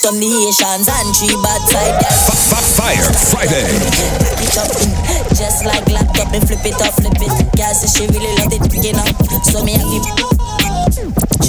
From 0.00 0.16
the 0.16 0.24
Haitians 0.24 0.88
and 0.88 1.08
three 1.12 1.36
bad 1.44 1.60
side. 1.68 2.00
Fire 2.80 3.12
Friday. 3.28 3.68
Pack 3.68 4.40
it 4.40 4.56
up, 4.56 4.70
just 5.36 5.64
like 5.66 5.86
laptop, 5.88 6.32
me 6.32 6.40
flip 6.40 6.64
it 6.64 6.80
up, 6.80 6.94
flip 6.94 7.20
it. 7.20 7.56
Girl 7.56 7.74
say 7.74 7.88
she 7.92 8.06
really 8.08 8.32
love 8.40 8.52
it, 8.52 8.64
you 8.84 8.92
know. 8.94 9.04
So 9.44 9.62
me 9.62 9.72
have 9.76 10.39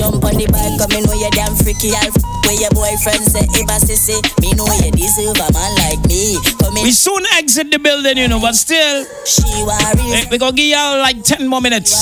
Jump 0.02 0.26
on 0.26 0.34
the 0.34 0.49
bike, 0.49 0.82
come 0.82 0.89
me 0.97 1.06
know 1.06 1.14
you 1.14 1.30
damn 1.30 1.54
freaky. 1.54 1.93
I'll 1.93 2.10
f- 2.10 2.26
where 2.49 2.58
your 2.58 2.74
boyfriend 2.74 3.22
say 3.22 3.45
if 3.54 3.70
I 3.70 3.78
say 3.78 4.18
me 4.41 4.49
know 4.58 4.66
you 4.82 4.89
deserve 4.89 5.38
a 5.38 5.45
man 5.54 5.72
like 5.78 6.02
me. 6.10 6.41
Come 6.58 6.74
in. 6.82 6.89
We 6.89 6.91
soon 6.91 7.22
exit 7.38 7.70
the 7.70 7.78
building, 7.78 8.18
you 8.18 8.26
know, 8.26 8.41
but 8.41 8.58
still. 8.58 9.06
She 9.30 9.45
worries. 9.62 10.26
We, 10.26 10.34
we 10.34 10.38
gonna 10.41 10.58
give 10.58 10.74
y'all 10.74 10.97
like 10.97 11.22
10 11.22 11.45
more 11.45 11.62
minutes. 11.62 11.93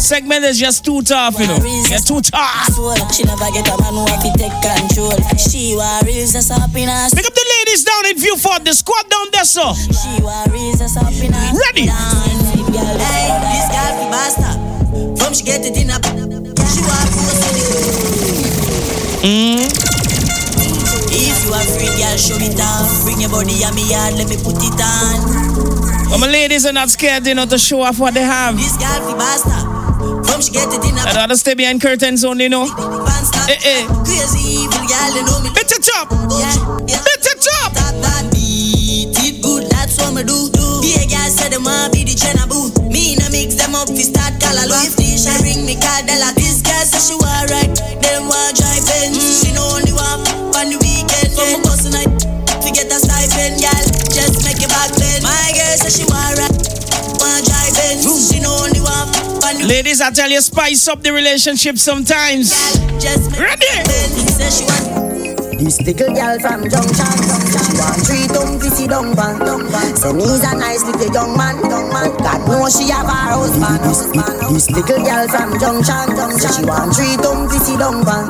Segment 0.00 0.48
is 0.48 0.56
just 0.56 0.80
too 0.80 1.04
tough, 1.04 1.36
you 1.36 1.44
know. 1.44 1.60
It's 1.92 2.08
too 2.08 2.24
tough. 2.24 2.72
She 3.12 3.28
never 3.28 3.52
get 3.52 3.68
a 3.68 3.76
man 3.76 4.00
who 4.00 4.08
have 4.08 4.24
to 4.24 4.32
take 4.40 4.56
control. 4.64 5.12
She 5.36 5.76
worries 5.76 6.32
us 6.32 6.48
up 6.48 6.72
in 6.72 6.88
us. 6.88 7.12
Pick 7.12 7.28
up 7.28 7.36
the 7.36 7.46
ladies 7.60 7.84
down 7.84 8.08
in 8.08 8.16
view 8.16 8.40
for 8.40 8.56
the 8.64 8.72
squad 8.72 9.04
down 9.12 9.28
there, 9.36 9.44
so. 9.44 9.76
She 9.76 10.24
worries 10.24 10.80
us 10.80 10.96
up 10.96 11.12
in 11.12 11.36
us. 11.36 11.52
Ready? 11.68 11.84
Hey, 11.84 13.28
this 13.44 13.68
girl 13.68 13.92
be 14.00 14.08
bastard. 14.08 14.56
From 15.20 15.36
she 15.36 15.44
get 15.44 15.60
it 15.68 15.76
in 15.76 15.92
a 15.92 16.49
she 16.68 16.82
want 16.82 17.10
Mm. 19.20 19.68
If 21.12 21.44
you 21.44 21.52
are 21.52 21.68
free, 21.76 21.92
girl, 22.00 22.16
show 22.16 22.40
it 22.40 22.56
off. 22.56 23.04
Bring 23.04 23.20
your 23.20 23.28
body 23.28 23.62
on 23.64 23.74
me 23.74 23.84
yard, 23.90 24.14
let 24.16 24.28
me 24.28 24.36
put 24.40 24.56
it 24.56 24.80
on. 24.80 26.08
But 26.08 26.18
my 26.18 26.26
ladies 26.26 26.64
are 26.64 26.72
not 26.72 26.88
scared, 26.88 27.26
you 27.26 27.34
know, 27.34 27.44
to 27.44 27.58
show 27.58 27.82
off 27.82 27.98
what 27.98 28.14
they 28.14 28.22
have. 28.22 28.56
This 28.56 28.76
girl 28.78 29.00
be 29.06 29.12
bastard. 29.18 30.24
From 30.24 30.40
she 30.40 30.52
get 30.52 30.72
it 30.72 30.82
in 30.88 30.96
a 30.96 31.00
I'd 31.04 31.16
rather 31.16 31.36
stay 31.36 31.52
behind 31.52 31.82
curtains 31.82 32.24
only, 32.24 32.44
you 32.44 32.48
know. 32.48 32.64
Eh, 32.64 33.60
eh. 33.60 33.86
Crazy 34.08 34.64
evil 34.64 34.88
girl, 34.88 35.12
you 35.12 35.22
know 35.28 35.40
me. 35.44 35.50
Hit 35.52 35.70
it 35.70 35.88
up. 36.00 36.08
Yeah, 36.32 36.56
yeah. 36.88 37.04
Hit 37.04 37.26
it 37.28 37.46
up. 37.62 37.72
That, 37.74 38.00
that 38.00 38.32
beat 38.32 39.12
it 39.20 39.42
good, 39.42 39.68
that's 39.68 39.98
what 39.98 40.14
me 40.14 40.22
do. 40.24 40.48
do. 40.48 40.80
Be 40.80 40.96
a 40.96 41.04
girl, 41.06 41.28
say 41.28 41.50
them 41.50 41.64
want 41.64 41.92
be 41.92 42.04
the 42.04 42.14
Jenna 42.16 42.46
boo. 42.48 42.79
Up, 43.80 43.88
start 43.96 44.36
call 44.40 44.60
a 44.60 44.64
she 45.16 45.32
ring 45.40 45.64
me 45.64 45.76
card, 45.80 46.04
this 46.36 46.60
girl 46.60 46.84
say 46.84 47.00
she 47.00 47.16
want 47.16 47.48
ride. 47.48 47.72
Them 48.04 48.28
want 48.28 48.56
drive 48.56 48.84
Benz. 48.84 49.16
Mm. 49.16 49.40
She 49.40 49.50
know 49.56 49.68
only 49.72 49.92
want 49.92 50.28
on 50.56 50.68
the 50.68 50.76
weekend. 50.80 51.32
So 51.32 51.44
me 51.48 51.60
bustin' 51.64 51.92
night, 51.96 52.12
fi 52.60 52.70
get 52.72 52.92
a 52.92 52.98
stipend, 53.00 53.60
girl. 53.60 53.84
Just 54.12 54.44
make 54.44 54.60
it 54.60 54.68
back 54.68 54.92
then. 55.00 55.22
My 55.24 55.52
girl 55.56 55.76
say 55.80 55.92
she 55.96 56.04
want 56.04 56.36
ride, 56.36 56.56
want 57.20 57.44
drive 57.48 57.72
Benz. 57.72 58.04
She 58.04 58.40
know 58.40 58.52
only 58.60 58.80
want 58.84 59.16
on 59.44 59.56
the 59.56 59.64
Ladies, 59.64 60.00
I 60.00 60.10
tell 60.10 60.28
you, 60.28 60.40
spice 60.40 60.88
up 60.88 61.02
the 61.02 61.12
relationship 61.12 61.78
sometimes. 61.78 62.52
just 63.00 63.32
make 63.32 63.40
Ready? 63.40 63.64
it 63.64 63.84
back 63.84 63.88
then. 63.88 64.08
Say 64.28 64.50
she 64.52 64.64
want. 64.68 65.29
This 65.60 65.76
little 65.84 66.08
girl 66.16 66.40
from 66.40 66.64
Junction, 66.72 67.12
she 67.52 67.76
want 67.76 68.00
three 68.08 68.24
tongue 68.32 68.56
fifty 68.56 68.88
dung 68.88 69.12
pan. 69.12 69.36
Say 69.92 70.12
me's 70.16 70.40
a 70.40 70.56
nice 70.56 70.80
little 70.88 71.12
young 71.12 71.36
man, 71.36 71.60
young 71.68 71.92
man. 71.92 72.16
God 72.16 72.48
knows 72.48 72.80
she 72.80 72.88
have 72.88 73.04
a 73.04 73.12
husband. 73.28 73.84
This 74.48 74.72
little 74.72 75.04
girl 75.04 75.28
from 75.28 75.52
Junction, 75.60 76.16
she 76.40 76.64
want 76.64 76.96
three 76.96 77.12
tongue 77.20 77.44
fifty 77.52 77.76
dung 77.76 78.00
pan. 78.08 78.24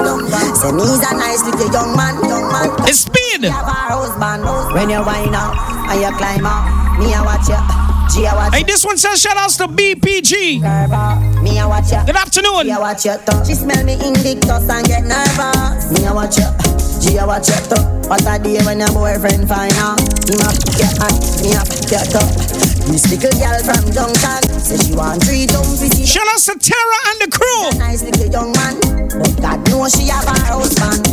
Say 0.59 0.75
me's 0.75 0.99
a 1.07 1.15
nice 1.15 1.47
little 1.47 1.71
young 1.71 1.95
man, 1.95 2.19
young 2.27 2.51
man. 2.51 2.67
It's 2.91 3.07
speed. 3.07 3.47
Husband. 3.47 4.43
When 4.75 4.91
you 4.91 4.99
wind 4.99 5.31
up 5.31 5.55
and 5.87 6.01
you 6.03 6.11
climb 6.19 6.43
up, 6.43 6.67
me 6.99 7.15
a 7.15 7.23
watch 7.23 7.47
you. 7.47 7.63
G 8.11 8.27
a 8.27 8.35
watch 8.35 8.55
Hey, 8.55 8.65
this 8.65 8.85
one 8.85 8.99
says 8.99 9.23
shout 9.23 9.37
outs 9.37 9.57
to 9.59 9.69
BPG. 9.69 10.67
me 11.47 11.59
a 11.59 11.69
watch 11.69 11.93
you. 11.93 12.03
Good 12.05 12.17
afternoon. 12.17 12.67
Me 12.67 12.73
a 12.73 12.81
watch 12.81 13.07
your 13.07 13.19
tongue. 13.19 13.47
She 13.47 13.55
smell 13.55 13.85
me 13.85 13.95
invictus 13.95 14.69
and 14.69 14.87
get 14.87 15.05
nervous. 15.05 15.93
Me 15.95 16.05
a 16.07 16.13
watch 16.13 16.37
you. 16.37 16.70
She 17.01 17.17
a 17.17 17.27
watch 17.27 17.49
your 17.49 17.59
tongue. 17.67 18.03
What 18.09 18.23
a 18.27 18.39
day 18.39 18.61
when 18.65 18.79
your 18.81 18.93
boyfriend 18.93 19.49
find 19.49 19.73
out. 19.81 20.01
Him 20.29 20.41
a 20.45 20.51
pick 20.53 20.79
your 20.79 20.93
hand, 21.01 21.17
me 21.43 21.51
a 21.57 21.63
pick 21.65 21.91
your 21.91 22.05
tongue. 22.07 22.33
This 22.91 23.07
little 23.11 23.33
girl 23.39 23.61
from 23.65 23.85
Junction 23.93 24.43
say 24.61 24.77
she 24.79 24.95
want 24.95 25.23
three 25.25 25.47
tongue 25.47 25.77
fifty. 25.79 26.05
Shout 26.05 26.27
outs 26.29 26.47
to 26.47 26.59
Tara 26.59 26.99
and 27.11 27.19
the 27.23 27.29
crew. 27.31 27.79
Nice 27.79 28.03
little 28.03 28.27
young 28.31 28.53
man, 28.53 28.75
but 29.17 29.33
God 29.41 29.59
knows 29.71 29.93
she 29.95 30.09
have 30.09 30.27
a 30.27 30.35
husband. 30.45 31.07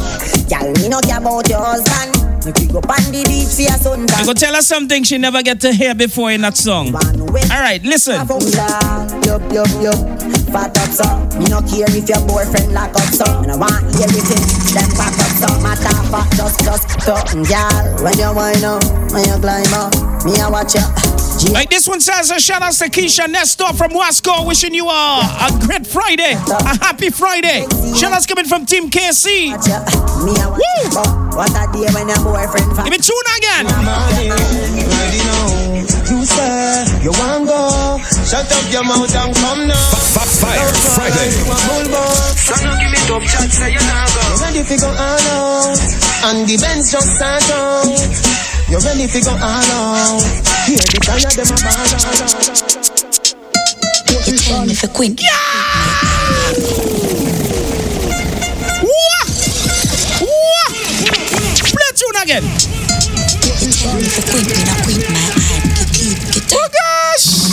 Girl, 0.49 0.71
me 0.81 0.89
no 0.89 0.99
care 1.01 1.17
about 1.19 1.47
your 1.49 1.63
husband. 1.63 2.13
You 2.47 2.67
go 2.71 2.79
on 2.79 3.03
the 3.11 3.23
beach 3.27 3.55
for 3.55 3.61
your 3.61 3.77
son. 3.77 4.07
I'm 4.15 4.25
gonna 4.25 4.33
tell 4.33 4.55
her 4.55 4.61
something 4.61 5.03
she 5.03 5.17
never 5.17 5.43
get 5.43 5.59
to 5.61 5.73
hear 5.73 5.93
before 5.93 6.31
in 6.31 6.41
that 6.41 6.55
song. 6.57 6.95
All 6.95 7.61
right, 7.61 7.83
listen. 7.83 8.15
Yup, 8.15 9.41
yup, 9.51 9.67
yup. 9.83 10.46
Fat 10.51 10.77
up 10.77 10.89
so. 10.91 11.07
Me 11.39 11.45
no 11.51 11.61
care 11.61 11.89
if 11.91 12.07
your 12.07 12.21
boyfriend 12.27 12.73
lock 12.73 12.95
up 12.95 13.09
so. 13.11 13.25
Me 13.41 13.47
no 13.47 13.57
want 13.57 13.83
everything. 13.99 14.43
Them 14.73 14.89
back 14.95 15.15
up 15.19 15.31
so. 15.35 15.49
Matter 15.61 15.95
fat 16.11 16.27
just 16.35 16.59
just 16.63 16.87
something, 17.01 17.43
girl. 17.43 17.83
When 18.03 18.17
you 18.17 18.31
wind 18.33 18.63
up, 18.63 18.83
when 19.11 19.23
you 19.27 19.37
climb 19.39 19.73
up, 19.73 19.93
me 20.25 20.39
a 20.39 20.49
watch 20.49 20.75
you. 20.75 20.85
Like 21.53 21.69
this 21.69 21.87
one 21.87 22.01
says, 22.01 22.31
a 22.31 22.39
shout 22.39 22.63
out 22.63 22.73
to 22.73 22.85
Keisha 22.89 23.29
Nestor 23.29 23.71
from 23.73 23.91
Wasco, 23.91 24.47
wishing 24.47 24.73
you 24.73 24.87
a, 24.87 24.89
a 24.91 25.51
great 25.65 25.85
Friday, 25.85 26.33
a 26.33 26.77
happy 26.83 27.11
Friday. 27.11 27.67
Shout 27.95 28.11
outs 28.11 28.25
coming 28.25 28.45
from 28.45 28.65
Team 28.65 28.89
KC. 28.89 29.51
Me 30.25 30.33
a 30.41 30.49
watch 30.49 30.61
you. 30.61 30.89
But 30.93 31.07
What 31.35 31.51
a 31.51 31.71
day 31.71 31.85
when 31.93 32.07
your 32.07 32.23
boyfriend 32.23 32.75
Give 32.77 32.89
me 32.89 32.97
tune 32.97 33.27
again. 33.37 33.67
You 36.07 36.23
say 36.23 36.87
you 37.03 37.11
want 37.11 37.47
go, 37.47 37.99
shut 38.23 38.47
up 38.47 38.71
your 38.71 38.83
mouth 38.83 39.13
and 39.13 39.35
come 39.35 39.67
now. 39.67 39.75
Fire 40.39 40.71
Friday. 40.95 41.31
So 41.31 42.55
no 42.63 42.71
give 42.79 42.91
me 42.91 42.99
top 43.07 43.23
chat, 43.23 43.51
say 43.51 43.71
you 43.73 43.79
not 43.83 44.07
go. 44.15 44.21
You 44.31 44.39
ready 44.39 44.63
to 44.63 44.75
go 44.79 44.87
all 44.87 45.19
out, 45.35 45.79
and 46.31 46.47
the 46.47 46.55
Benz 46.61 46.91
just 46.91 47.15
start 47.15 47.43
out. 47.51 47.99
You 48.69 48.79
ready 48.79 49.07
to 49.07 49.19
go 49.19 49.31
all 49.31 49.41
out? 49.43 50.23
Here 50.67 50.79
the 50.79 50.99
kind 51.03 51.25
of 51.27 51.35
them 51.35 51.51
a 51.51 51.57
ball 51.59 51.75
out. 51.75 52.67
You 54.27 54.37
tell 54.37 54.65
me 54.65 54.73
for 54.75 54.87
queen. 54.87 55.15
Wah! 55.19 55.27
Wah! 58.83 59.27
Play 61.67 61.91
tune 61.95 62.17
again. 62.21 62.43
You 63.59 63.71
tell 63.71 63.95
me 63.95 64.07
for 64.07 64.23
queen, 64.31 64.45
me 64.47 64.53
queen, 64.83 65.01
Gosh! 67.17 67.49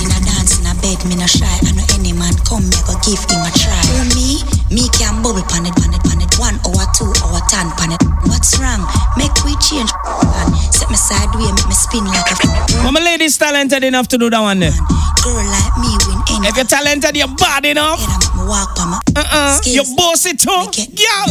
In 0.00 0.08
a 0.08 0.18
dance 0.24 0.56
in 0.56 0.64
a 0.64 0.72
bed, 0.80 0.96
me 1.04 1.12
no 1.20 1.28
shy. 1.28 1.44
I 1.44 1.76
know 1.76 1.84
any 1.92 2.16
man 2.16 2.32
come, 2.48 2.64
me 2.64 2.78
go 2.88 2.96
give 3.04 3.20
him 3.28 3.44
a 3.44 3.52
try. 3.52 3.76
For 3.84 4.08
me, 4.16 4.40
me 4.72 4.88
can 4.96 5.20
bubble 5.20 5.44
pan 5.44 5.68
it, 5.68 5.76
pan 5.76 5.92
it, 5.92 6.00
pan 6.08 6.24
it. 6.24 6.32
One 6.40 6.56
hour, 6.64 6.88
two 6.96 7.12
hour, 7.20 7.44
ten 7.52 7.68
pan 7.76 7.92
it. 7.92 8.00
What's 8.32 8.56
wrong? 8.56 8.80
Make 9.20 9.36
we 9.44 9.52
change. 9.60 9.92
Man. 10.24 10.48
Set 10.72 10.88
me 10.88 10.96
sideway, 10.96 11.52
make 11.52 11.68
me 11.68 11.76
spin 11.76 12.08
like 12.08 12.24
a 12.32 12.88
my 12.88 13.00
lady's 13.00 13.36
talented 13.36 13.84
enough 13.84 14.08
to 14.08 14.16
do 14.16 14.30
that 14.30 14.40
one 14.40 14.60
there. 14.60 14.72
girl 15.20 15.44
like 15.44 15.76
me 15.76 15.92
win 16.08 16.24
any. 16.32 16.48
If 16.48 16.56
you're 16.56 16.64
talented, 16.64 17.14
you're 17.14 17.28
bad 17.36 17.66
enough. 17.66 18.00
Walk 18.48 18.72
on 18.80 18.96
my 18.96 19.00
Uh-uh. 19.14 19.60
You 19.68 19.84
boss 20.00 20.24
it 20.24 20.40
too. 20.40 20.48
Girl. 20.48 21.28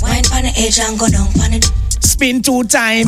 wine 0.00 0.24
pan 0.24 0.48
the 0.48 0.52
edge 0.56 0.80
and 0.80 0.98
go 0.98 1.08
down 1.12 1.28
pan 1.36 1.52
it. 1.52 1.68
Spin 2.00 2.40
two 2.40 2.64
time. 2.64 3.04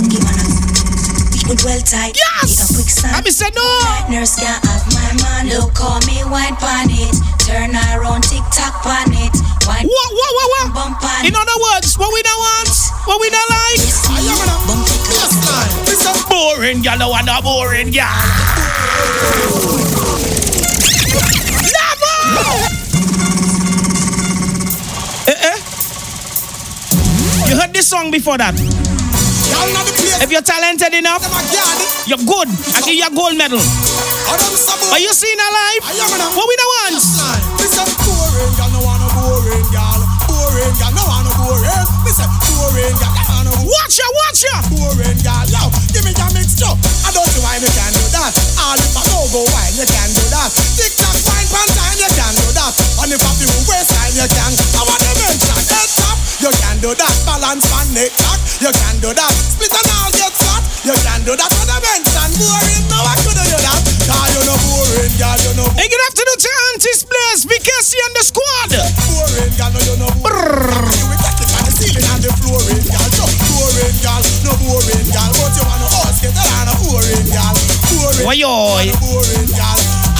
Good 1.44 1.60
well 1.60 1.80
tight. 1.84 2.16
Yes. 2.16 2.56
A 2.56 2.72
quick 2.72 2.88
sign. 2.88 3.12
I 3.12 3.20
me 3.20 3.28
say 3.30 3.52
no. 3.52 3.68
Nurse 4.08 4.40
can't 4.40 4.64
have 4.64 4.80
my 4.96 5.12
man. 5.20 5.52
Look 5.52 5.74
call 5.76 6.00
me 6.08 6.24
wine 6.24 6.56
pan 6.56 6.88
it. 6.88 7.12
Turn 7.44 7.76
around, 7.76 8.24
tick 8.24 8.40
tock 8.48 8.80
pan 8.80 9.12
it. 9.12 9.34
Wine 9.68 9.84
What, 9.84 10.08
what, 10.16 10.32
what, 10.32 10.48
what? 10.56 10.72
bump 10.72 11.00
pan 11.04 11.28
In 11.28 11.36
other 11.36 11.58
words, 11.60 12.00
what 12.00 12.08
we 12.16 12.24
don't 12.24 12.40
want, 12.40 12.72
what 13.04 13.20
we 13.20 13.28
don't 13.28 13.50
like. 13.52 13.76
Bump 14.64 14.88
it 14.88 15.92
It's 15.92 16.08
a 16.08 16.16
boring 16.32 16.80
girl, 16.80 16.96
I 16.96 17.06
want 17.12 17.28
a 17.28 17.36
boring 17.44 17.92
girl. 17.92 18.08
Never! 21.60 22.16
Eh, 25.28 25.52
eh? 25.52 25.58
You 27.52 27.56
heard 27.60 27.72
this 27.74 27.88
song 27.88 28.10
before 28.10 28.38
that? 28.38 28.56
If 30.24 30.32
you're 30.32 30.40
talented 30.40 30.94
enough, 30.94 31.20
you're 32.08 32.20
good. 32.24 32.48
I 32.72 32.80
give 32.80 32.96
you 32.96 33.04
a 33.04 33.12
gold 33.12 33.36
medal. 33.36 33.60
Are 33.60 35.00
you 35.00 35.12
seeing 35.12 35.36
life? 35.36 35.84
What 36.32 36.46
we 36.48 36.54
don't 36.56 36.72
want? 36.80 36.96
Boring 38.04 38.54
girl, 38.56 38.70
no 38.72 38.80
want 38.84 39.00
no 39.04 39.08
boring 39.12 39.68
girl. 39.68 40.00
Boring 40.28 40.74
girl, 40.80 40.92
no 40.96 41.02
want 41.04 41.24
no 41.28 41.32
boring. 41.44 41.84
Me 42.04 42.10
say 42.12 42.24
boring 42.48 42.96
girl, 42.96 43.12
no 43.12 43.22
want 43.28 43.44
no 43.44 43.52
Watch 43.68 44.00
ya, 44.00 44.06
watch 44.24 44.40
ya. 44.44 44.54
boring 44.72 45.18
girl. 45.20 45.44
Yo, 45.52 45.62
give 45.92 46.04
me 46.08 46.12
your 46.16 46.30
mixture. 46.32 46.72
I 47.04 47.12
don't 47.12 47.28
see 47.28 47.40
why 47.44 47.60
me 47.60 47.68
can 47.68 47.92
do 47.92 48.04
that. 48.16 48.32
All 48.64 48.76
if 48.80 48.96
I 48.96 49.02
go 49.12 49.18
go 49.28 49.40
wine, 49.44 49.74
you 49.76 49.84
can 49.84 50.08
do 50.12 50.24
that. 50.32 50.48
Tick 50.76 50.92
tock, 50.96 51.16
wine 51.28 51.48
pan 51.52 51.68
time, 51.76 51.98
you 52.00 52.10
can 52.16 52.32
do 52.32 52.48
that. 52.56 52.72
And 53.04 53.12
if 53.12 53.20
I 53.20 53.30
feel 53.36 53.52
waistline, 53.68 54.14
you 54.16 54.26
can. 54.28 54.52
I 54.72 54.82
want 54.88 55.00
to 55.04 55.12
mention 55.20 55.60
top, 56.00 56.13
you 56.44 56.52
can 56.60 56.76
do 56.84 56.92
that. 56.92 57.14
Balance 57.24 57.64
pan 57.72 57.88
neck 57.96 58.12
cock, 58.20 58.36
you 58.60 58.68
can 58.68 58.96
do 59.00 59.08
that. 59.16 59.32
Split 59.32 59.72
and 59.72 59.88
all 59.96 60.12
get 60.12 60.28
flat, 60.28 60.60
you 60.84 60.92
can 60.92 61.20
do 61.24 61.32
that. 61.32 61.48
When 61.56 61.72
I 61.72 61.80
mention 61.80 62.30
boring, 62.36 62.84
no 62.92 63.00
I 63.00 63.16
couldn't 63.24 63.48
do 63.48 63.58
that. 63.64 63.80
Cause 64.04 64.28
you 64.36 64.42
no 64.44 64.54
boring 64.60 65.14
girl, 65.16 65.40
you 65.40 65.52
no 65.56 65.64
Hey, 65.72 65.88
good 65.88 66.04
afternoon 66.04 66.38
to 66.44 66.50
Auntie's 66.68 67.00
Place, 67.08 67.48
BKC 67.48 67.90
and 67.96 68.12
the 68.12 68.22
squad. 68.28 68.76
boring 69.08 69.56
girl, 69.56 69.72
no 69.72 69.80
you 69.88 69.96
no 69.96 70.08
boring. 70.20 70.92
You 71.00 71.06
will 71.08 71.20
take 71.24 71.40
it 71.40 71.48
on 71.48 71.64
the 71.64 71.72
ceiling 71.72 72.04
and 72.12 72.20
the 72.20 72.30
flooring, 72.36 72.84
girl. 72.92 73.08
So 73.16 73.24
boring 73.48 73.96
girl, 74.04 74.20
no 74.44 74.52
boring 74.60 75.08
girl, 75.16 75.30
but 75.32 75.52
you 75.56 75.64
wanna 75.64 75.88
ask 76.04 76.28
it 76.28 76.36
and 76.36 76.68
a 76.68 76.74
boring 76.76 77.24
girl. 77.32 77.56
Boring, 78.20 78.36
yo? 78.36 78.52
boring 79.00 79.48
girl. 79.48 80.13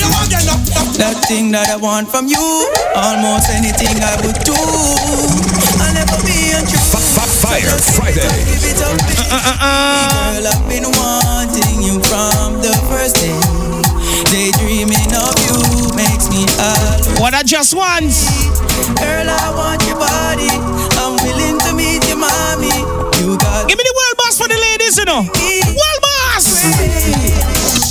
That 0.00 1.16
thing 1.28 1.52
that 1.52 1.68
I 1.68 1.76
want 1.76 2.08
from 2.08 2.24
you, 2.28 2.40
almost 2.96 3.52
anything 3.52 4.00
I 4.00 4.16
would 4.24 4.36
do. 4.44 4.56
I'll 5.80 5.92
never 5.92 6.16
be 6.24 6.52
untrue. 6.56 6.80
Fire 7.40 7.76
Friday. 7.96 8.24
Give 8.48 8.64
it 8.64 8.80
up, 8.80 8.96
uh, 8.96 9.32
uh, 9.32 9.56
uh. 9.60 10.40
Girl, 10.40 10.48
I've 10.48 10.64
been 10.68 10.88
wanting 10.96 11.84
you 11.84 12.00
from 12.04 12.60
the 12.64 12.72
first 12.88 13.16
day. 13.20 13.36
Daydreaming 14.32 15.12
of 15.16 15.36
you 15.44 15.56
makes 15.96 16.28
me 16.32 16.44
always. 16.60 17.20
What 17.20 17.32
I 17.32 17.42
just 17.44 17.72
want. 17.76 18.12
Girl, 19.00 19.28
I 19.28 19.52
want 19.52 19.84
your 19.84 20.00
body. 20.00 20.52
I'm 21.00 21.16
willing 21.24 21.60
to 21.64 21.76
meet 21.76 22.04
your 22.08 22.16
mommy. 22.20 22.72
You 23.20 23.36
got 23.36 23.68
Give 23.68 23.76
me 23.76 23.84
the 23.84 23.96
world 23.96 24.16
boss 24.16 24.36
for 24.36 24.48
the 24.48 24.56
ladies, 24.56 24.96
you 24.96 25.04
know. 25.04 25.24
World 25.28 26.00
boss. 26.00 27.29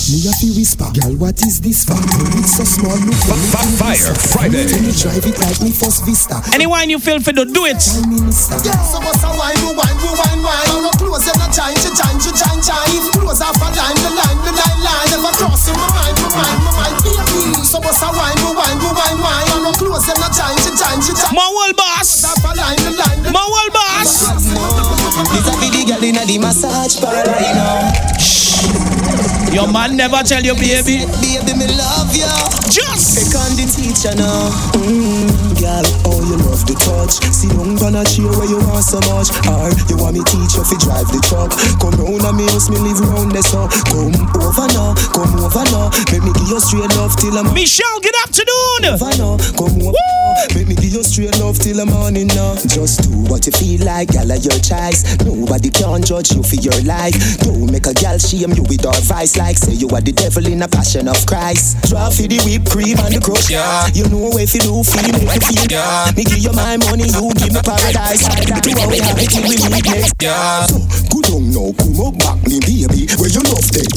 Me 0.10 0.26
a 0.26 0.34
fi 0.42 0.50
whisper, 0.58 0.90
girl, 0.98 1.14
what 1.22 1.38
is 1.46 1.62
this 1.62 1.86
for? 1.86 1.94
It's 2.42 2.58
so 2.58 2.66
small, 2.66 2.98
look 2.98 3.22
when 3.30 3.38
me 3.46 3.78
Fire 3.78 4.10
Friday. 4.34 4.66
Tell 4.66 4.82
me 4.82 4.90
drive 4.90 5.22
it 5.22 5.38
like 5.38 5.62
me 5.62 5.70
first 5.70 6.02
vista. 6.02 6.42
Any 6.50 6.66
wine 6.66 6.90
you 6.90 6.98
feel 6.98 7.22
for, 7.22 7.30
do 7.30 7.46
do 7.46 7.70
it. 7.70 7.78
Yeah, 7.78 8.74
so 8.90 8.98
what's 9.06 9.22
a 9.22 9.30
wine, 9.38 9.54
we 9.62 9.70
wine, 9.70 9.98
we 10.02 10.10
wine, 10.10 10.42
wine. 10.42 10.66
I'm 10.74 10.82
not 10.82 10.98
close, 10.98 11.30
and 11.30 11.38
I 11.38 11.46
change, 11.54 11.86
you 11.86 11.94
change, 11.94 12.26
you 12.26 12.34
change, 12.34 12.66
change. 12.66 13.06
Close 13.22 13.38
off 13.38 13.54
a 13.62 13.70
line, 13.70 14.02
the 14.02 14.10
line, 14.10 14.40
the 14.42 14.50
line, 14.50 14.80
line. 14.82 15.08
Never 15.14 15.30
cross 15.38 15.70
in 15.70 15.78
my 15.78 15.86
mind, 15.94 16.18
my 16.26 16.30
mind, 16.42 16.58
my 16.58 16.72
mind, 16.74 16.98
baby. 17.06 17.62
So 17.62 17.78
what's 17.78 18.02
a 18.02 18.10
wine, 18.10 18.34
we 18.42 18.50
wine, 18.50 18.82
we 18.82 18.90
wine, 18.90 19.20
wine. 19.22 19.46
I'm 19.54 19.62
not 19.62 19.78
close, 19.78 20.10
and 20.10 20.26
I 20.26 20.30
change, 20.34 20.66
you 20.66 20.74
change, 20.74 21.06
you 21.06 21.16
change. 21.22 21.38
My 21.38 21.46
world 21.54 21.78
boss. 21.78 22.26
Off 22.26 22.42
a 22.50 22.58
line, 22.58 22.82
the 22.82 23.30
My 23.30 23.46
world 23.46 23.74
boss. 23.78 24.26
This 24.26 25.46
a 25.46 25.54
be 25.62 25.70
the 25.70 25.86
girl 25.86 26.02
inna 26.02 26.26
the 26.26 26.42
massage 26.42 26.98
parlor, 26.98 27.30
you 27.30 27.54
know. 27.54 28.99
Your 29.52 29.66
man 29.72 29.98
never 29.98 30.22
tell 30.22 30.44
you, 30.44 30.54
baby. 30.54 31.02
Baby, 31.26 31.54
me 31.58 31.66
love 31.74 32.14
you. 32.14 32.30
Just. 32.70 33.18
Take 33.18 33.34
on 33.34 33.58
the 33.58 33.66
teacher 33.66 34.14
now. 34.14 34.54
Mm, 34.78 35.26
girl, 35.58 35.82
oh 36.06 36.22
you 36.22 36.38
love 36.46 36.62
the 36.70 36.78
touch. 36.78 37.18
See 37.34 37.50
young 37.50 37.74
on 37.82 37.98
a 37.98 38.06
chair 38.06 38.30
where 38.30 38.46
you 38.46 38.62
want 38.70 38.86
so 38.86 39.02
much. 39.10 39.34
Or 39.50 39.74
you 39.90 39.98
want 39.98 40.14
me 40.14 40.22
teach 40.30 40.54
you 40.54 40.62
fi 40.62 40.78
drive 40.78 41.10
the 41.10 41.18
truck. 41.26 41.50
Come 41.82 41.98
round 41.98 42.30
a 42.30 42.32
me 42.32 42.46
house, 42.54 42.70
me 42.70 42.78
live 42.78 43.02
round 43.02 43.34
there 43.34 43.42
so. 43.42 43.66
Come 43.90 44.14
over 44.38 44.70
now, 44.70 44.94
come 45.18 45.34
over 45.42 45.66
now. 45.74 45.90
Make 46.14 46.22
me 46.22 46.32
give 46.38 46.54
you 46.54 46.62
straight 46.62 46.94
love 47.02 47.18
till 47.18 47.34
I'm 47.34 47.50
Michelle, 47.58 47.98
good 48.06 48.16
afternoon. 48.22 48.94
over 48.94 49.12
now. 49.18 49.34
Come 49.58 49.82
over 49.82 49.98
now. 49.98 50.54
Make 50.54 50.70
me 50.70 50.76
give 50.78 50.94
you 50.94 51.02
straight 51.02 51.34
love 51.42 51.58
till 51.58 51.82
the 51.82 51.90
morning 51.90 52.30
now. 52.38 52.54
Just 52.70 53.02
do 53.10 53.18
what 53.26 53.50
you 53.50 53.54
feel 53.58 53.82
like, 53.82 54.14
girl, 54.14 54.30
of 54.30 54.46
your 54.46 54.62
choice. 54.62 55.02
Nobody 55.26 55.74
can 55.74 56.06
judge 56.06 56.38
you 56.38 56.46
for 56.46 56.62
your 56.62 56.78
life. 56.86 57.18
Don't 57.42 57.66
make 57.74 57.90
a 57.90 57.98
girl 57.98 58.22
shame 58.22 58.54
you 58.54 58.62
with 58.70 58.86
advice 58.86 59.39
like 59.40 59.56
say 59.56 59.72
you 59.74 59.88
are 59.96 60.04
the 60.04 60.12
devil 60.12 60.44
in 60.46 60.62
a 60.62 60.68
passion 60.68 61.08
of 61.08 61.16
Christ. 61.26 61.80
Draw 61.88 62.12
for 62.12 62.28
the 62.28 62.38
whipped 62.44 62.68
cream 62.68 63.00
and 63.00 63.16
the 63.16 63.24
crush. 63.24 63.48
Yeah. 63.48 63.88
You 63.96 64.04
know 64.12 64.36
if 64.36 64.52
you 64.52 64.60
do 64.60 64.84
feel, 64.84 65.08
make 65.24 65.40
me 65.40 65.40
feel. 65.40 65.64
Yeah. 65.72 66.12
Me 66.12 66.28
give 66.28 66.44
you 66.44 66.52
my 66.52 66.76
money, 66.92 67.08
you 67.08 67.32
give 67.40 67.56
me 67.56 67.62
paradise. 67.64 68.28
Do 68.28 68.76
how 68.76 68.92
we 68.92 69.00
have 69.00 69.16
it 69.16 69.32
till 69.32 69.48
we 69.48 69.56
meet 69.56 69.88
next. 69.88 70.12
Yeah. 70.20 70.68
So, 70.68 70.84
good 71.08 71.32
on 71.32 71.48
now, 71.56 71.72
come 71.80 71.96
up 72.04 72.20
back 72.20 72.38
me 72.44 72.60
baby, 72.60 73.08
where 73.16 73.32
you 73.32 73.40
love 73.48 73.64
day. 73.72 73.88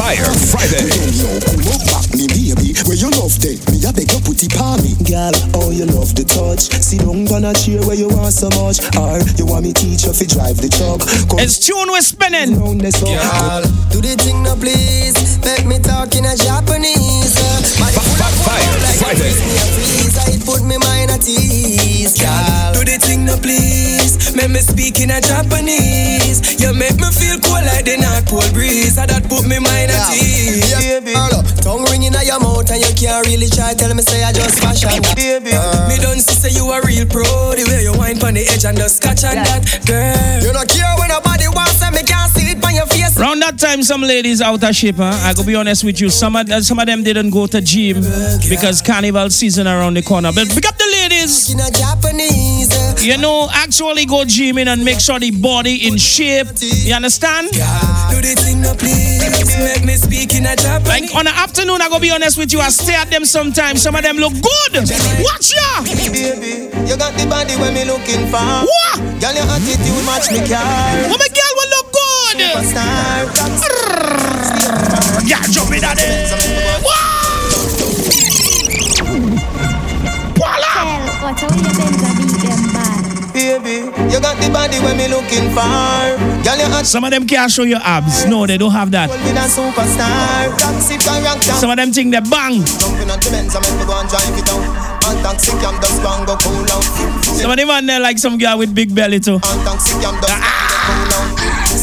Fire 0.00 0.32
Friday. 0.48 0.88
Good 0.88 0.96
on 0.96 1.12
now, 1.20 1.36
come 1.44 1.68
up 1.68 1.82
back 1.84 2.06
me 2.16 2.24
baby, 2.32 2.72
where 2.88 2.96
you 2.96 3.12
love 3.20 3.36
day. 3.38 3.60
Me 3.68 3.84
a 3.84 3.92
beg 3.92 4.08
you 4.08 4.20
put 4.24 4.40
it 4.40 4.56
on 4.56 4.80
me. 4.80 4.96
Girl, 5.04 5.34
oh 5.60 5.68
you 5.70 5.84
love 5.92 6.16
the 6.16 6.24
touch. 6.24 6.72
See, 6.80 6.96
don't 6.98 7.28
on 7.30 7.44
a 7.44 7.52
chair 7.52 7.84
where 7.84 7.96
you 8.00 8.08
want 8.08 8.32
so 8.32 8.48
much. 8.56 8.80
Or 8.96 9.20
you 9.36 9.44
want 9.44 9.68
me 9.68 9.72
teach 9.76 10.08
you 10.08 10.16
fi 10.16 10.24
drive 10.24 10.56
the 10.56 10.72
truck. 10.72 11.04
Come 11.28 11.38
It's 11.44 11.60
tune 11.60 11.92
we're 11.92 12.00
spinning. 12.00 12.56
round 12.56 12.80
there 12.80 12.90
so. 12.94 13.04
Girl, 13.06 13.62
Do 13.92 14.00
the 14.00 14.16
thing 14.18 14.42
now, 14.42 14.53
please. 14.56 15.38
Make 15.44 15.66
me 15.66 15.78
talk 15.78 16.14
in 16.14 16.24
a 16.24 16.34
Japanese. 16.36 17.34
My 17.80 17.90
Fire 17.90 19.14
please, 19.16 20.18
I 20.18 20.38
put 20.44 20.62
me 20.64 20.76
mind 20.78 21.10
at 21.10 21.26
ease, 21.26 22.18
girl. 22.18 22.72
do 22.74 22.84
the 22.84 22.98
thing 23.00 23.24
now, 23.24 23.36
please. 23.38 24.34
Make 24.34 24.50
me 24.50 24.60
speak 24.60 25.00
in 25.00 25.10
a 25.10 25.20
Japanese. 25.20 26.60
You 26.60 26.74
make 26.74 26.96
me 26.96 27.08
feel 27.10 27.38
cool 27.40 27.62
like 27.64 27.84
the 27.84 27.96
North 28.00 28.26
Pole 28.26 28.44
breeze. 28.52 28.98
And 28.98 29.08
that 29.10 29.24
put 29.28 29.46
me 29.46 29.58
mind 29.58 29.90
at 29.90 30.12
ease. 30.14 30.70
Yeah, 30.70 31.00
baby. 31.00 31.14
Tongue 31.62 31.84
ringing 31.90 32.14
at 32.14 32.26
your 32.26 32.40
mouth 32.40 32.68
and 32.70 32.80
you 32.80 32.92
can't 32.94 33.24
really 33.26 33.48
try. 33.48 33.72
Tell 33.74 33.92
me 33.94 34.02
say 34.02 34.22
I 34.24 34.32
just 34.32 34.60
fashion. 34.60 34.90
Baby, 35.16 35.56
Uh, 35.56 35.88
me 35.88 35.96
don't 35.98 36.20
see 36.20 36.36
say 36.36 36.52
you 36.52 36.68
a 36.70 36.80
real 36.84 37.06
pro. 37.06 37.24
The 37.56 37.64
way 37.68 37.82
you 37.84 37.94
wine 37.96 38.18
pon 38.18 38.34
the 38.34 38.44
edge 38.44 38.64
and 38.64 38.76
just 38.76 39.00
scotch 39.00 39.24
on 39.24 39.36
that, 39.40 39.62
girl. 39.86 40.42
you 40.44 40.52
don't 40.52 40.68
care 40.68 40.92
when 40.98 41.08
nobody 41.08 41.48
wants 41.48 41.80
and 41.82 41.94
me 41.94 42.02
can't 42.02 42.24
on 42.24 42.33
your 42.90 43.06
face. 43.08 43.18
Round 43.18 43.40
that 43.42 43.58
time, 43.58 43.82
some 43.82 44.02
ladies 44.02 44.40
out 44.40 44.62
of 44.62 44.74
shape. 44.74 44.96
Huh? 44.96 45.10
I 45.28 45.34
go 45.34 45.44
be 45.44 45.54
honest 45.54 45.84
with 45.84 46.00
you. 46.00 46.08
Some 46.10 46.36
of 46.36 46.48
some 46.64 46.78
of 46.78 46.86
them 46.86 47.02
didn't 47.02 47.30
go 47.30 47.46
to 47.46 47.60
gym 47.60 48.02
because 48.48 48.82
carnival 48.82 49.30
season 49.30 49.66
around 49.66 49.94
the 49.96 50.02
corner. 50.02 50.32
But 50.32 50.48
pick 50.48 50.66
up 50.66 50.76
the 50.76 50.86
ladies. 50.86 51.54
Uh, 51.54 51.70
You 53.02 53.18
know, 53.18 53.48
actually 53.52 54.06
go 54.06 54.24
gymming 54.24 54.66
and 54.66 54.84
make 54.84 54.98
sure 55.00 55.18
the 55.18 55.30
body 55.30 55.86
in 55.86 55.98
shape. 55.98 56.48
You 56.60 56.94
understand? 56.94 57.50
Do 57.52 58.20
the 58.20 58.34
thing 58.38 58.62
now, 58.62 58.74
please. 58.74 59.20
Make 59.58 59.84
me 59.84 59.94
speak 59.96 60.34
in 60.34 60.46
a 60.46 60.56
Japanese. 60.56 60.88
Like 60.88 61.14
on 61.14 61.24
the 61.26 61.30
afternoon, 61.36 61.80
I 61.82 61.88
go 61.88 61.98
be 62.00 62.10
honest 62.10 62.38
with 62.38 62.52
you. 62.52 62.60
I 62.60 62.70
stare 62.70 63.00
at 63.00 63.10
them 63.10 63.24
sometimes. 63.24 63.82
Some 63.82 63.94
of 63.94 64.02
them 64.02 64.16
look 64.16 64.32
good. 64.32 64.72
Watch 65.20 65.52
ya. 65.54 65.82
baby, 65.84 66.72
you 66.88 66.96
got 66.96 67.12
the 67.14 67.26
body 67.28 67.54
when 67.60 67.74
me 67.74 67.84
looking 67.84 68.26
for. 68.32 68.40
What? 68.40 68.96
Girl, 69.20 69.34
your 69.36 69.46
attitude 69.52 70.04
match 70.08 70.32
me 70.32 70.40
car. 70.48 70.64
What 71.12 71.20
my 71.20 71.28
girl 71.28 71.28
will 71.28 71.28
look 71.28 71.36
good. 71.36 71.43
Superstar. 72.54 73.26
Yeah, 75.26 75.42
jump 75.50 75.74
in 75.74 75.82
at 75.82 75.98
it. 75.98 76.30
Voila. 80.38 80.70
How 80.70 81.34
you 81.34 81.66
bend 81.74 81.98
a 81.98 82.10
beat 82.14 82.30
them 82.46 82.62
bad? 82.70 83.02
Baby, 83.34 83.90
you 84.06 84.20
got 84.22 84.38
the 84.38 84.50
body 84.54 84.78
when 84.86 84.96
me 84.96 85.08
looking 85.08 85.50
for. 85.50 85.66
Girl, 86.46 86.54
your 86.54 86.70
attitude 86.70 86.86
Some 86.86 87.02
of 87.02 87.10
them 87.10 87.26
can't 87.26 87.50
show 87.50 87.64
you 87.64 87.74
abs. 87.82 88.24
No, 88.26 88.46
they 88.46 88.56
don't 88.56 88.70
have 88.70 88.92
that. 88.92 89.10
with 89.10 89.18
a 89.34 89.50
superstar. 89.50 90.54
Taxi 90.56 90.94
character. 90.98 91.58
Some 91.58 91.70
of 91.70 91.76
them 91.76 91.90
think 91.90 92.12
they 92.14 92.20
bang. 92.20 92.62
Jumping 92.62 93.10
on 93.10 93.18
the 93.18 93.30
Benz, 93.34 93.56
I 93.56 93.60
make 93.66 93.74
me 93.80 93.84
go 93.84 93.98
and 93.98 94.08
drive 94.08 94.30
it 94.30 94.46
out. 94.46 95.10
On 95.10 95.16
taxi 95.26 95.50
cam, 95.58 95.74
just 95.82 96.00
go 96.00 96.14
and 96.14 96.24
go 96.24 96.36
cool 96.38 96.62
out. 96.70 96.86
Some 97.34 97.50
of 97.50 97.56
them 97.56 97.86
there 97.86 97.98
like 97.98 98.18
some 98.18 98.38
girl 98.38 98.58
with 98.58 98.72
big 98.72 98.94
belly 98.94 99.18
too. 99.18 99.40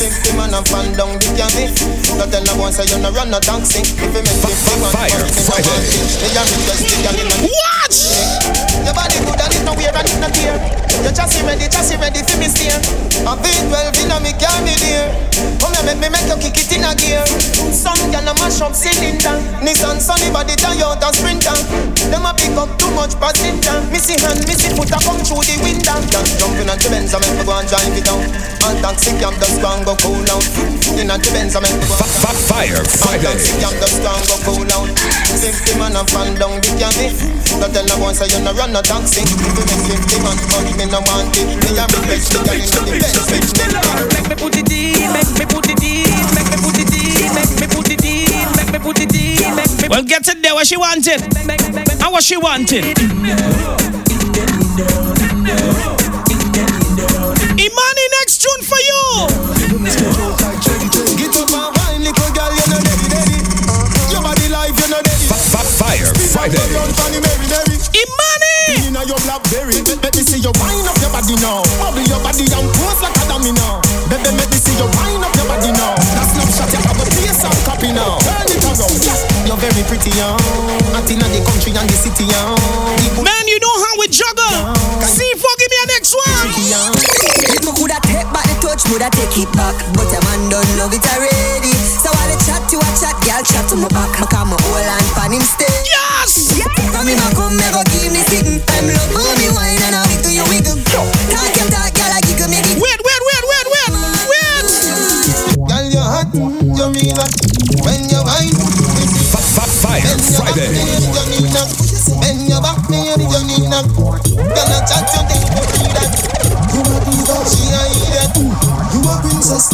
Taxi 0.01 0.09
cam, 0.09 0.09
just 0.09 0.09
go 0.09 0.09
and 0.09 0.09
out. 0.09 0.09
Safety 0.09 0.35
man 0.35 0.53
and 0.53 0.67
fan 0.67 0.97
down 0.97 1.13
the 1.19 1.29
candy. 1.37 1.69
Don't 2.17 2.31
tell 2.31 2.41
say 2.73 2.85
you 2.89 3.01
no 3.01 3.11
run 3.11 3.29
no 3.29 3.39
taxi. 3.39 3.81
If 3.81 4.13
make 4.21 4.39
fifty 4.41 4.79
man, 4.81 4.91
Fire 4.91 5.27
Friday. 5.45 5.77
Me 6.21 6.29
a 6.33 6.41
request 6.41 6.89
the 6.89 6.97
girl 7.05 7.19
in 7.19 7.29
a 7.29 7.37
Watch. 7.45 8.70
Your 8.85 8.93
body 8.97 9.19
good 9.21 9.41
and 9.41 9.53
it 9.53 9.63
no 9.65 9.73
wear 9.77 9.93
and 9.93 10.09
it 10.09 10.17
no 10.19 10.29
tear. 10.29 10.57
Your 11.05 11.13
chassis 11.13 11.41
ready, 11.45 11.65
chassis 11.69 11.97
ready 11.97 12.21
for 12.25 12.37
me 12.37 12.49
steer. 12.49 12.77
A 13.25 13.33
V12 13.37 14.05
in 14.05 14.11
a 14.11 14.17
me 14.21 14.33
car 14.37 14.57
me 14.65 14.73
dear. 14.81 15.09
Come 15.61 15.73
here, 15.73 15.85
make 15.85 16.01
me 16.01 16.07
make 16.09 16.29
you 16.29 16.37
kick 16.37 16.57
it 16.57 16.71
in 16.73 16.85
a 16.85 16.93
gear. 16.93 17.25
Some 17.73 17.97
girl 18.09 18.25
a 18.25 18.33
mash 18.37 18.61
up 18.61 18.73
cylinder. 18.73 19.37
Nissan 19.61 20.01
Sunny 20.01 20.29
body 20.33 20.53
Toyota 20.57 21.09
Sprinter. 21.13 21.57
Them 22.09 22.25
a 22.25 22.33
pick 22.33 22.53
up 22.57 22.69
too 22.77 22.89
much 22.93 23.17
passenger. 23.17 23.77
Missy 23.89 24.17
hand, 24.21 24.41
missy 24.45 24.69
foot 24.73 24.93
a 24.93 24.99
come 25.01 25.21
through 25.25 25.45
the 25.45 25.55
window. 25.61 25.97
Girl 26.09 26.25
jumping 26.37 26.69
on 26.69 26.77
the 26.77 26.87
Benz, 26.89 27.13
I 27.13 27.21
make 27.21 27.37
me 27.37 27.43
go 27.45 27.53
and 27.57 27.67
drive 27.69 27.93
it 27.93 28.05
down. 28.05 28.21
On 28.65 28.75
taxi 28.81 29.13
cam, 29.17 29.33
just 29.41 29.57
go 29.61 29.69
and 29.73 29.81
go 29.85 29.93
cool 30.01 30.21
out. 30.29 30.45
In 30.97 31.09
on 31.09 31.17
the 31.21 31.29
Benz, 31.33 31.55
I 31.57 31.61
make 31.61 31.73
me 31.77 31.85
go. 31.85 31.97
Fire 32.49 32.85
Friday. 32.85 33.25
Taxi 33.25 33.53
cam, 33.61 33.73
just 33.77 33.97
go 34.01 34.09
and 34.09 34.25
go 34.29 34.35
cool 34.45 34.69
out. 34.73 34.89
Safety 35.33 35.73
man 35.77 35.97
a 35.97 36.05
fan 36.05 36.33
down 36.37 36.61
the 36.61 36.69
candy. 36.77 37.09
Don't 37.57 37.73
tell 37.73 37.85
no 37.85 37.97
one 37.97 38.13
say 38.13 38.29
you 38.29 38.41
no 38.43 38.53
run 38.53 38.70
no 38.71 38.81
taxi. 38.81 39.21
If 39.21 39.35
you 39.35 39.51
make 39.67 39.83
fifty 39.83 40.17
man, 40.23 40.37
but 40.47 40.63
me 40.79 40.85
no 40.87 41.03
want 41.03 41.35
it. 41.35 41.43
Me 41.43 41.75
a 41.75 41.83
request 41.91 42.31
the 42.31 42.39
girl 42.39 42.55
in 42.55 42.71
the 42.71 42.79
Benz. 42.87 43.51
Make 44.15 44.31
me 44.31 44.35
put 44.39 44.55
it 44.55 44.71
in, 44.71 45.11
make 45.11 45.27
me 45.35 45.45
put 45.45 45.67
it 45.67 45.83
in, 45.83 46.07
make 46.31 46.47
me 46.47 46.57
put 46.63 46.79
it 46.79 46.87
in, 46.95 47.35
make 47.35 47.51
me 47.59 47.67
put 47.67 47.91
it 47.91 47.99
in, 47.99 48.47
make 48.55 48.71
me 48.71 48.79
put 48.79 48.99
it 48.99 49.11
in, 49.11 49.55
make 49.55 49.75
me 49.75 49.87
Well, 49.91 50.03
get 50.03 50.27
it 50.27 50.41
there 50.41 50.55
where 50.55 50.63
she 50.63 50.77
wanted. 50.77 51.19
And 51.19 52.09
what 52.11 52.23
she 52.23 52.37
wanted. 52.37 52.85
Imani 57.59 58.05
next 58.15 58.39
tune 58.39 58.63
for 58.63 58.79
you. 58.79 59.27
Get 61.19 61.35
up 61.35 61.51
and 61.51 61.75
wine, 61.75 62.01
little 62.07 62.31
girl, 62.31 62.51
you 62.55 62.65
know 62.71 62.79
ready, 62.79 63.07
ready. 63.11 63.37
Your 64.15 64.23
body 64.23 64.47
life, 64.47 64.71
you 64.79 64.87
know 64.87 65.03
ready. 65.03 65.27
Fire 65.51 66.07
Friday. 66.31 67.70
Blackberry. 69.31 69.79
Let 70.03 70.11
me 70.11 70.23
see 70.27 70.43
you 70.43 70.51
wind 70.59 70.83
up 70.91 70.99
your 70.99 71.11
body 71.15 71.39
now. 71.39 71.63
Bubble 71.79 72.03
your 72.03 72.19
body 72.19 72.43
and 72.51 72.67
pose 72.75 72.99
like 72.99 73.15
a 73.15 73.23
dummy 73.31 73.55
now. 73.55 73.79
Baby, 74.11 74.35
let 74.35 74.49
me 74.51 74.59
see 74.59 74.75
you 74.75 74.87
wind 74.99 75.23
up 75.23 75.31
your 75.39 75.47
body 75.47 75.71
now. 75.71 75.95
That 75.95 76.27
snapshot, 76.35 76.67
you 76.75 76.81
have 76.83 76.99
a 76.99 77.05
place 77.15 77.39
and 77.39 77.59
copy 77.63 77.95
now. 77.95 78.19
Turn 78.19 78.51
it 78.51 78.59
around. 78.59 78.91
You're 79.47 79.55
very 79.55 79.83
pretty, 79.87 80.11
young. 80.19 80.35
Out 80.91 81.07
inna 81.07 81.27
the 81.31 81.39
country 81.47 81.71
and 81.71 81.87
the 81.87 81.95
city, 81.95 82.27
young. 82.27 82.59
Man, 83.23 83.45
you 83.47 83.59
know 83.63 83.75
how 83.79 83.93
we 84.03 84.11
juggle. 84.11 84.75
See 85.07 85.27
if 85.31 85.39
give 85.39 85.71
me 85.71 85.77
a 85.79 85.87
next 85.95 86.11
one. 86.11 86.51
If 87.55 87.63
me 87.63 87.71
coulda 87.71 87.99
take 88.03 88.27
back 88.35 88.43
the 88.51 88.55
touch, 88.59 88.83
woulda 88.91 89.07
take 89.15 89.31
it 89.39 89.51
back. 89.55 89.75
But 89.95 90.11
your 90.11 90.23
man 90.27 90.51
don't 90.51 90.71
love 90.75 90.91
it 90.91 91.03
already. 91.07 91.71
So 91.71 92.11
while 92.11 92.31
I 92.31 92.35
chat 92.43 92.67
to 92.67 92.77
a 92.83 92.89
chat, 92.99 93.15
girl 93.23 93.43
chat 93.47 93.63
to 93.71 93.75
my 93.79 93.87
back. 93.95 94.11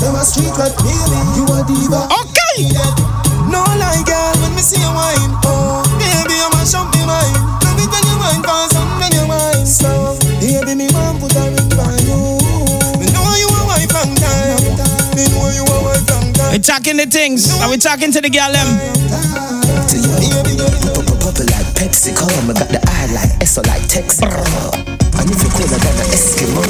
Them 0.07 0.15
a 0.15 0.23
street 0.23 0.55
rat, 0.55 0.71
baby, 0.79 1.19
you 1.35 1.43
a 1.51 1.67
diva. 1.67 2.07
Okay. 2.07 2.71
No 3.51 3.59
lie, 3.75 3.99
girl, 4.07 4.31
when 4.39 4.55
me 4.55 4.63
see 4.63 4.79
you 4.79 4.87
wine, 4.95 5.35
oh, 5.43 5.83
baby, 5.99 6.31
you 6.31 6.47
mash 6.55 6.71
up 6.79 6.87
me 6.95 7.03
mind. 7.03 7.35
Love 7.59 7.75
it 7.75 7.91
when 7.91 8.03
you 8.07 8.15
wine, 8.15 8.39
cause 8.39 8.71
I'm 8.71 8.87
when 9.03 9.11
you 9.11 9.27
wine 9.27 9.67
slow. 9.67 10.15
Baby, 10.39 10.79
me 10.79 10.87
want 10.95 11.19
put 11.19 11.35
a 11.35 11.51
ring 11.51 11.75
on 11.75 11.99
you. 12.07 12.39
Me 13.03 13.11
know 13.11 13.35
you 13.35 13.51
a 13.51 13.59
wife 13.67 13.91
long 13.91 14.15
time. 14.15 14.79
Me 15.11 15.27
know 15.27 15.51
you 15.51 15.67
a 15.67 15.75
wife 15.83 16.07
long 16.07 16.31
time. 16.31 16.55
We 16.55 16.59
talking 16.63 16.95
the 16.95 17.11
things. 17.11 17.51
Are 17.59 17.67
we 17.67 17.75
talking 17.75 18.07
to 18.15 18.23
the 18.23 18.31
gal 18.31 18.55
them? 18.55 18.79
To 19.91 19.95
you, 19.99 20.39
Bubble 21.19 21.51
like 21.51 21.67
Pepsi, 21.75 22.15
come. 22.15 22.47
I 22.47 22.55
got 22.55 22.71
the 22.71 22.79
eye 22.79 23.11
like 23.11 23.43
Esso 23.43 23.59
like 23.67 23.83
Texaco. 23.91 24.71
And 25.19 25.27
if 25.27 25.43
you 25.43 25.51
call 25.51 25.67
her 25.67 25.79
than 25.83 25.99
an 25.99 26.07
Eskimo, 26.15 26.63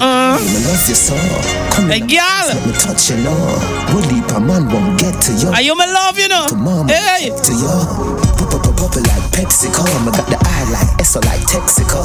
Uh-uh. 0.00 0.38
love 0.40 0.88
you. 0.88 0.96
Come 1.74 1.88
Hey, 1.90 2.00
girl. 2.00 2.46
let 2.48 2.66
me 2.66 2.72
touch 2.72 3.10
you. 3.10 3.16
Would 3.94 4.06
leap 4.12 4.30
a 4.32 4.40
man 4.40 4.68
won't 4.72 4.98
get 4.98 5.20
to 5.22 5.32
you. 5.32 5.48
Are 5.50 5.60
you 5.62 5.74
my 5.76 5.86
love, 5.86 6.18
you 6.18 6.28
know? 6.28 6.46
To 6.48 6.54
mama, 6.56 6.92
Hey. 6.92 7.30
to 7.30 7.52
you. 7.52 7.68
Bubble 8.80 9.02
like 9.02 9.30
Pepsi, 9.32 9.68
come. 9.74 10.08
I 10.08 10.10
got 10.16 10.26
the 10.26 10.38
eye 10.40 10.64
like 10.72 10.88
Esso 11.04 11.20
like 11.26 11.40
Texaco. 11.46 12.00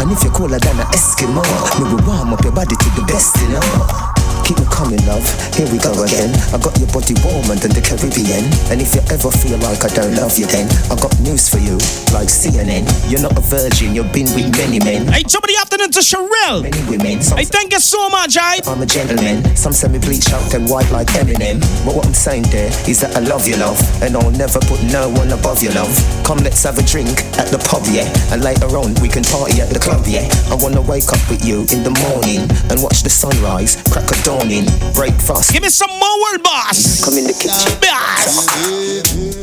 And 0.00 0.10
if 0.10 0.24
you 0.24 0.30
call 0.30 0.48
her 0.48 0.58
than 0.58 0.80
an 0.80 0.86
Eskimo, 0.88 1.42
me 1.78 1.94
will 1.94 2.02
warm 2.04 2.32
up 2.32 2.42
your 2.42 2.52
body 2.52 2.74
to 2.74 2.90
the 2.96 3.02
best, 3.06 3.36
you 3.40 3.48
know. 3.50 4.11
Keep 4.44 4.58
me 4.58 4.66
coming, 4.70 5.02
love. 5.06 5.22
Here 5.54 5.70
we 5.70 5.78
go 5.78 5.94
again. 6.02 6.34
I 6.50 6.58
got 6.58 6.74
your 6.78 6.90
body 6.90 7.14
warmer 7.22 7.54
than 7.54 7.70
the 7.70 7.82
Caribbean. 7.82 8.42
And 8.74 8.82
if 8.82 8.94
you 8.94 9.02
ever 9.14 9.30
feel 9.30 9.58
like 9.62 9.86
I 9.86 9.90
don't 9.94 10.14
love 10.18 10.34
you, 10.38 10.46
then 10.46 10.66
I 10.90 10.98
got 10.98 11.14
news 11.22 11.46
for 11.48 11.62
you, 11.62 11.78
like 12.10 12.26
CNN. 12.26 12.82
You're 13.06 13.22
not 13.22 13.38
a 13.38 13.44
virgin, 13.44 13.94
you've 13.94 14.10
been 14.10 14.26
with 14.34 14.50
many 14.58 14.82
men. 14.82 15.06
Hey, 15.06 15.22
top 15.22 15.44
of 15.44 15.48
the 15.48 15.58
afternoon 15.62 15.90
to 15.94 16.02
Sherelle. 16.02 16.62
Many 16.66 16.82
women. 16.90 17.22
Some 17.22 17.38
Hey, 17.38 17.44
thank 17.44 17.72
you 17.72 17.80
so 17.80 18.10
much, 18.10 18.36
I. 18.36 18.58
I'm 18.66 18.82
a 18.82 18.86
gentleman. 18.86 19.46
Some 19.56 19.74
me 19.92 19.98
bleach 19.98 20.32
out 20.32 20.54
and 20.54 20.68
white 20.68 20.90
like 20.90 21.08
Eminem. 21.14 21.62
But 21.86 21.94
what 21.94 22.06
I'm 22.06 22.14
saying 22.14 22.50
there 22.50 22.70
is 22.90 23.00
that 23.00 23.14
I 23.16 23.20
love 23.20 23.46
you, 23.46 23.56
love. 23.56 23.78
And 24.02 24.16
I'll 24.16 24.34
never 24.34 24.58
put 24.60 24.82
no 24.90 25.08
one 25.08 25.30
above 25.30 25.62
you, 25.62 25.70
love. 25.70 25.92
Come, 26.26 26.38
let's 26.42 26.62
have 26.64 26.78
a 26.78 26.82
drink 26.82 27.22
at 27.38 27.48
the 27.54 27.62
pub, 27.70 27.86
yeah. 27.90 28.10
And 28.34 28.42
later 28.42 28.66
on, 28.74 28.94
we 28.98 29.08
can 29.08 29.22
party 29.24 29.60
at 29.60 29.70
the 29.70 29.78
club, 29.78 30.02
yeah. 30.06 30.26
I 30.50 30.58
wanna 30.58 30.82
wake 30.82 31.08
up 31.14 31.22
with 31.30 31.44
you 31.44 31.62
in 31.70 31.86
the 31.86 31.94
morning 32.10 32.42
and 32.70 32.82
watch 32.82 33.02
the 33.02 33.10
sunrise, 33.10 33.76
crack 33.90 34.10
a 34.10 34.16
dawning, 34.42 34.66
breakfast. 34.94 35.52
Give 35.52 35.62
me 35.62 35.68
some 35.68 35.90
more 35.90 36.22
world 36.22 36.42
boss. 36.42 37.04
Come 37.04 37.18
in 37.18 37.24
the 37.24 37.32
kitchen. 37.32 37.78
Boss. 37.78 38.50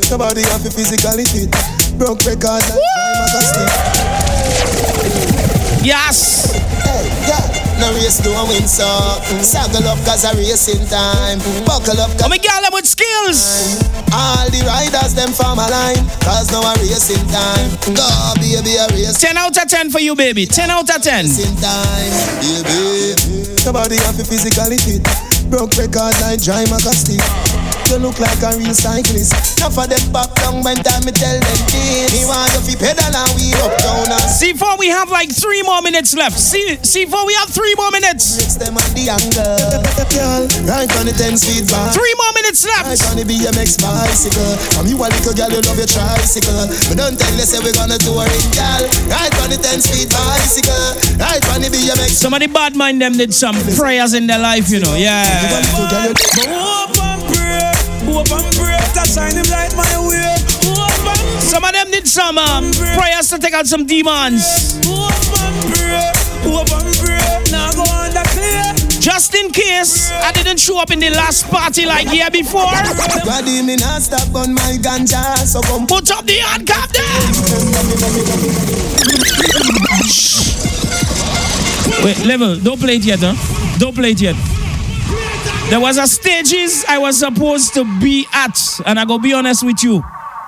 Somebody 0.06 0.42
have 0.44 0.64
to 0.64 0.72
physically 0.72 1.26
fit. 1.26 1.52
Broke 1.98 2.24
record 2.26 2.64
like 2.68 2.84
I'm 2.98 3.24
a 3.24 3.42
stick. 3.42 3.72
Yes. 5.84 6.52
Hey, 6.84 7.08
yeah. 7.28 7.46
No 7.80 7.94
race, 7.96 8.20
do 8.20 8.34
I 8.34 8.44
win, 8.44 8.68
so 8.68 8.84
Saddle 9.40 9.88
up 9.88 9.98
cause 10.04 10.26
a 10.26 10.36
racing 10.36 10.86
time 10.88 11.40
Buckle 11.64 11.96
up 12.02 12.12
I'm 12.22 12.34
a 12.34 12.38
gal 12.38 12.62
them 12.62 12.74
with 12.74 12.86
skills. 12.86 13.80
All 14.12 14.50
the 14.52 14.60
riders, 14.68 15.16
them 15.16 15.32
form 15.32 15.60
a 15.60 15.68
line 15.72 16.04
Cause 16.20 16.52
now 16.52 16.60
a 16.60 16.76
racing 16.76 17.26
time 17.32 17.72
Go, 17.96 18.04
baby, 18.36 18.76
a 18.76 18.86
race 18.92 19.18
10 19.22 19.38
out 19.38 19.56
of 19.56 19.70
10 19.70 19.92
for 19.92 20.02
you, 20.02 20.14
baby. 20.14 20.46
10 20.46 20.70
out 20.70 20.94
of 20.94 21.02
10. 21.02 21.24
Racing 21.24 21.56
time, 21.56 22.12
baby 22.44 23.39
Somebody 23.60 23.98
have 23.98 24.16
to 24.16 24.24
physically 24.24 24.78
fit 24.78 25.39
Broke 25.50 25.76
record 25.78 26.14
like 26.22 26.42
Dry 26.44 26.64
Stick. 26.94 27.22
You 27.90 27.98
look 27.98 28.22
like 28.22 28.38
a 28.46 28.54
real 28.54 28.70
cyclist 28.70 29.34
Enough 29.58 29.82
of 29.82 29.90
them 29.90 30.06
back 30.14 30.30
down 30.38 30.62
when 30.62 30.78
time 30.78 31.02
me 31.02 31.12
tell 31.12 31.34
them 31.34 31.60
this 31.74 32.14
Me 32.14 32.22
want 32.30 32.54
you 32.54 32.62
fi 32.62 32.78
pedal 32.78 33.10
and 33.10 33.34
we 33.34 33.50
up 33.66 33.74
down 33.82 34.14
and 34.14 34.30
C4, 34.30 34.78
we 34.78 34.94
have 34.94 35.10
like 35.10 35.34
three 35.34 35.64
more 35.66 35.82
minutes 35.82 36.14
left. 36.14 36.38
C- 36.38 36.78
C4, 36.78 37.26
we 37.26 37.34
have 37.42 37.50
three 37.50 37.74
more 37.82 37.90
minutes. 37.90 38.38
Fix 38.38 38.62
them 38.62 38.78
at 38.78 38.86
the 38.94 39.10
angle 39.10 39.90
right 40.70 40.90
on 41.02 41.10
the 41.10 41.16
10 41.18 41.34
speed 41.34 41.66
bar 41.66 41.90
Three 41.90 42.14
more 42.22 42.34
minutes 42.38 42.62
left. 42.62 42.86
Right 42.86 43.04
on 43.10 43.18
the 43.18 43.26
BMX 43.26 43.82
bicycle 43.82 44.54
From 44.78 44.86
you 44.86 44.98
a 45.02 45.10
little 45.10 45.34
girl, 45.34 45.50
you 45.50 45.62
love 45.66 45.78
your 45.82 45.90
tricycle 45.90 46.70
But 46.90 46.96
don't 46.98 47.18
tell 47.18 47.34
you 47.34 47.48
say 47.48 47.58
we 47.64 47.74
gonna 47.74 47.98
tour 47.98 48.22
it, 48.28 48.46
girl 48.54 48.84
Right 49.10 49.34
on 49.42 49.50
the 49.50 49.58
10 49.58 49.82
speed 49.82 50.14
bicycle 50.14 50.94
Right 51.18 51.42
on 51.50 51.66
the 51.66 51.74
BMX 51.74 52.22
Some 52.22 52.38
bad 52.54 52.76
mind 52.76 53.02
them 53.02 53.18
did 53.18 53.34
some 53.34 53.58
prayers 53.76 54.14
in 54.14 54.28
their 54.28 54.40
life, 54.40 54.70
you 54.70 54.80
know. 54.80 54.94
Yeah. 54.94 55.39
Hope 55.40 57.00
and 57.00 57.24
pray, 57.32 57.72
hope 58.12 58.32
and 58.32 58.50
pray. 58.60 58.76
That 58.92 59.08
shine 59.08 59.40
him 59.40 59.48
light 59.48 59.72
my 59.72 59.88
way. 60.04 60.36
Hope 60.68 60.92
and 61.16 61.42
Some 61.42 61.64
of 61.64 61.72
them 61.72 61.92
did 61.92 62.08
some 62.08 62.38
um, 62.38 62.72
prayers 63.00 63.30
to 63.30 63.40
take 63.40 63.54
out 63.54 63.66
some 63.66 63.86
demons. 63.86 64.44
hope 64.84 65.16
and 65.40 65.56
pray, 65.72 66.12
hope 66.44 66.68
and 66.76 66.92
pray. 67.00 67.24
Now 67.56 67.72
go 67.72 67.88
on 67.88 68.12
the 68.12 68.24
clear. 68.36 68.68
Just 69.00 69.34
in 69.34 69.50
case 69.52 70.12
I 70.12 70.34
didn't 70.34 70.60
show 70.60 70.78
up 70.78 70.92
in 70.92 71.00
the 71.00 71.10
last 71.12 71.48
party 71.48 71.86
like 71.86 72.12
year 72.12 72.30
before. 72.30 72.68
Body 73.24 73.62
me 73.64 73.78
not 73.78 74.02
stop 74.02 74.28
on 74.36 74.54
my 74.54 74.76
ganja 74.82 75.38
So 75.48 75.62
come 75.62 75.88
Put 75.88 76.12
up 76.12 76.26
the 76.26 76.36
handcuff 76.44 76.92
there. 76.92 78.30
Wait, 82.04 82.26
level. 82.26 82.58
Don't 82.60 82.80
play 82.80 82.96
it 82.98 83.06
yet, 83.06 83.20
huh? 83.22 83.36
Don't 83.80 83.96
play 83.96 84.12
it 84.12 84.20
yet. 84.22 84.36
There 85.70 85.80
was 85.80 85.98
a 86.00 86.08
stages 86.08 86.84
I 86.88 86.98
was 86.98 87.20
supposed 87.20 87.76
to 87.76 87.84
be 88.00 88.26
at, 88.34 88.60
and 88.88 89.00
I 89.00 89.06
go 89.06 89.20
be 89.20 89.34
honest 89.34 89.64
with 89.64 89.84
you. 89.84 90.04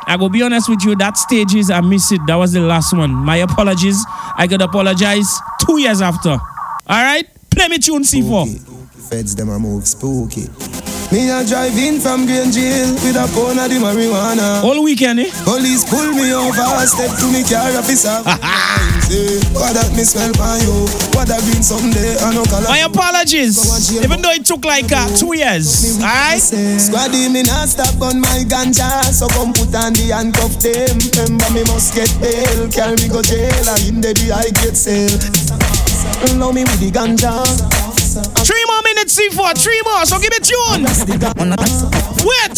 I 0.08 0.18
go 0.18 0.30
be 0.30 0.42
honest 0.42 0.68
with 0.68 0.84
you. 0.84 0.96
That 0.96 1.16
stages 1.16 1.70
I 1.70 1.80
missed 1.82 2.12
it. 2.12 2.22
That 2.26 2.36
was 2.36 2.54
the 2.54 2.62
last 2.62 2.92
one. 2.98 3.12
My 3.12 3.38
apologies. 3.38 4.04
I 4.36 4.48
could 4.48 4.62
apologize 4.64 5.30
two 5.64 5.80
years 5.80 6.02
after. 6.02 6.32
All 6.32 6.40
right, 6.88 7.28
play 7.52 7.68
me 7.68 7.78
tune 7.78 8.02
C4. 8.02 9.10
Feds 9.10 9.36
them 9.36 9.50
a 9.50 9.60
move 9.60 9.88
spooky 9.88 10.48
Me 11.12 11.30
a 11.30 11.44
drive 11.44 11.78
in 11.78 12.00
from 12.00 12.26
Green 12.26 12.52
Jail 12.56 12.88
With 13.04 13.20
a 13.20 13.28
pound 13.36 13.60
of 13.60 13.68
the 13.68 13.76
marijuana. 13.84 14.64
All 14.64 14.82
weekend, 14.82 15.20
eh? 15.20 15.30
Police 15.44 15.84
pull 15.84 16.08
me 16.16 16.32
over 16.32 16.56
Step 16.88 17.12
to 17.20 17.28
me 17.28 17.44
car 17.44 17.68
officer. 17.76 18.24
What 19.52 19.76
that 19.76 19.92
me 19.92 20.08
smell 20.08 20.32
by 20.40 20.56
you? 20.64 20.88
What 21.12 21.28
that 21.28 21.44
green 21.44 21.60
someday 21.60 22.16
I 22.24 22.32
no 22.32 22.48
color. 22.48 22.64
My 22.72 22.88
apologies. 22.88 23.60
Even 24.00 24.22
though 24.24 24.32
it 24.32 24.46
took 24.48 24.64
like 24.64 24.88
uh, 24.88 25.04
two 25.20 25.36
years. 25.36 26.00
All 26.00 26.08
right. 26.08 26.40
Squaddy 26.40 27.28
me 27.28 27.44
not 27.44 27.68
stop 27.68 28.00
on 28.00 28.24
my 28.24 28.48
ganja. 28.48 29.04
So 29.12 29.28
come 29.36 29.52
put 29.52 29.76
on 29.76 29.92
the 29.92 30.16
handcuff 30.16 30.56
them. 30.64 30.96
Remember 31.28 31.52
me 31.52 31.68
must 31.68 31.92
get 31.92 32.08
bail. 32.24 32.72
Carry 32.72 32.96
me 33.04 33.12
go 33.12 33.20
jail? 33.20 33.52
And 33.52 33.84
in 33.84 34.00
the 34.00 34.16
I 34.32 34.48
get 34.64 34.80
sale. 34.80 35.12
Allow 36.32 36.56
me 36.56 36.64
with 36.64 36.80
the 36.80 36.88
ganja. 36.88 37.36
Three 38.48 38.64
more 38.68 38.81
minutes, 39.18 39.38
C4. 39.38 39.58
Three 39.58 39.82
more. 39.86 40.06
So 40.06 40.20
give 40.20 40.32
it 40.34 40.44
tune. 40.44 40.84
Wait. 42.26 42.58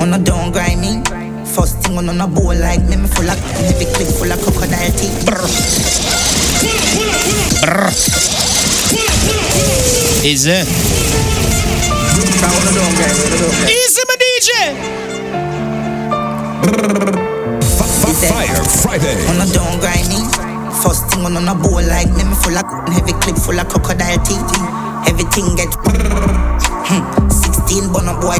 On 0.00 0.12
a 0.12 0.18
don't 0.18 0.52
grind 0.52 0.80
me. 0.80 1.02
First 1.44 1.82
thing 1.82 1.96
on 1.98 2.08
a 2.08 2.26
bowl 2.26 2.54
like 2.54 2.82
me, 2.82 2.96
me 2.96 3.08
full 3.08 3.30
of 3.30 3.38
heavy 3.38 3.84
clip 3.86 4.08
full 4.08 4.32
of 4.32 4.40
crocodile 4.42 4.92
teeth. 4.92 5.26
Is 10.24 10.46
it? 10.46 10.66
Easy, 13.68 14.02
my 14.08 14.16
DJ. 14.16 14.50
Fire 18.28 18.64
Friday. 18.64 19.26
On 19.28 19.40
a 19.40 19.46
don't 19.52 19.80
grind 19.80 20.08
me. 20.08 20.55
First 20.86 21.10
thing 21.10 21.26
on 21.26 21.34
a 21.34 21.50
bowl 21.50 21.82
like 21.82 22.06
me, 22.14 22.22
me 22.22 22.36
full 22.38 22.54
of 22.54 22.62
heavy 22.86 23.10
clip 23.18 23.34
full 23.34 23.58
of 23.58 23.66
crocodile 23.66 24.22
teeth. 24.22 24.38
Everything 25.10 25.58
get 25.58 25.74
hmm, 25.82 27.26
16 27.26 27.90
bun 27.90 28.06
up 28.06 28.22
boy. 28.22 28.38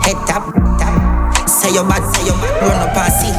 Head 0.00 0.16
tap, 0.24 0.48
tap. 0.80 0.96
Say 1.44 1.76
your 1.76 1.84
bad, 1.84 2.00
say 2.16 2.24
your 2.24 2.40
bad, 2.40 2.56
run 2.64 2.80
up 2.80 2.96
and 2.96 3.12
see. 3.12 3.36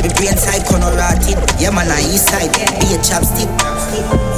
Me 0.00 0.08
brain 0.16 0.40
side 0.40 0.64
corner 0.64 0.88
rotted. 0.96 1.36
Yeah 1.60 1.68
man, 1.68 1.92
I 1.92 2.00
east 2.00 2.32
side, 2.32 2.48
be 2.80 2.96
a 2.96 2.98
chapstick. 3.04 3.52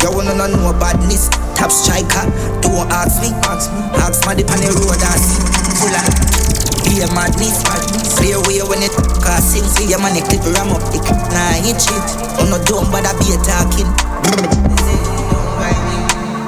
You 0.02 0.10
wanna 0.10 0.34
know 0.34 0.50
no 0.50 0.74
badness? 0.74 1.30
Top 1.54 1.70
striker, 1.70 2.26
don't 2.58 2.90
ask 2.90 3.22
me. 3.22 3.30
Ask 3.46 3.70
me, 3.70 3.86
ask 4.02 4.18
me 4.26 4.42
the 4.42 4.50
on 4.50 4.58
the 4.66 4.70
road 4.82 4.98
and 4.98 5.22
see. 5.22 5.38
Full 5.78 5.94
of 5.94 6.19
be 6.90 7.00
a 7.00 7.08
madness, 7.14 7.62
Clear 8.18 8.42
way 8.50 8.58
when 8.66 8.82
it 8.82 8.90
crossing. 9.22 9.62
See 9.62 9.86
your 9.86 10.02
man, 10.02 10.18
it 10.18 10.26
clip 10.26 10.42
ram 10.50 10.74
up, 10.74 10.82
it 10.90 11.06
nah 11.30 11.54
hit 11.62 11.78
shit. 11.78 12.06
On 12.42 12.50
no 12.50 12.58
dumb, 12.66 12.90
but 12.90 13.06
I 13.06 13.14
be 13.22 13.30
a 13.30 13.38
talking. 13.46 13.86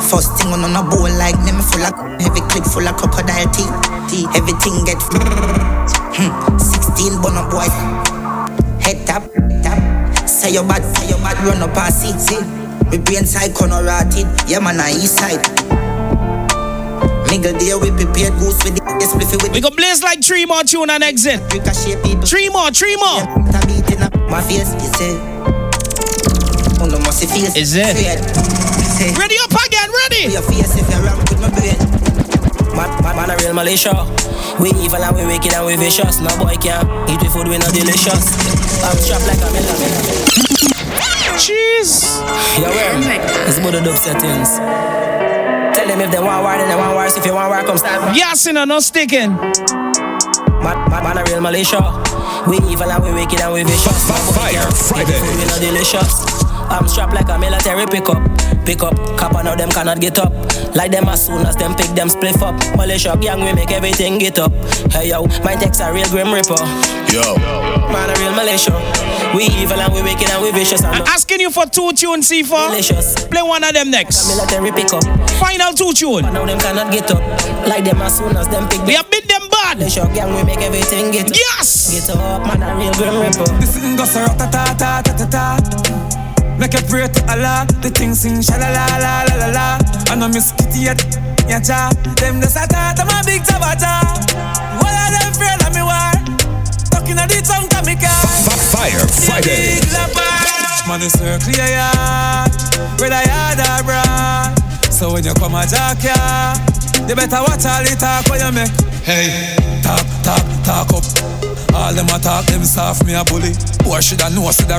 First 0.03 0.37
thing 0.37 0.53
on 0.53 0.67
a 0.67 0.83
bowl 0.83 1.09
like 1.17 1.39
me 1.47 1.55
full 1.63 1.87
of 1.87 1.95
heavy 2.21 2.43
clip 2.51 2.67
full 2.67 2.87
of 2.87 2.97
crocodile 2.99 3.49
teeth. 3.55 3.71
Everything 4.37 4.85
get 4.85 5.01
hmm, 5.01 6.59
16 6.59 7.23
bun 7.23 7.39
up 7.39 7.51
boy. 7.51 7.71
Head 8.83 9.07
tap, 9.07 9.23
tap. 9.63 10.29
Say 10.29 10.53
your 10.53 10.65
bad, 10.65 10.83
say 10.97 11.09
your 11.09 11.19
bad, 11.19 11.39
run 11.47 11.63
up 11.63 11.77
and 11.77 12.21
see. 12.21 12.43
Me 12.91 12.99
brain 12.99 13.25
side 13.25 13.55
corner 13.55 13.83
rotted, 13.83 14.27
yeah 14.47 14.59
man, 14.59 14.81
I 14.81 14.91
east 14.91 15.17
side. 15.17 15.92
Nigga 17.33 17.57
there 17.57 17.81
we 17.81 17.89
prepared 17.89 18.37
goose 18.37 18.61
with 18.61 18.77
the 18.77 18.85
spliffy 19.09 19.41
with 19.41 19.57
We 19.57 19.65
go 19.65 19.73
blaze 19.73 20.05
like 20.05 20.21
three 20.21 20.45
more 20.45 20.61
tune 20.69 20.93
and 20.93 21.01
exit. 21.01 21.41
Ricochet 21.49 21.97
people. 22.05 22.29
Three 22.29 22.53
more, 22.53 22.69
three 22.69 22.93
more. 23.01 23.25
That 23.49 23.65
beating 23.65 24.05
up 24.05 24.13
my 24.29 24.45
face, 24.45 24.69
you 24.77 24.93
say. 25.01 25.17
Oh 26.77 26.93
no, 26.93 27.01
must 27.01 27.25
feel 27.25 27.49
Is 27.57 27.73
it? 27.73 27.97
Straight. 27.97 29.17
Ready 29.17 29.41
up 29.41 29.49
again, 29.49 29.89
ready. 30.05 30.29
Your 30.29 30.45
face 30.45 30.77
if 30.77 30.85
you're 30.93 31.01
with 31.09 31.41
my 31.41 31.49
brain. 31.57 31.81
Man, 32.77 32.93
man, 33.01 33.17
man, 33.17 33.33
a 33.33 33.35
real 33.41 33.57
militia. 33.57 33.97
We 34.61 34.77
evil 34.85 35.01
and 35.01 35.17
we 35.17 35.25
wicked 35.25 35.57
and 35.57 35.65
we 35.65 35.81
vicious. 35.81 36.21
No 36.21 36.29
boy 36.37 36.61
can 36.61 36.85
eat 37.09 37.17
the 37.17 37.33
food 37.33 37.49
we 37.49 37.57
not 37.57 37.73
delicious. 37.73 38.29
I'm 38.85 38.93
strapped 39.01 39.25
like 39.25 39.41
a 39.41 39.49
million. 39.57 39.89
Jeez. 41.41 42.05
Yeah, 42.61 42.69
oh 42.69 42.77
where? 42.77 43.49
It's 43.49 43.57
about 43.57 43.73
the 43.73 43.81
dub 43.81 43.97
settings. 43.97 45.02
Tell 45.83 45.99
them 45.99 46.01
if 46.07 46.13
they 46.13 46.23
want 46.23 46.45
war, 46.45 46.55
then 46.55 46.69
they 46.69 46.77
want 46.77 46.95
war. 46.95 47.07
If 47.07 47.27
you 47.27 47.35
want 47.35 47.51
war, 47.51 47.59
come 47.67 47.77
start. 47.77 48.15
Yes, 48.15 48.47
you 48.47 48.53
know, 48.53 48.65
no 48.65 48.79
sticking. 48.79 49.35
Man, 50.63 50.79
man, 50.87 51.03
man, 51.03 51.19
a 51.19 51.25
real 51.25 51.41
militia. 51.41 51.83
We 52.47 52.59
evil 52.71 52.87
and 52.87 53.03
we 53.03 53.11
wicked 53.11 53.41
and 53.41 53.53
we 53.53 53.65
vicious. 53.65 54.07
Fire 54.31 54.63
Friday. 54.71 55.19
We 55.19 55.43
not 55.43 55.59
delicious. 55.59 56.23
I'm 56.71 56.87
strapped 56.87 57.15
like 57.15 57.29
a 57.29 57.37
military 57.37 57.87
pickup. 57.87 58.23
Pick 58.65 58.85
up, 58.85 58.95
cop 59.19 59.33
now 59.43 59.57
them 59.57 59.71
cannot 59.71 60.01
get 60.01 60.21
up. 60.21 60.31
Like 60.77 60.93
them 60.93 61.09
as 61.09 61.27
soon 61.27 61.45
as 61.45 61.57
them 61.57 61.75
pick 61.75 61.91
them 61.99 62.07
spliff 62.07 62.41
up. 62.43 62.55
Militia 62.79 63.19
gang, 63.21 63.41
we 63.43 63.53
make 63.53 63.73
everything 63.73 64.19
get 64.19 64.39
up. 64.39 64.53
Hey 64.93 65.09
yo, 65.11 65.27
my 65.43 65.57
text 65.57 65.81
a 65.81 65.93
real 65.93 66.07
grim 66.11 66.33
ripper. 66.33 66.63
Yo. 67.11 67.35
Man, 67.91 68.09
a 68.09 68.15
real 68.23 68.35
militia. 68.39 68.71
We 69.35 69.51
evil 69.61 69.81
and 69.81 69.93
we 69.93 70.03
wicked 70.03 70.31
and 70.31 70.43
we 70.45 70.53
vicious. 70.53 70.85
I'm 70.85 71.03
asking 71.09 71.41
you 71.41 71.51
for 71.51 71.67
two 71.67 71.93
tunes, 71.93 72.31
C4. 72.31 72.71
Delicious. 72.71 73.27
Play 73.27 73.43
one 73.43 73.65
of 73.65 73.75
them 73.75 73.91
next. 73.91 74.29
Military 74.29 74.71
pick 74.71 74.93
up. 74.93 75.03
Final 75.43 75.73
two 75.75 75.93
tune. 75.93 76.23
Now 76.23 76.47
them 76.47 76.59
cannot 76.61 76.93
get 76.93 77.11
up. 77.11 77.19
Like 77.67 77.83
them 77.85 78.01
as 78.01 78.17
soon 78.19 78.37
as 78.37 78.47
them 78.47 78.69
pick 78.69 78.81
We 78.87 78.95
have 78.95 79.11
beat 79.11 79.27
them 79.27 79.43
bad. 79.51 79.79
Militia 79.79 80.09
gang, 80.15 80.31
we 80.35 80.45
make 80.45 80.63
everything 80.63 81.11
get 81.11 81.31
up. 81.31 81.37
Yes. 81.37 81.91
Get 81.91 82.15
up, 82.15 82.47
man, 82.47 82.63
a 82.63 82.79
real 82.79 82.95
grim 82.95 83.19
ripper. 83.19 83.51
This 83.59 83.75
thing 83.75 83.97
goes 83.97 84.15
ta 84.15 84.31
ta 84.39 84.47
ta 84.79 85.03
ta 85.03 85.03
ta 85.03 85.27
ta. 85.27 85.45
Make 86.59 86.79
a 86.79 86.83
pray 86.87 87.09
to 87.09 87.21
Allah, 87.27 87.67
the 87.83 87.91
thing 87.91 88.15
sing 88.15 88.41
sha 88.41 88.55
la 88.55 88.71
la 88.71 88.87
la 89.03 89.27
la 89.27 89.35
la 89.35 89.49
la. 89.51 89.67
I 90.07 90.15
know 90.15 90.29
Miss 90.29 90.53
Kitty 90.53 90.87
yet, 90.87 91.03
ya 91.51 91.59
cha. 91.59 91.91
Them 92.23 92.39
the 92.39 92.47
sata, 92.47 92.95
them 92.95 93.11
a 93.11 93.19
big 93.27 93.43
tabata. 93.43 94.15
What 94.79 94.95
are 94.95 95.11
them 95.11 95.27
afraid 95.35 95.59
of 95.59 95.75
me 95.75 95.83
war? 95.83 96.15
Talking 96.95 97.19
of 97.19 97.27
the 97.27 97.43
tongue 97.43 97.67
kamikaze. 97.67 98.47
Fire 98.71 99.07
Friday. 99.27 99.83
Big. 99.83 99.91
Man, 100.87 101.03
it's 101.03 101.19
circle 101.19 101.51
ya 101.51 101.67
yard, 101.67 102.53
whether 103.01 103.23
yard 103.27 103.59
or 103.59 103.83
broad. 103.83 104.62
So 105.03 105.13
when 105.13 105.25
you 105.25 105.35
come 105.35 105.59
a 105.59 105.67
jack 105.67 105.99
ya, 105.99 106.55
you 107.11 107.17
better 107.19 107.43
watch 107.43 107.67
all 107.67 107.83
the 107.83 107.91
talk 107.99 108.23
when 108.31 108.39
you 108.39 108.55
make. 108.55 108.71
Hey, 109.03 109.51
talk, 109.83 110.07
talk, 110.23 110.47
talk 110.63 110.95
up. 110.95 111.03
All 111.75 111.91
them 111.91 112.07
a 112.07 112.23
talk, 112.23 112.47
them 112.47 112.63
soft, 112.63 113.03
me 113.03 113.19
a 113.19 113.27
bully. 113.27 113.51
Boy 113.83 113.99
shoulda 113.99 114.31
know, 114.31 114.47
see 114.55 114.63
that 114.71 114.79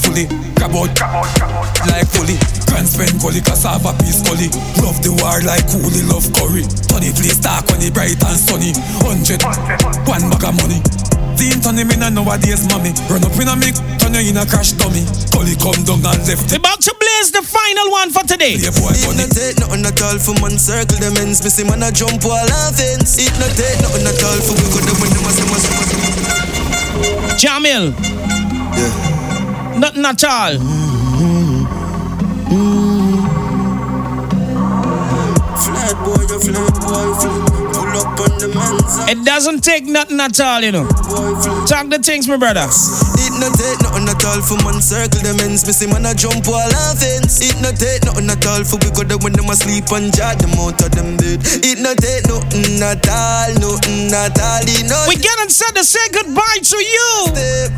fully. 0.00 0.24
Grab 0.56 0.72
out, 0.72 0.88
grab 0.96 1.20
out, 1.20 1.28
grab 1.36 1.52
out, 1.52 1.68
like 1.84 2.08
fully. 2.08 2.40
Grants 2.64 2.96
Pen 2.96 3.12
gully, 3.20 3.44
Cassava 3.44 3.92
Piece 4.00 4.24
gully. 4.24 4.48
Love 4.80 5.04
the 5.04 5.12
war 5.20 5.36
like 5.44 5.68
coolie, 5.68 6.00
love 6.08 6.24
curry. 6.32 6.64
Tony 6.88 7.12
please 7.12 7.36
talk 7.36 7.68
when 7.68 7.84
it 7.84 7.92
bright 7.92 8.16
and 8.24 8.40
sunny. 8.40 8.72
Hundred, 9.04 9.44
one 10.08 10.32
bag 10.32 10.48
of 10.48 10.56
money. 10.64 10.80
Teen 11.38 11.62
Tony 11.62 11.86
me 11.86 11.94
nah 11.94 12.10
nowadays, 12.10 12.66
mommy. 12.66 12.90
Run 13.06 13.22
up 13.22 13.38
in 13.38 13.46
a 13.46 13.54
mic, 13.54 13.78
turn 14.02 14.10
you 14.18 14.34
in 14.34 14.36
a 14.36 14.42
crash 14.42 14.74
dummy. 14.74 15.06
Gully 15.30 15.54
come 15.54 15.86
down 15.86 16.02
and 16.02 16.18
left 16.26 16.50
it. 16.50 16.58
About 16.58 16.82
to 16.82 16.90
blaze 16.98 17.30
the 17.30 17.46
final 17.46 17.94
one 17.94 18.10
for 18.10 18.26
today. 18.26 18.58
Yeah, 18.58 18.74
boy, 18.74 18.90
It 18.90 19.06
no 19.14 19.22
take 19.30 19.54
nothing 19.62 19.86
at 19.86 20.02
all 20.02 20.18
for 20.18 20.34
man 20.42 20.58
circle 20.58 20.98
them 20.98 21.14
ends. 21.22 21.38
Me 21.46 21.50
see 21.50 21.62
man 21.62 21.86
a 21.86 21.94
jump 21.94 22.26
wall 22.26 22.42
and. 22.42 23.06
It 23.06 23.30
no 23.38 23.46
take 23.54 23.78
nothing 23.86 24.02
at 24.10 24.18
all 24.18 24.40
for 24.42 24.58
we 24.58 24.66
go 24.66 24.82
them 24.82 24.98
when 24.98 25.14
them 25.14 25.22
a 25.22 25.30
them 25.30 25.54
a 25.54 25.58
Jamil. 27.38 27.94
Yeah. 28.74 29.78
Nothing 29.78 30.06
at 30.10 30.24
all. 30.26 30.58
Flat 35.54 35.94
boy, 36.02 36.18
you 36.18 36.38
flat 36.42 36.74
boy, 36.82 37.14
flat. 37.14 37.38
Pull 37.38 37.47
It 39.10 39.24
doesn't 39.24 39.64
take 39.64 39.84
nothing 39.84 40.20
at 40.20 40.38
all, 40.40 40.60
you 40.62 40.72
know. 40.72 40.86
Talk 41.66 41.90
the 41.90 41.98
things, 42.02 42.28
my 42.28 42.36
brother. 42.36 42.66
It 42.66 43.32
no 43.40 43.50
take 43.56 43.80
nothing 43.82 44.08
at 44.08 44.22
all 44.24 44.40
for 44.42 44.58
man 44.62 44.80
circle 44.80 45.20
them 45.20 45.40
ends. 45.40 45.66
Me 45.66 45.72
see 45.72 45.86
man 45.86 46.06
a 46.06 46.14
jump 46.14 46.46
wall 46.46 46.62
and 46.62 46.98
fence. 46.98 47.40
It 47.42 47.58
no 47.62 47.72
take 47.72 48.04
nothing 48.04 48.30
at 48.30 48.44
all 48.46 48.62
for 48.62 48.78
we 48.78 48.90
go 48.94 49.02
them 49.02 49.18
when 49.24 49.32
them 49.32 49.50
a 49.50 49.56
sleep 49.56 49.90
and 49.90 50.14
jar 50.14 50.34
them 50.36 50.54
out 50.60 50.78
of 50.78 50.90
them 50.94 51.16
bed. 51.16 51.42
It 51.64 51.82
no 51.82 51.94
take 51.98 52.26
nothing 52.30 52.82
at 52.82 53.02
all, 53.08 53.50
nothing 53.58 54.14
at 54.14 54.38
all. 54.38 54.62
It 54.62 54.86
no 54.86 54.98
We 55.08 55.16
set 55.48 55.74
to 55.74 55.84
say 55.84 56.06
goodbye 56.12 56.60
to 56.62 56.78
you. 56.78 57.10
Hey, 57.34 57.68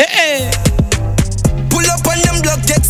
hey. 0.00 0.50
Eh, 0.50 0.50
eh. 0.50 0.53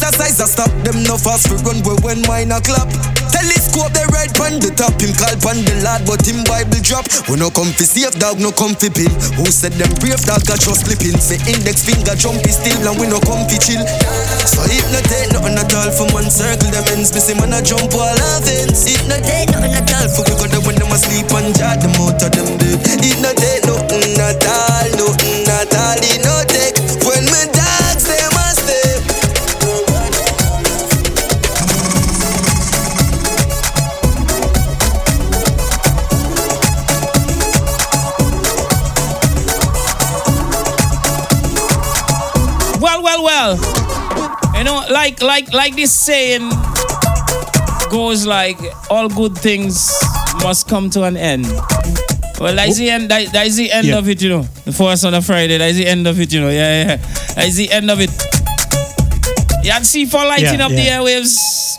Exercise 0.04 0.40
I 0.40 0.44
stop. 0.44 0.70
Them 0.84 1.02
no 1.04 1.16
fast 1.16 1.48
for 1.48 1.56
run 1.64 1.80
boy 1.80 1.96
when 2.04 2.20
mine 2.28 2.52
a 2.52 2.60
clap. 2.60 2.88
Telescope 3.32 3.90
they 3.96 4.04
right 4.12 4.28
pan 4.36 4.60
the 4.60 4.68
top. 4.76 5.00
Him 5.00 5.16
call 5.16 5.32
pan 5.40 5.64
the 5.64 5.80
lad 5.80 6.04
but 6.04 6.20
him 6.20 6.44
Bible 6.44 6.80
drop. 6.84 7.08
We 7.28 7.40
no 7.40 7.48
come 7.48 7.72
fi 7.72 7.88
safe 7.88 8.12
dog 8.20 8.36
no 8.36 8.52
come 8.52 8.76
fi 8.76 8.92
pill. 8.92 9.10
Who 9.40 9.48
said 9.48 9.72
them 9.80 9.88
brave 10.00 10.20
dog 10.28 10.44
got 10.44 10.60
just 10.60 10.84
slipping? 10.84 11.16
Say 11.16 11.40
index 11.48 11.88
finger 11.88 12.12
jumpy 12.12 12.52
still 12.52 12.84
and 12.84 13.00
we 13.00 13.08
no 13.08 13.18
come 13.24 13.48
chill. 13.48 13.80
So 14.44 14.60
it 14.68 14.84
no 14.92 15.00
take 15.08 15.32
nothing 15.32 15.56
at 15.56 15.72
all 15.72 15.90
for 15.96 16.08
one 16.12 16.28
circle 16.28 16.68
them 16.68 16.84
ends. 16.92 17.16
Me 17.16 17.20
say 17.24 17.34
man 17.40 17.56
a 17.56 17.64
jump 17.64 17.88
wall 17.96 18.12
and 18.12 18.44
fence 18.44 18.84
It 18.84 19.00
no 19.08 19.16
take 19.24 19.48
nothing 19.56 19.72
at 19.72 19.88
all 19.88 20.08
for 20.12 20.22
we 20.28 20.36
go 20.36 20.46
there 20.52 20.62
when 20.68 20.76
them 20.76 20.92
asleep 20.92 21.32
and 21.32 21.56
jar 21.56 21.80
them 21.80 21.96
out 21.96 22.20
of 22.20 22.28
them 22.28 22.60
bed. 22.60 23.00
It 23.00 23.18
no 23.24 23.32
take 23.32 23.64
nothing 23.64 24.20
at 24.20 24.44
all, 24.44 24.88
nothing 25.00 25.48
at 25.48 25.72
all. 25.72 25.96
It 26.04 26.20
no 26.20 26.53
like 44.94 45.20
like 45.22 45.52
like 45.52 45.74
this 45.76 45.92
saying 45.92 46.48
goes 47.90 48.26
like 48.26 48.58
all 48.90 49.08
good 49.08 49.36
things 49.36 49.90
must 50.42 50.68
come 50.68 50.88
to 50.90 51.02
an 51.04 51.16
end. 51.16 51.46
Well, 52.40 52.54
that's 52.56 52.76
the 52.78 52.90
end. 52.90 53.10
That, 53.10 53.32
that's 53.32 53.54
the 53.56 53.70
end 53.70 53.86
Yeah. 53.86 53.98
of 53.98 54.08
it, 54.08 54.20
you 54.20 54.28
know. 54.28 54.42
For 54.72 54.90
us 54.90 55.04
on 55.04 55.14
a 55.14 55.22
Friday, 55.22 55.56
that's 55.58 55.76
the 55.76 55.86
end 55.86 56.06
of 56.08 56.18
it, 56.20 56.32
you 56.32 56.40
know. 56.40 56.48
Yeah, 56.50 56.84
yeah. 56.84 56.96
That's 57.34 57.54
the 57.54 57.70
end 57.70 57.90
of 57.90 58.00
it. 58.00 58.10
You 59.64 59.70
had 59.70 59.82
C4 59.82 60.12
lighting 60.28 60.58
Yeah, 60.58 60.66
up 60.66 60.72
yeah. 60.72 60.76
the 60.76 60.90
airwaves, 61.04 61.36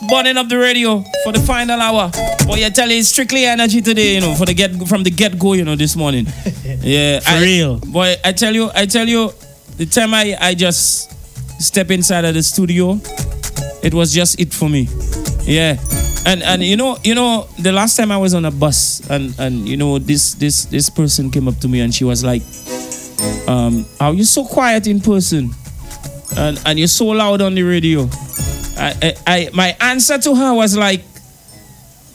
burning 0.08 0.36
up 0.38 0.48
the 0.48 0.56
radio 0.58 1.04
for 1.24 1.32
the 1.32 1.40
final 1.40 1.78
hour. 1.80 2.10
But 2.46 2.58
you 2.58 2.70
tell 2.70 2.90
you 2.90 2.98
it's 2.98 3.08
strictly 3.08 3.44
energy 3.44 3.82
today, 3.82 4.14
you 4.14 4.20
know, 4.22 4.34
for 4.34 4.46
the 4.46 4.54
get 4.54 4.72
from 4.88 5.02
the 5.02 5.10
get 5.10 5.38
go, 5.38 5.52
you 5.52 5.64
know, 5.64 5.76
this 5.76 5.94
morning. 5.96 6.26
Yeah, 6.80 7.20
For 7.20 7.30
I- 7.30 7.42
real. 7.42 7.78
Boy, 7.78 8.14
I 8.24 8.32
tell 8.32 8.54
you, 8.54 8.70
I 8.74 8.86
tell 8.86 9.06
you, 9.08 9.32
the 9.76 9.86
time 9.86 10.14
I 10.14 10.36
I 10.40 10.54
just 10.54 11.12
step 11.58 11.90
inside 11.90 12.24
of 12.24 12.34
the 12.34 12.42
studio, 12.42 13.00
it 13.82 13.94
was 13.94 14.12
just 14.12 14.40
it 14.40 14.52
for 14.52 14.68
me. 14.68 14.88
Yeah. 15.42 15.78
And 16.26 16.42
and 16.42 16.62
you 16.62 16.76
know, 16.76 16.98
you 17.04 17.14
know, 17.14 17.48
the 17.58 17.72
last 17.72 17.96
time 17.96 18.10
I 18.10 18.16
was 18.16 18.34
on 18.34 18.44
a 18.44 18.50
bus 18.50 19.08
and 19.08 19.34
and 19.38 19.68
you 19.68 19.76
know 19.76 19.98
this 19.98 20.34
this 20.34 20.64
this 20.66 20.90
person 20.90 21.30
came 21.30 21.46
up 21.46 21.58
to 21.58 21.68
me 21.68 21.80
and 21.80 21.94
she 21.94 22.04
was 22.04 22.24
like, 22.24 22.42
um, 23.48 23.86
are 24.00 24.12
you 24.12 24.24
so 24.24 24.44
quiet 24.44 24.86
in 24.86 25.00
person? 25.00 25.50
And 26.36 26.60
and 26.66 26.78
you're 26.78 26.88
so 26.88 27.06
loud 27.06 27.40
on 27.40 27.54
the 27.54 27.62
radio. 27.62 28.08
I, 28.76 28.92
I, 29.02 29.14
I 29.26 29.50
my 29.54 29.76
answer 29.80 30.18
to 30.18 30.34
her 30.34 30.52
was 30.52 30.76
like, 30.76 31.04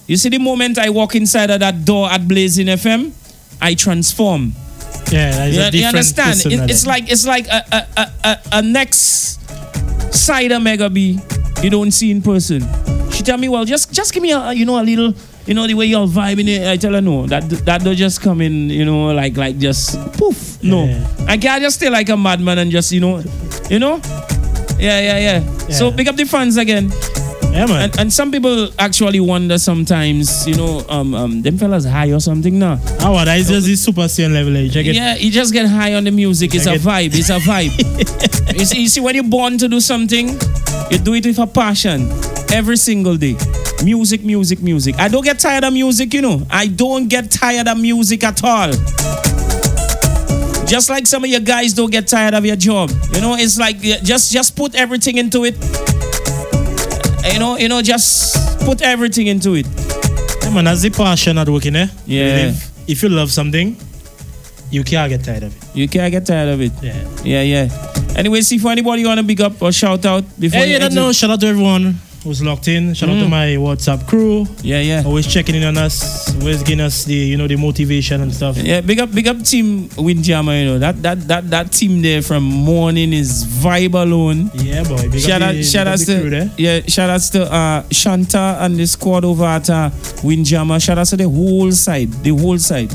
you 0.08 0.18
see 0.18 0.30
the 0.30 0.40
moment 0.40 0.78
I 0.78 0.90
walk 0.90 1.16
inside 1.16 1.50
of 1.50 1.62
that 1.62 1.86
door 1.86 2.12
at 2.12 2.28
Blazing 2.28 2.68
FM, 2.68 3.14
I 3.62 3.76
transform. 3.76 4.54
Yeah, 5.12 5.32
that 5.32 5.50
is 5.50 5.56
You, 5.58 5.62
a 5.64 5.70
you 5.72 5.86
understand? 5.88 6.40
It- 6.46 6.70
it's 6.72 6.86
like 6.88 7.12
it's 7.12 7.26
like 7.28 7.48
a 7.48 7.64
a, 7.72 7.82
a, 7.98 8.06
a, 8.24 8.38
a 8.54 8.62
next 8.62 9.40
side 10.14 10.52
of 10.52 10.62
Mega 10.62 10.90
B 10.90 11.20
you 11.62 11.70
don't 11.70 11.92
see 11.92 12.10
in 12.10 12.22
person. 12.22 12.62
She 13.12 13.22
tell 13.24 13.38
me, 13.38 13.48
well, 13.50 13.66
just 13.66 13.92
just 13.94 14.14
give 14.14 14.24
me 14.24 14.32
a 14.32 14.54
you 14.54 14.66
know 14.66 14.82
a 14.82 14.84
little 14.84 15.14
you 15.46 15.54
know 15.54 15.68
the 15.68 15.74
way 15.76 15.86
you're 15.86 16.08
vibing 16.08 16.48
it. 16.48 16.66
I 16.68 16.78
tell 16.78 16.94
her 16.94 17.02
no, 17.02 17.28
that 17.28 17.50
that 17.66 17.84
don't 17.84 17.96
just 17.96 18.22
come 18.22 18.42
in 18.42 18.70
you 18.70 18.86
know 18.86 19.14
like 19.14 19.38
like 19.38 19.58
just 19.60 19.98
poof. 20.18 20.64
No, 20.64 20.86
I 21.28 21.38
can't 21.38 21.62
just 21.62 21.78
stay 21.78 21.90
like 21.90 22.10
a 22.10 22.18
madman 22.18 22.58
and 22.60 22.72
just 22.72 22.92
you 22.92 23.00
know, 23.02 23.22
you 23.70 23.80
know. 23.80 24.00
Yeah, 24.80 25.00
yeah, 25.00 25.18
yeah. 25.20 25.40
So 25.70 25.92
pick 25.92 26.08
up 26.08 26.16
the 26.16 26.26
fans 26.26 26.58
again. 26.58 26.90
Yeah, 27.52 27.66
man. 27.66 27.84
And, 27.84 28.00
and 28.00 28.14
some 28.14 28.32
people 28.32 28.70
actually 28.80 29.20
wonder 29.20 29.58
sometimes, 29.58 30.48
you 30.48 30.56
know, 30.56 30.86
um, 30.88 31.14
um, 31.14 31.42
them 31.42 31.58
fellas 31.58 31.86
high 31.86 32.12
or 32.12 32.20
something 32.20 32.58
now. 32.58 32.80
Oh, 33.02 33.12
what? 33.12 33.26
That 33.26 33.40
is 33.40 33.50
just 33.50 33.68
the 33.68 33.76
super 33.76 34.02
saiyan 34.02 34.34
level. 34.34 34.56
eh? 34.56 34.62
You 34.62 34.70
check. 34.72 34.86
Yeah, 34.86 35.16
you 35.16 35.32
just 35.32 35.52
get 35.52 35.68
high 35.68 35.94
on 35.96 36.06
the 36.06 36.12
music. 36.12 36.56
It's 36.56 36.66
a 36.66 36.76
vibe. 36.78 37.12
It's 37.14 37.30
a 37.30 37.40
vibe. 37.40 38.58
you, 38.60 38.66
see, 38.66 38.82
you 38.84 38.88
see, 38.88 39.02
when 39.02 39.16
you're 39.16 39.24
born 39.26 39.58
to 39.58 39.68
do 39.68 39.80
something, 39.82 40.30
you 40.90 40.98
do 40.98 41.14
it 41.14 41.26
with 41.26 41.40
a 41.40 41.48
passion 41.48 42.10
every 42.54 42.78
single 42.78 43.18
day. 43.18 43.36
Music, 43.84 44.24
music, 44.24 44.62
music. 44.62 44.96
I 44.98 45.08
don't 45.10 45.24
get 45.24 45.40
tired 45.40 45.64
of 45.66 45.74
music, 45.74 46.14
you 46.14 46.22
know. 46.22 46.46
I 46.50 46.68
don't 46.68 47.08
get 47.10 47.32
tired 47.32 47.68
of 47.68 47.78
music 47.80 48.24
at 48.24 48.44
all. 48.44 48.72
Just 50.68 50.90
like 50.90 51.06
some 51.06 51.24
of 51.26 51.30
you 51.30 51.40
guys 51.42 51.74
don't 51.74 51.92
get 51.92 52.08
tired 52.08 52.34
of 52.34 52.46
your 52.46 52.56
job. 52.56 52.92
You 53.14 53.20
know, 53.20 53.36
it's 53.36 53.60
like 53.60 53.80
just 53.82 54.32
just 54.32 54.56
put 54.56 54.74
everything 54.74 55.18
into 55.18 55.44
it. 55.44 55.56
You 57.26 57.40
know, 57.40 57.58
you 57.58 57.70
know, 57.70 57.82
just 57.82 58.36
put 58.66 58.82
everything 58.82 59.28
into 59.28 59.54
it. 59.54 59.68
Yeah, 60.44 60.50
man, 60.54 60.66
that's 60.66 60.82
the 60.82 60.90
passion 60.90 61.38
at 61.38 61.48
working, 61.50 61.76
eh? 61.76 61.88
Yeah. 62.06 62.50
If, 62.50 62.90
if 62.90 63.04
you 63.04 63.10
love 63.10 63.32
something, 63.32 63.78
you 64.72 64.84
can't 64.84 65.10
get 65.10 65.24
tired 65.24 65.44
of 65.44 65.56
it. 65.56 65.76
You 65.76 65.88
can't 65.88 66.12
get 66.12 66.26
tired 66.26 66.50
of 66.50 66.62
it. 66.62 66.72
Yeah. 66.82 67.08
Yeah, 67.24 67.42
yeah. 67.42 68.14
Anyway, 68.16 68.40
C4 68.40 68.72
anybody 68.72 69.02
you 69.02 69.08
wanna 69.08 69.24
big 69.24 69.42
up 69.42 69.62
or 69.62 69.72
shout 69.72 70.06
out 70.06 70.24
before 70.40 70.60
Hey, 70.62 70.74
you 70.74 70.80
don't. 70.80 71.14
Shout 71.14 71.30
out 71.30 71.40
to 71.42 71.48
everyone 71.48 71.96
who's 72.24 72.42
locked 72.44 72.68
in. 72.68 72.94
Shout 72.94 73.10
out 73.10 73.20
to 73.20 73.26
Mm. 73.26 73.30
my 73.30 73.48
WhatsApp 73.58 74.06
crew. 74.08 74.46
Yeah, 74.62 74.80
yeah. 74.82 75.04
Always 75.06 75.26
checking 75.28 75.56
in 75.56 75.64
on 75.64 75.78
us. 75.78 76.30
Always 76.36 76.62
giving 76.64 76.82
us 76.82 77.04
the 77.06 77.14
you 77.16 77.38
know 77.38 77.48
the 77.48 77.56
motivation 77.56 78.22
and 78.22 78.34
stuff. 78.34 78.58
Yeah, 78.58 78.82
big 78.82 79.00
up, 79.00 79.12
big 79.14 79.28
up 79.28 79.42
team 79.44 79.90
Windjammer. 79.98 80.54
You 80.58 80.66
know 80.66 80.80
that 80.80 81.02
that 81.02 81.28
that 81.28 81.50
that 81.50 81.72
team 81.72 82.02
there 82.02 82.22
from 82.22 82.44
morning 82.44 83.14
is 83.14 83.44
vibe 83.46 83.96
alone. 83.96 84.52
Yeah, 84.54 84.84
boy. 84.84 85.10
Big 85.10 85.22
shout 85.22 85.42
out, 85.42 85.54
the- 85.56 85.64
shout 85.64 85.88
out 85.88 86.00
to 86.00 86.50
yeah, 86.58 86.82
shout 86.88 87.10
outs 87.10 87.30
to 87.32 87.52
uh, 87.52 87.84
Shanta 87.92 88.58
and 88.62 88.78
the 88.78 88.86
squad 88.88 89.26
over 89.26 89.46
at 89.46 89.70
uh, 89.70 89.90
Windjammer. 90.24 90.80
Shout 90.80 90.98
out 90.98 91.08
to 91.08 91.18
the 91.18 91.30
whole 91.30 91.72
side, 91.72 92.12
the 92.24 92.30
whole 92.36 92.58
side, 92.60 92.92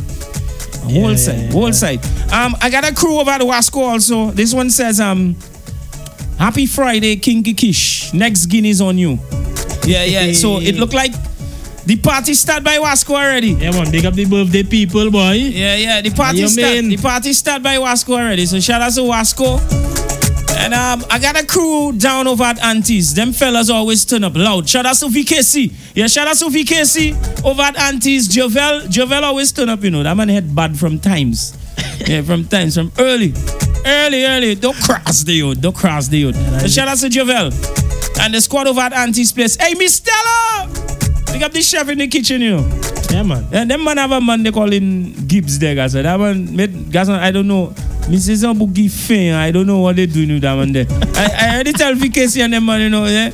whole 0.84 1.10
Yeah, 1.10 1.16
side, 1.16 1.38
yeah, 1.46 1.52
whole 1.52 1.66
yeah. 1.66 1.70
side. 1.72 2.00
Um, 2.32 2.54
I 2.60 2.70
got 2.70 2.88
a 2.88 2.94
crew 2.94 3.18
over 3.18 3.30
at 3.30 3.40
Wasco 3.40 3.78
also. 3.80 4.30
This 4.30 4.54
one 4.54 4.70
says 4.70 5.00
um, 5.00 5.34
Happy 6.38 6.66
Friday, 6.66 7.16
Kinky 7.16 7.54
Kish. 7.54 8.12
Next 8.12 8.46
Guinea's 8.46 8.80
on 8.80 8.98
you. 8.98 9.18
Yeah, 9.84 10.04
yeah. 10.04 10.32
So 10.34 10.60
it 10.60 10.76
looked 10.76 10.94
like 10.94 11.12
the 11.86 11.96
party 11.96 12.34
start 12.34 12.62
by 12.64 12.78
Wasco 12.78 13.14
already. 13.14 13.52
Yeah, 13.52 13.70
man. 13.70 13.90
Big 13.90 14.04
up 14.04 14.14
the 14.14 14.24
birthday 14.26 14.62
people, 14.62 15.10
boy. 15.10 15.32
Yeah, 15.32 15.76
yeah. 15.76 16.00
The 16.00 16.10
party 16.10 16.38
You 16.38 16.48
start. 16.48 16.72
mean? 16.74 16.88
The 16.90 16.96
party 16.98 17.32
start 17.32 17.62
by 17.62 17.76
Wasco 17.76 18.10
already. 18.14 18.44
So 18.46 18.60
shout 18.60 18.82
out 18.82 18.92
to 18.94 19.00
Wasco. 19.02 19.60
And 20.58 20.72
um, 20.74 21.04
I 21.10 21.18
got 21.18 21.40
a 21.40 21.46
crew 21.46 21.92
down 21.92 22.26
over 22.26 22.42
at 22.42 22.58
Aunties. 22.64 23.14
Them 23.14 23.32
fellas 23.32 23.70
always 23.70 24.04
turn 24.04 24.24
up 24.24 24.34
loud. 24.34 24.68
Shout 24.68 24.84
out 24.86 24.96
to 24.96 25.06
VKC. 25.06 25.72
Yeah, 25.94 26.06
shout 26.08 26.26
out 26.26 26.36
to 26.38 26.46
VKC 26.46 27.44
over 27.44 27.62
at 27.62 27.76
Aunties. 27.78 28.26
Jovel, 28.26 28.88
Jovel 28.88 29.24
always 29.24 29.52
turn 29.52 29.68
up, 29.68 29.82
you 29.84 29.90
know. 29.90 30.02
That 30.02 30.16
man 30.16 30.28
had 30.28 30.54
bad 30.54 30.76
from 30.76 30.98
times. 30.98 31.56
yeah, 32.06 32.22
from 32.22 32.46
times, 32.46 32.74
from 32.74 32.90
early. 32.98 33.32
Early, 33.86 34.24
early. 34.24 34.54
Don't 34.56 34.76
cross 34.82 35.22
the 35.22 35.32
youth. 35.32 35.60
Don't 35.60 35.76
cross 35.76 36.08
the 36.08 36.18
youth. 36.18 36.60
So 36.60 36.66
shout 36.66 36.88
out 36.88 36.98
to 36.98 37.08
Jovel. 37.08 37.52
And 38.20 38.34
the 38.34 38.40
squad 38.40 38.66
over 38.66 38.80
at 38.80 38.92
Aunties 38.92 39.32
place. 39.32 39.56
Hey, 39.56 39.74
Miss 39.74 39.96
Stella! 39.96 40.68
Pick 41.26 41.42
up 41.42 41.52
the 41.52 41.62
chef 41.62 41.88
in 41.88 41.98
the 41.98 42.08
kitchen, 42.08 42.40
you. 42.40 42.56
Yeah, 43.10 43.22
man. 43.22 43.46
And 43.52 43.70
them 43.70 43.84
man 43.84 43.98
have 43.98 44.10
a 44.10 44.20
man 44.20 44.42
they 44.42 44.50
call 44.50 44.72
him 44.72 45.12
Gibbs 45.28 45.58
there, 45.60 45.76
guys. 45.76 45.92
That 45.92 46.18
man, 46.18 46.56
made, 46.56 46.90
guys, 46.90 47.08
I 47.08 47.30
don't 47.30 47.46
know. 47.46 47.68
Mrs. 48.08 48.42
Zambu 48.42 48.72
give 48.72 48.92
fame. 48.92 49.34
I 49.34 49.50
don't 49.52 49.66
know 49.66 49.80
what 49.80 49.96
they 49.96 50.06
doing 50.06 50.32
with 50.32 50.42
that 50.42 50.56
man 50.56 50.72
there. 50.72 50.86
I, 51.14 51.46
I 51.46 51.54
already 51.54 51.72
tell 51.72 51.94
VKC 51.94 52.42
and 52.42 52.52
them 52.52 52.66
man, 52.66 52.80
you 52.80 52.90
know, 52.90 53.06
yeah. 53.06 53.30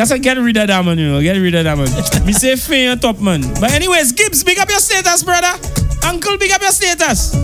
Guys, 0.00 0.12
I 0.12 0.16
get 0.16 0.38
rid 0.38 0.56
of 0.56 0.68
that 0.68 0.82
man, 0.82 0.96
you 0.96 1.10
know. 1.12 1.20
Get 1.20 1.36
rid 1.36 1.54
of 1.54 1.64
that 1.64 1.76
man. 1.76 2.24
Me 2.26 2.32
say 2.32 2.86
on 2.88 2.98
top, 3.00 3.20
man. 3.20 3.42
But 3.60 3.72
anyways, 3.72 4.12
Gibbs, 4.12 4.42
big 4.42 4.58
up 4.58 4.70
your 4.70 4.78
status, 4.78 5.22
brother. 5.22 5.52
Uncle, 6.06 6.38
big 6.38 6.50
up 6.52 6.62
your 6.62 6.70
status. 6.70 7.34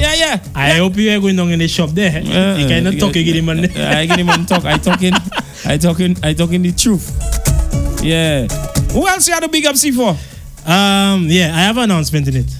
Yeah, 0.00 0.14
yeah. 0.14 0.42
I 0.54 0.78
hope 0.78 0.96
you 0.96 1.14
are 1.14 1.20
going 1.20 1.36
down 1.36 1.50
in 1.50 1.58
the 1.58 1.68
shop 1.68 1.90
there. 1.90 2.22
you 2.22 2.66
cannot 2.66 2.98
talk 2.98 3.14
again, 3.14 3.44
man. 3.44 3.58
I 3.76 4.06
get 4.06 4.20
him 4.20 4.30
on 4.30 4.46
talk. 4.46 4.64
I 4.64 4.78
talking, 4.78 5.12
I 5.66 5.76
talking, 5.76 6.16
I 6.22 6.32
talking 6.32 6.62
the 6.62 6.72
truth. 6.72 7.12
Yeah. 8.02 8.46
Who 8.94 9.06
else 9.06 9.28
you 9.28 9.34
had 9.34 9.42
to 9.42 9.50
big 9.50 9.66
up 9.66 9.74
C4? 9.74 10.08
Um, 10.66 11.26
yeah, 11.28 11.54
I 11.54 11.60
have 11.60 11.76
an 11.76 11.90
announcement 11.90 12.26
in 12.26 12.36
it. 12.36 12.50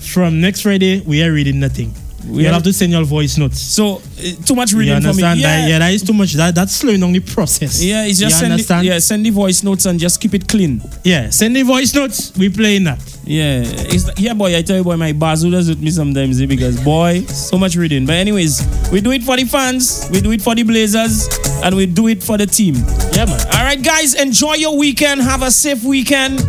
From 0.00 0.40
next 0.40 0.62
Friday, 0.62 1.02
we 1.02 1.22
are 1.22 1.30
reading 1.30 1.60
nothing. 1.60 1.92
We 2.28 2.46
are- 2.46 2.52
have 2.52 2.62
to 2.64 2.72
send 2.72 2.92
your 2.92 3.04
voice 3.04 3.36
notes. 3.38 3.60
So 3.60 3.96
uh, 3.96 4.00
too 4.44 4.54
much 4.54 4.72
reading 4.72 5.00
for 5.02 5.12
me. 5.14 5.22
Yeah. 5.22 5.34
That, 5.34 5.68
yeah, 5.68 5.78
that 5.78 5.92
is 5.92 6.02
too 6.02 6.12
much. 6.12 6.32
That 6.34 6.54
that's 6.54 6.72
slowing 6.74 7.00
down 7.00 7.12
the 7.12 7.20
process. 7.20 7.82
Yeah, 7.82 8.04
it's 8.06 8.18
just 8.18 8.40
you 8.42 8.48
send 8.48 8.60
the, 8.60 8.84
yeah, 8.84 8.98
send 8.98 9.26
the 9.26 9.30
voice 9.30 9.62
notes 9.62 9.86
and 9.86 9.98
just 10.00 10.20
keep 10.20 10.34
it 10.34 10.48
clean. 10.48 10.80
Yeah, 11.04 11.30
send 11.30 11.54
the 11.56 11.62
voice 11.62 11.94
notes. 11.94 12.32
We 12.36 12.48
playing 12.48 12.84
that. 12.84 13.00
Yeah, 13.24 13.62
it's 13.64 14.10
yeah, 14.18 14.34
boy. 14.34 14.56
I 14.56 14.62
tell 14.62 14.76
you, 14.76 14.84
boy, 14.84 14.96
my 14.96 15.12
bazoo 15.12 15.50
does 15.50 15.68
with 15.68 15.80
me 15.80 15.90
sometimes 15.90 16.40
eh, 16.40 16.46
because 16.46 16.78
boy, 16.82 17.20
so 17.26 17.56
much 17.58 17.76
reading. 17.76 18.04
But 18.06 18.16
anyways, 18.16 18.62
we 18.92 19.00
do 19.00 19.12
it 19.12 19.22
for 19.22 19.36
the 19.36 19.44
fans, 19.44 20.08
we 20.12 20.20
do 20.20 20.32
it 20.32 20.42
for 20.42 20.54
the 20.54 20.62
Blazers, 20.62 21.28
and 21.64 21.74
we 21.76 21.86
do 21.86 22.08
it 22.08 22.22
for 22.22 22.36
the 22.38 22.46
team. 22.46 22.74
Yeah, 23.12 23.24
man. 23.26 23.40
All 23.54 23.64
right, 23.64 23.82
guys, 23.82 24.14
enjoy 24.14 24.54
your 24.54 24.76
weekend. 24.76 25.22
Have 25.22 25.42
a 25.42 25.50
safe 25.50 25.82
weekend. 25.84 26.40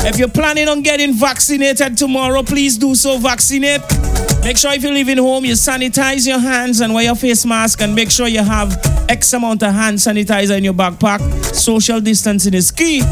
If 0.00 0.18
you're 0.18 0.28
planning 0.28 0.68
on 0.68 0.82
getting 0.82 1.12
vaccinated 1.12 1.96
tomorrow, 1.96 2.42
please 2.42 2.78
do 2.78 2.94
so. 2.94 3.18
Vaccinate. 3.18 3.82
Make 4.42 4.56
sure 4.56 4.72
if 4.72 4.82
you're 4.82 4.92
leaving 4.92 5.18
home, 5.18 5.44
you 5.44 5.54
sanitize 5.54 6.26
your 6.26 6.38
hands 6.38 6.80
and 6.80 6.94
wear 6.94 7.04
your 7.04 7.16
face 7.16 7.44
mask, 7.44 7.82
and 7.82 7.94
make 7.94 8.10
sure 8.10 8.28
you 8.28 8.42
have 8.42 8.72
X 9.08 9.32
amount 9.32 9.62
of 9.62 9.74
hand 9.74 9.98
sanitizer 9.98 10.56
in 10.56 10.64
your 10.64 10.74
backpack. 10.74 11.20
Social 11.54 12.00
distancing 12.00 12.54
is 12.54 12.70
key 12.70 13.02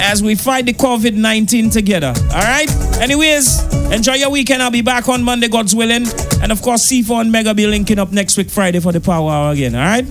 as 0.00 0.22
we 0.22 0.34
fight 0.34 0.66
the 0.66 0.74
COVID 0.74 1.14
19 1.14 1.70
together. 1.70 2.12
All 2.16 2.42
right? 2.42 2.70
Anyways, 3.00 3.62
enjoy 3.92 4.14
your 4.14 4.30
weekend. 4.30 4.62
I'll 4.62 4.70
be 4.70 4.82
back 4.82 5.08
on 5.08 5.22
Monday, 5.22 5.48
God's 5.48 5.74
willing. 5.74 6.06
And 6.42 6.52
of 6.52 6.62
course, 6.62 6.86
C4 6.86 7.22
and 7.22 7.32
Mega 7.32 7.54
be 7.54 7.66
linking 7.66 7.98
up 7.98 8.12
next 8.12 8.36
week, 8.36 8.50
Friday, 8.50 8.80
for 8.80 8.92
the 8.92 9.00
Power 9.00 9.30
Hour 9.30 9.52
again. 9.52 9.74
All 9.74 9.80
right? 9.80 10.06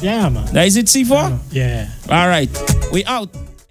Yeah, 0.00 0.28
man. 0.30 0.46
That 0.54 0.66
is 0.66 0.76
it, 0.76 0.86
C4? 0.86 1.38
Yeah. 1.50 1.90
All 2.08 2.28
right. 2.28 2.48
We 2.92 3.04
out. 3.04 3.28